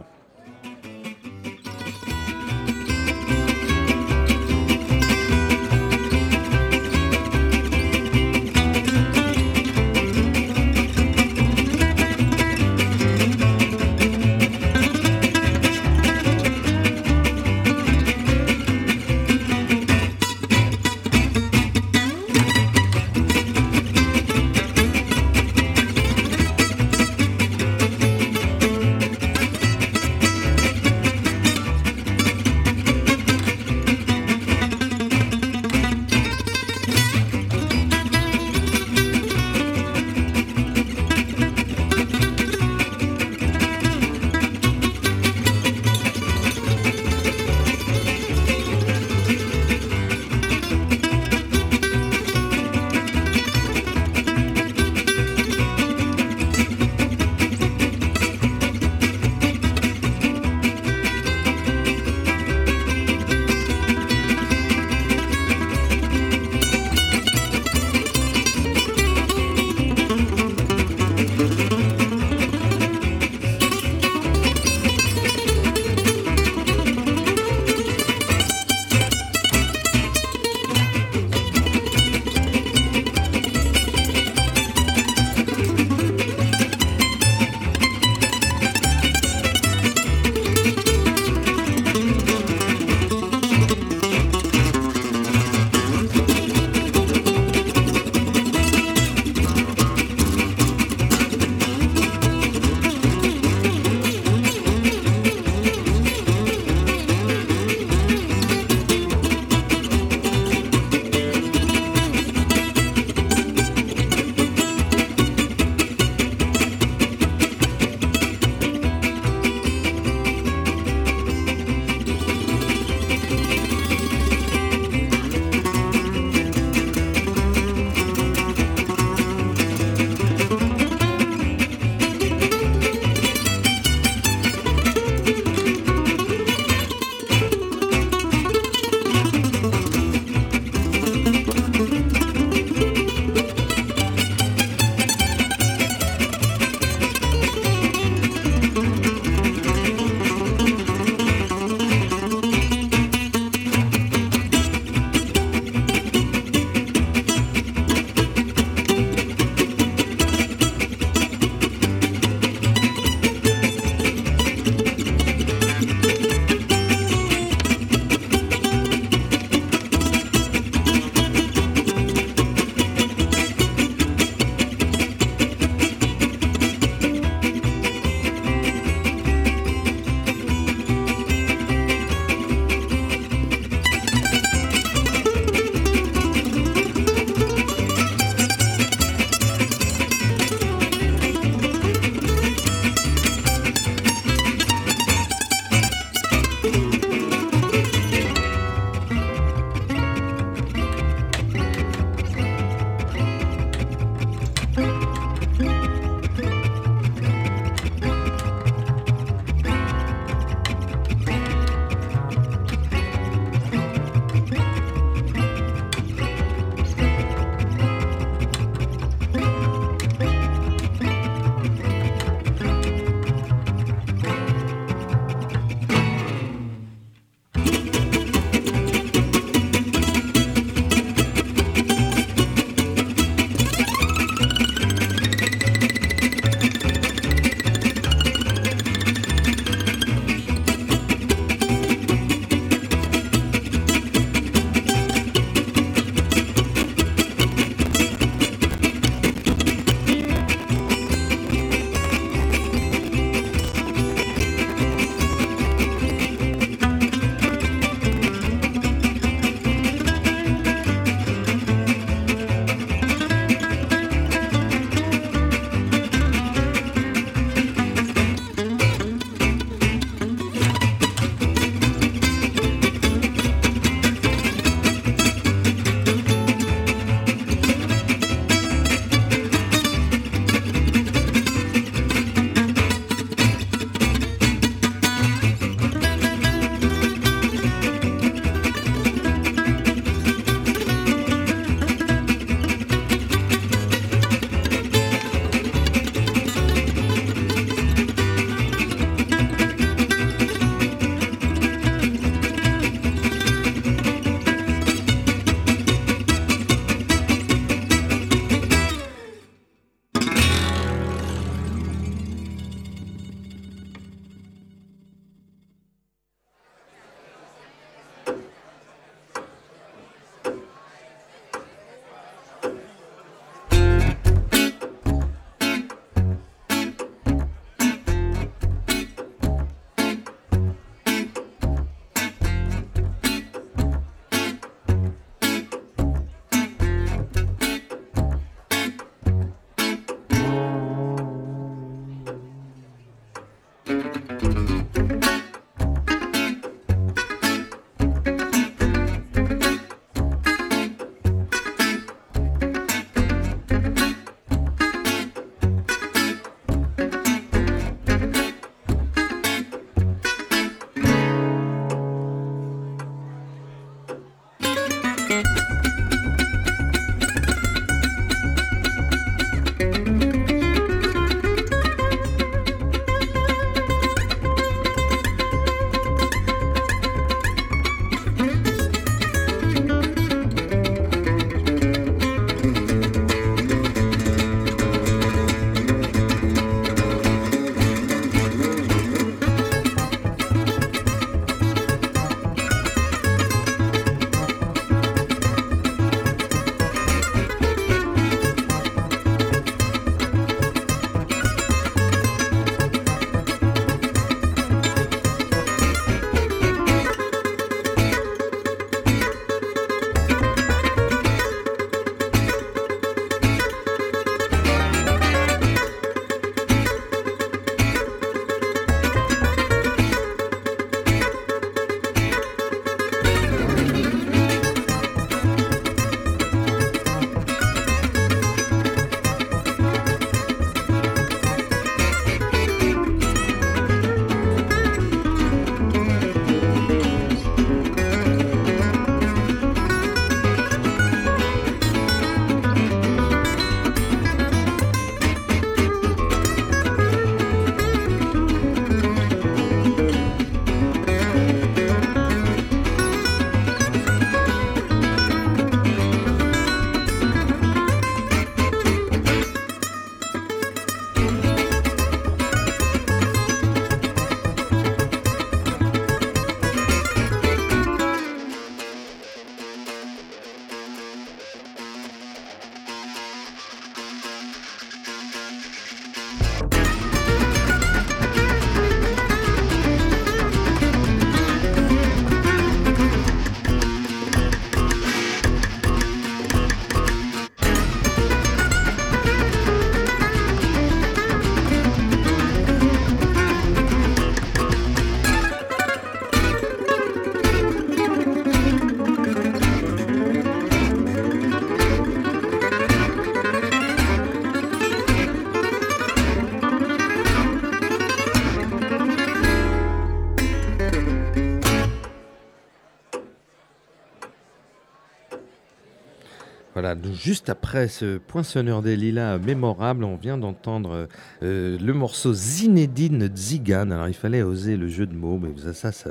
Juste 517.17 517.49
après 517.49 517.87
ce 517.87 518.17
poinçonneur 518.17 518.81
des 518.81 518.95
lilas 518.95 519.37
mémorable, 519.39 520.03
on 520.03 520.15
vient 520.15 520.37
d'entendre 520.37 521.07
euh, 521.43 521.77
le 521.79 521.93
morceau 521.93 522.33
Zinedine 522.33 523.29
Zigan. 523.35 523.91
Alors 523.91 524.07
il 524.07 524.13
fallait 524.13 524.43
oser 524.43 524.77
le 524.77 524.87
jeu 524.87 525.05
de 525.05 525.15
mots, 525.15 525.39
mais 525.39 525.49
ça, 525.73 525.91
ça, 525.91 526.09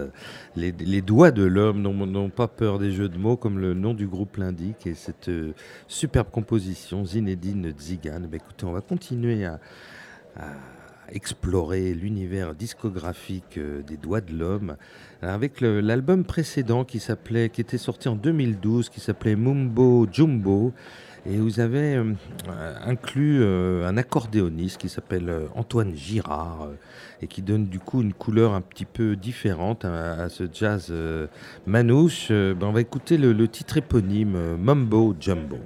les, 0.56 0.72
doigts 1.02 1.30
de 1.30 1.44
l'homme 1.44 1.80
n'ont 1.82 2.30
pas 2.30 2.48
peur 2.48 2.78
des 2.78 2.92
jeux 2.92 3.08
de 3.08 3.18
mots, 3.18 3.36
comme 3.36 3.58
le 3.58 3.74
nom 3.74 3.94
du 3.94 4.06
groupe 4.06 4.36
l'indique. 4.36 4.86
Et 4.86 4.94
cette 4.94 5.28
euh, 5.28 5.54
superbe 5.88 6.28
composition, 6.30 7.04
Zinedine 7.04 7.72
Zigan. 7.78 8.22
Écoutez, 8.32 8.66
on 8.66 8.72
va 8.72 8.80
continuer 8.80 9.44
à 9.44 9.60
explorer 11.12 11.94
l'univers 11.94 12.54
discographique 12.54 13.58
euh, 13.58 13.82
des 13.82 13.96
doigts 13.96 14.20
de 14.20 14.32
l'homme 14.32 14.76
alors, 15.22 15.34
avec 15.34 15.60
l'album 15.60 16.24
précédent 16.24 16.84
qui 16.84 16.98
s'appelait 16.98 17.48
qui 17.48 17.60
était 17.60 17.78
sorti 17.78 18.08
en 18.08 18.16
2012 18.16 18.88
qui 18.88 19.00
s'appelait 19.00 19.36
Mumbo 19.36 20.06
Jumbo 20.10 20.72
et 21.24 21.36
vous 21.38 21.60
avez 21.60 21.96
euh, 21.96 22.14
inclus 22.84 23.42
euh, 23.42 23.86
un 23.86 23.96
accordéoniste 23.96 24.78
qui 24.78 24.88
s'appelle 24.88 25.32
Antoine 25.54 25.94
Girard 25.94 26.68
et 27.20 27.26
qui 27.26 27.42
donne 27.42 27.66
du 27.66 27.78
coup 27.78 28.02
une 28.02 28.12
couleur 28.12 28.54
un 28.54 28.60
petit 28.60 28.84
peu 28.84 29.16
différente 29.16 29.84
à, 29.84 30.22
à 30.22 30.28
ce 30.28 30.44
jazz 30.52 30.92
manouche. 31.66 32.28
Ben, 32.28 32.58
on 32.62 32.72
va 32.72 32.80
écouter 32.80 33.18
le, 33.18 33.48
titre 33.48 33.78
éponyme 33.78 34.56
Mumbo 34.56 35.16
Jumbo. 35.18 35.58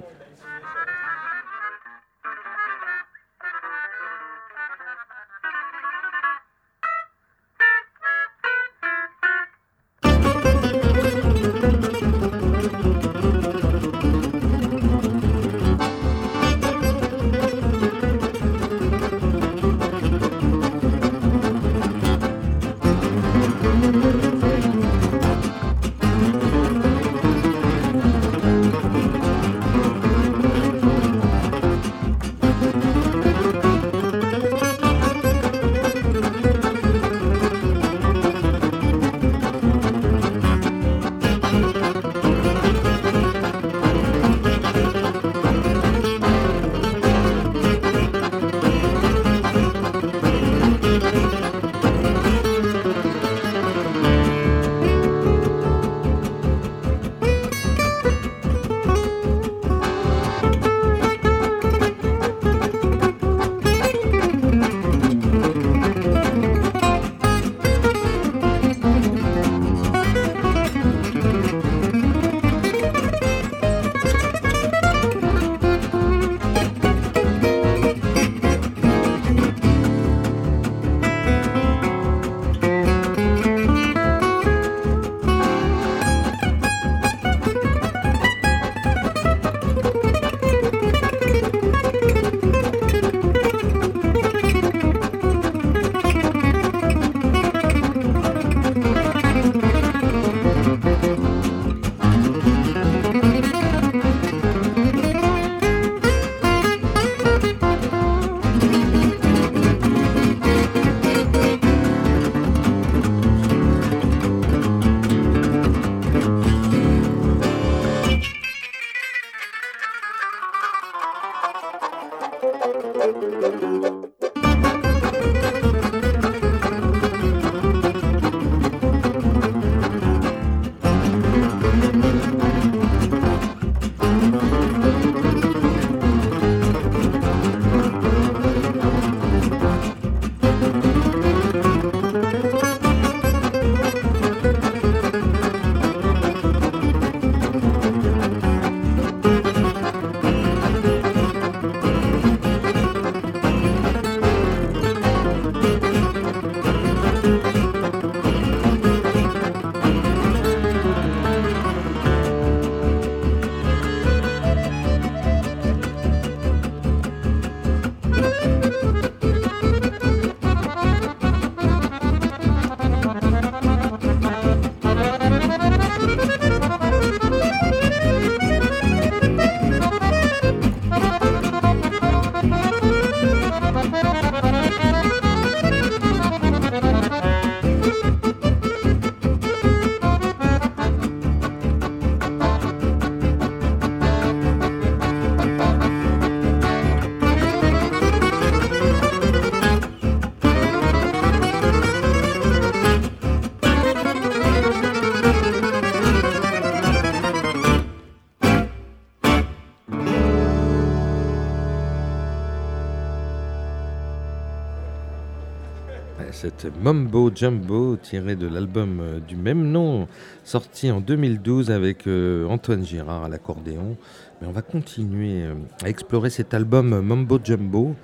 Cette 216.61 216.79
Mumbo 216.79 217.31
Jumbo 217.33 217.95
tirée 217.95 218.35
de 218.35 218.45
l'album 218.45 218.99
euh, 219.01 219.19
du 219.19 219.35
même 219.35 219.71
nom, 219.71 220.07
sorti 220.43 220.91
en 220.91 221.01
2012 221.01 221.71
avec 221.71 222.05
euh, 222.05 222.45
Antoine 222.49 222.85
Girard 222.85 223.23
à 223.23 223.29
l'accordéon. 223.29 223.97
Mais 224.39 224.47
on 224.47 224.51
va 224.51 224.61
continuer 224.61 225.41
euh, 225.41 225.55
à 225.83 225.89
explorer 225.89 226.29
cet 226.29 226.53
album 226.53 227.01
Mumbo 227.01 227.39
Jumbo 227.43 227.95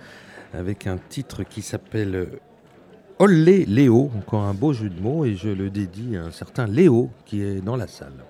avec 0.56 0.88
un 0.88 0.98
titre 0.98 1.44
qui 1.44 1.62
s'appelle 1.62 2.30
Olé 3.20 3.64
Léo, 3.66 4.10
encore 4.18 4.42
un 4.42 4.56
beau 4.56 4.74
jeu 4.74 4.90
de 4.90 5.00
mots, 5.00 5.24
et 5.24 5.36
je 5.36 5.50
le 5.50 5.70
dédie 5.70 6.18
à 6.18 6.24
un 6.24 6.32
certain 6.32 6.66
Léo 6.66 7.12
qui 7.28 7.44
est 7.44 7.62
dans 7.62 7.76
la 7.76 7.86
salle. 7.86 8.24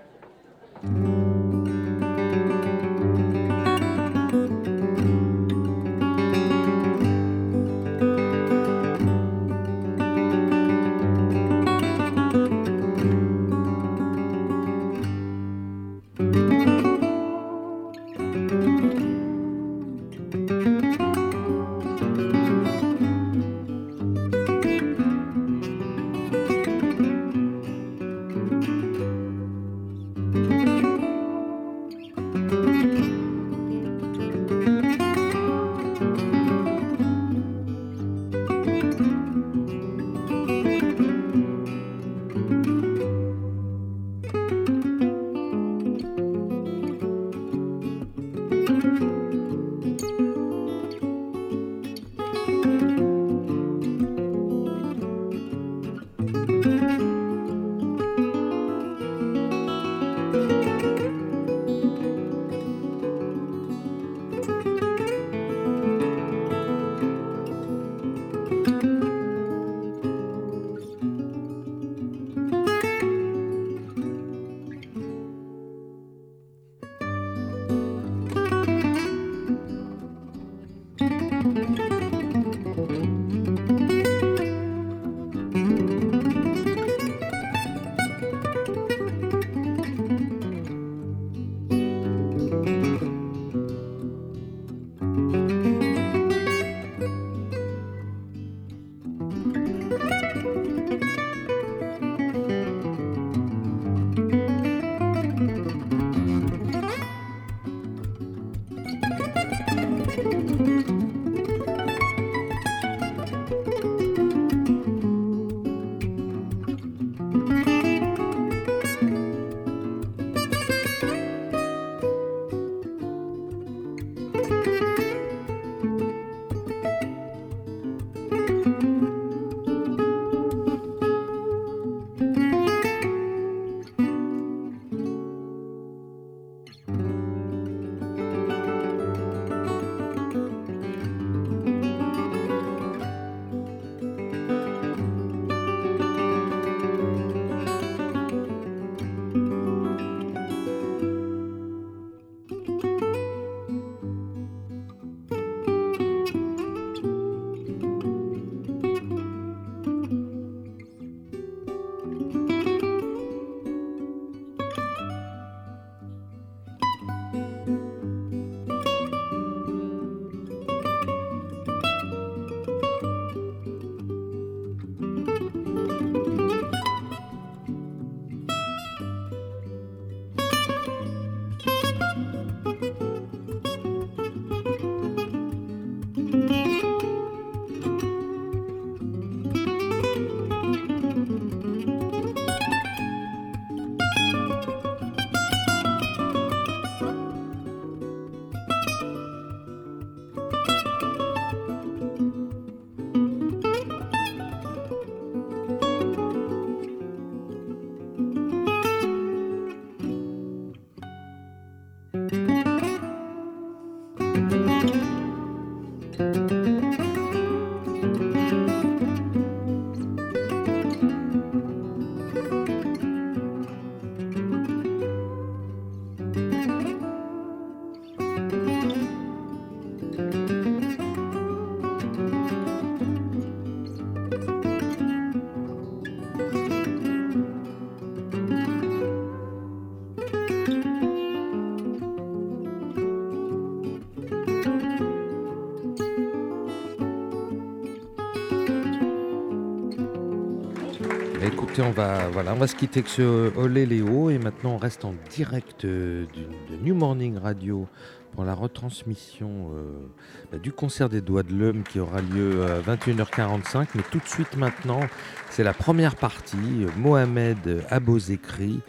On 251.81 251.91
va, 251.91 252.27
voilà, 252.29 252.53
on 252.53 252.57
va 252.57 252.67
se 252.67 252.75
quitter 252.75 252.99
avec 252.99 253.09
ce 253.09 253.55
Olé 253.57 253.85
Léo 253.85 254.29
et 254.29 254.39
maintenant 254.39 254.71
on 254.71 254.77
reste 254.77 255.05
en 255.05 255.13
direct 255.29 255.85
euh, 255.85 256.25
de 256.35 256.75
New 256.77 256.95
Morning 256.95 257.37
Radio 257.37 257.87
pour 258.31 258.45
la 258.45 258.53
retransmission 258.53 259.71
euh, 259.73 260.07
bah, 260.51 260.57
du 260.57 260.71
concert 260.71 261.09
des 261.09 261.21
Doigts 261.21 261.43
de 261.43 261.53
l'Homme 261.53 261.83
qui 261.83 261.99
aura 261.99 262.21
lieu 262.21 262.65
à 262.65 262.79
21h45. 262.81 263.87
Mais 263.95 264.01
tout 264.09 264.19
de 264.19 264.27
suite 264.27 264.57
maintenant, 264.57 265.01
c'est 265.49 265.63
la 265.63 265.73
première 265.73 266.15
partie. 266.15 266.57
euh, 266.57 266.89
Mohamed 266.97 267.83
Abozekri, 267.89 268.79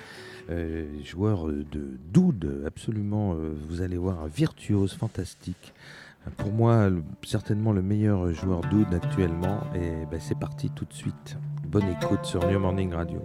joueur 1.05 1.47
de 1.47 1.99
doud, 2.11 2.63
absolument, 2.67 3.37
vous 3.69 3.83
allez 3.83 3.99
voir, 3.99 4.23
un 4.23 4.29
virtuose 4.29 4.95
fantastique. 4.95 5.75
Pour 6.39 6.53
moi, 6.53 6.89
certainement 7.23 7.73
le 7.73 7.83
meilleur 7.83 8.33
joueur 8.33 8.61
d'oud 8.63 8.87
actuellement. 8.95 9.61
Et 9.75 10.07
ben, 10.11 10.19
c'est 10.21 10.39
parti 10.39 10.71
tout 10.71 10.87
de 10.87 10.95
suite. 10.95 11.37
Bonne 11.69 11.91
écoute 12.01 12.25
sur 12.25 12.47
New 12.47 12.59
Morning 12.59 12.95
Radio. 12.95 13.21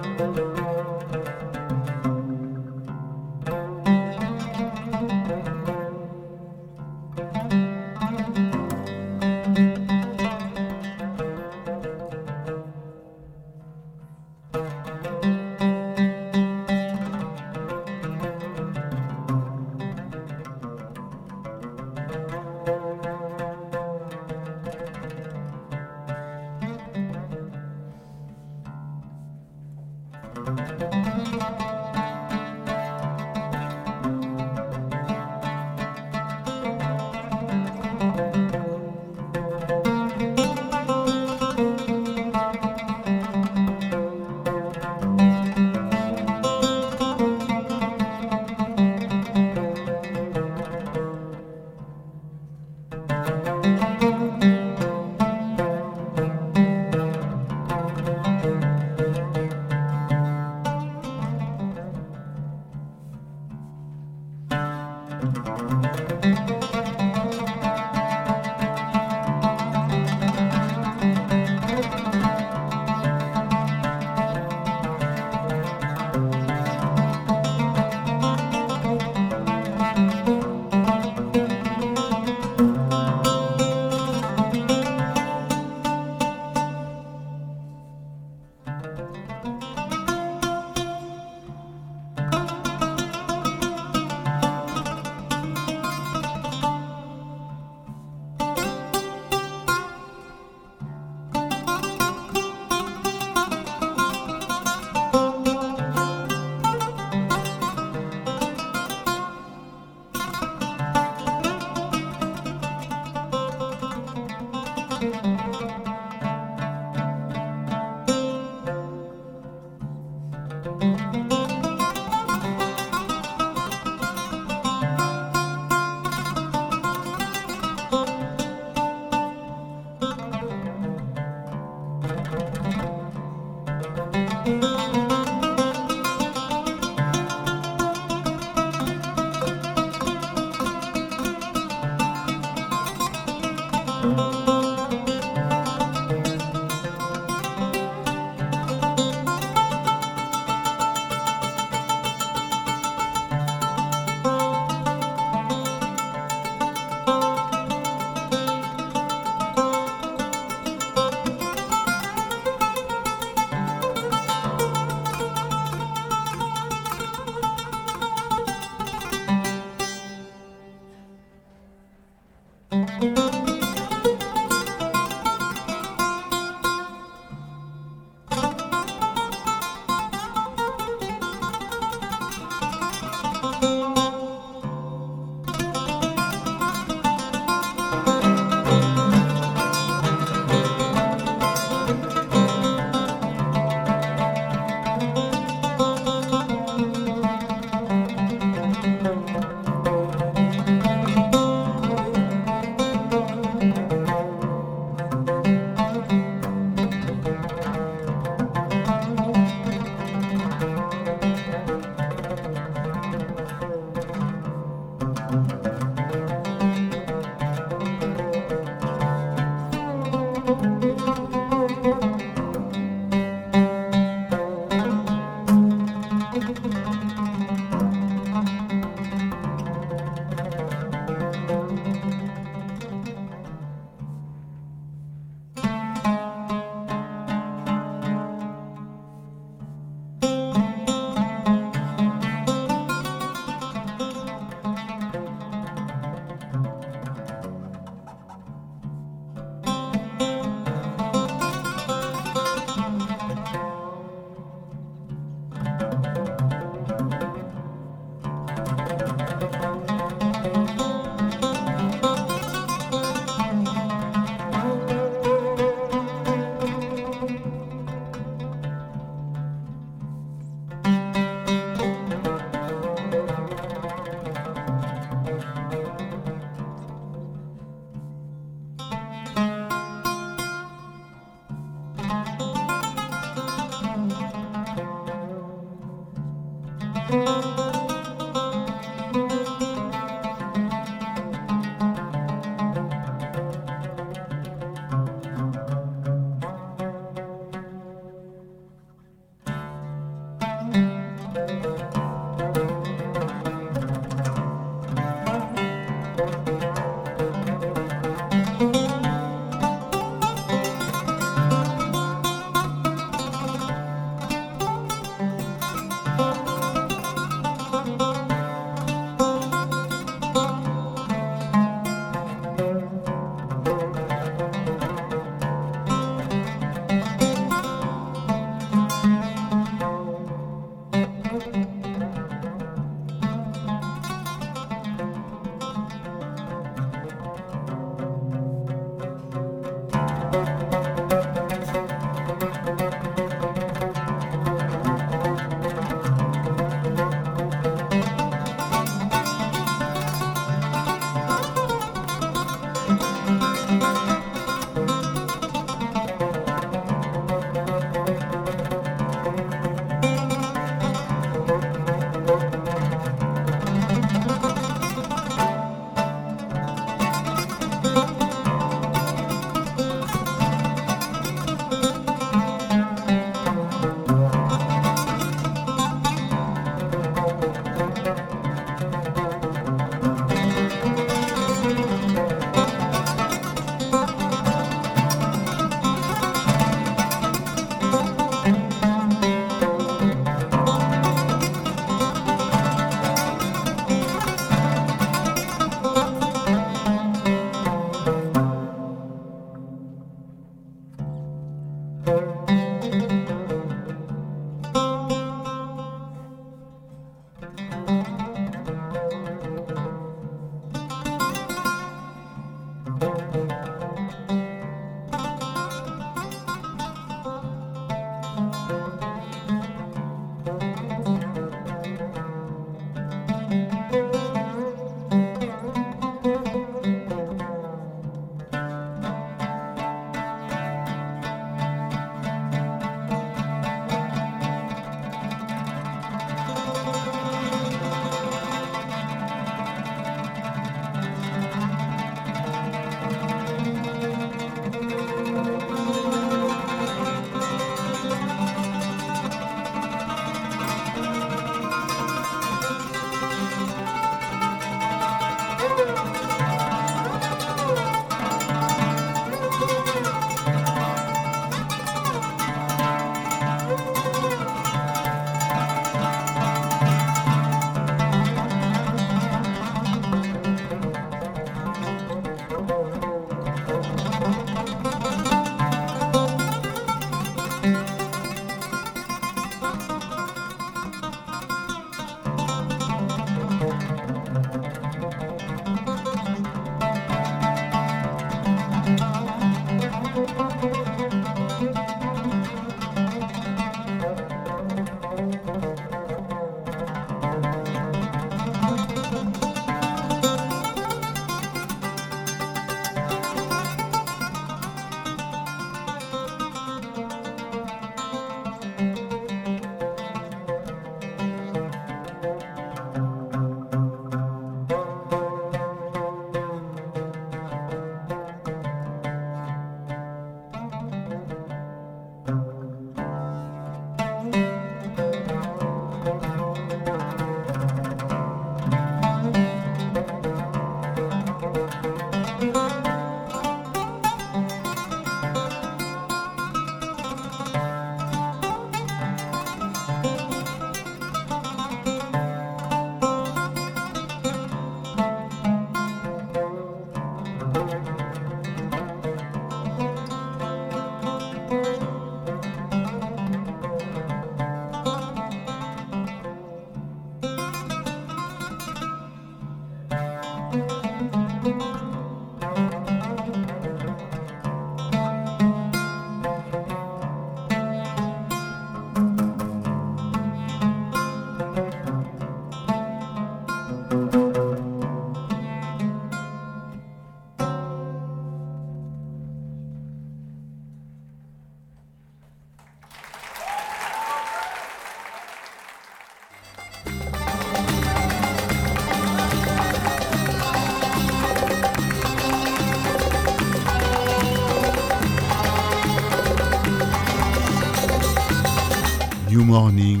Morning 599.61 600.00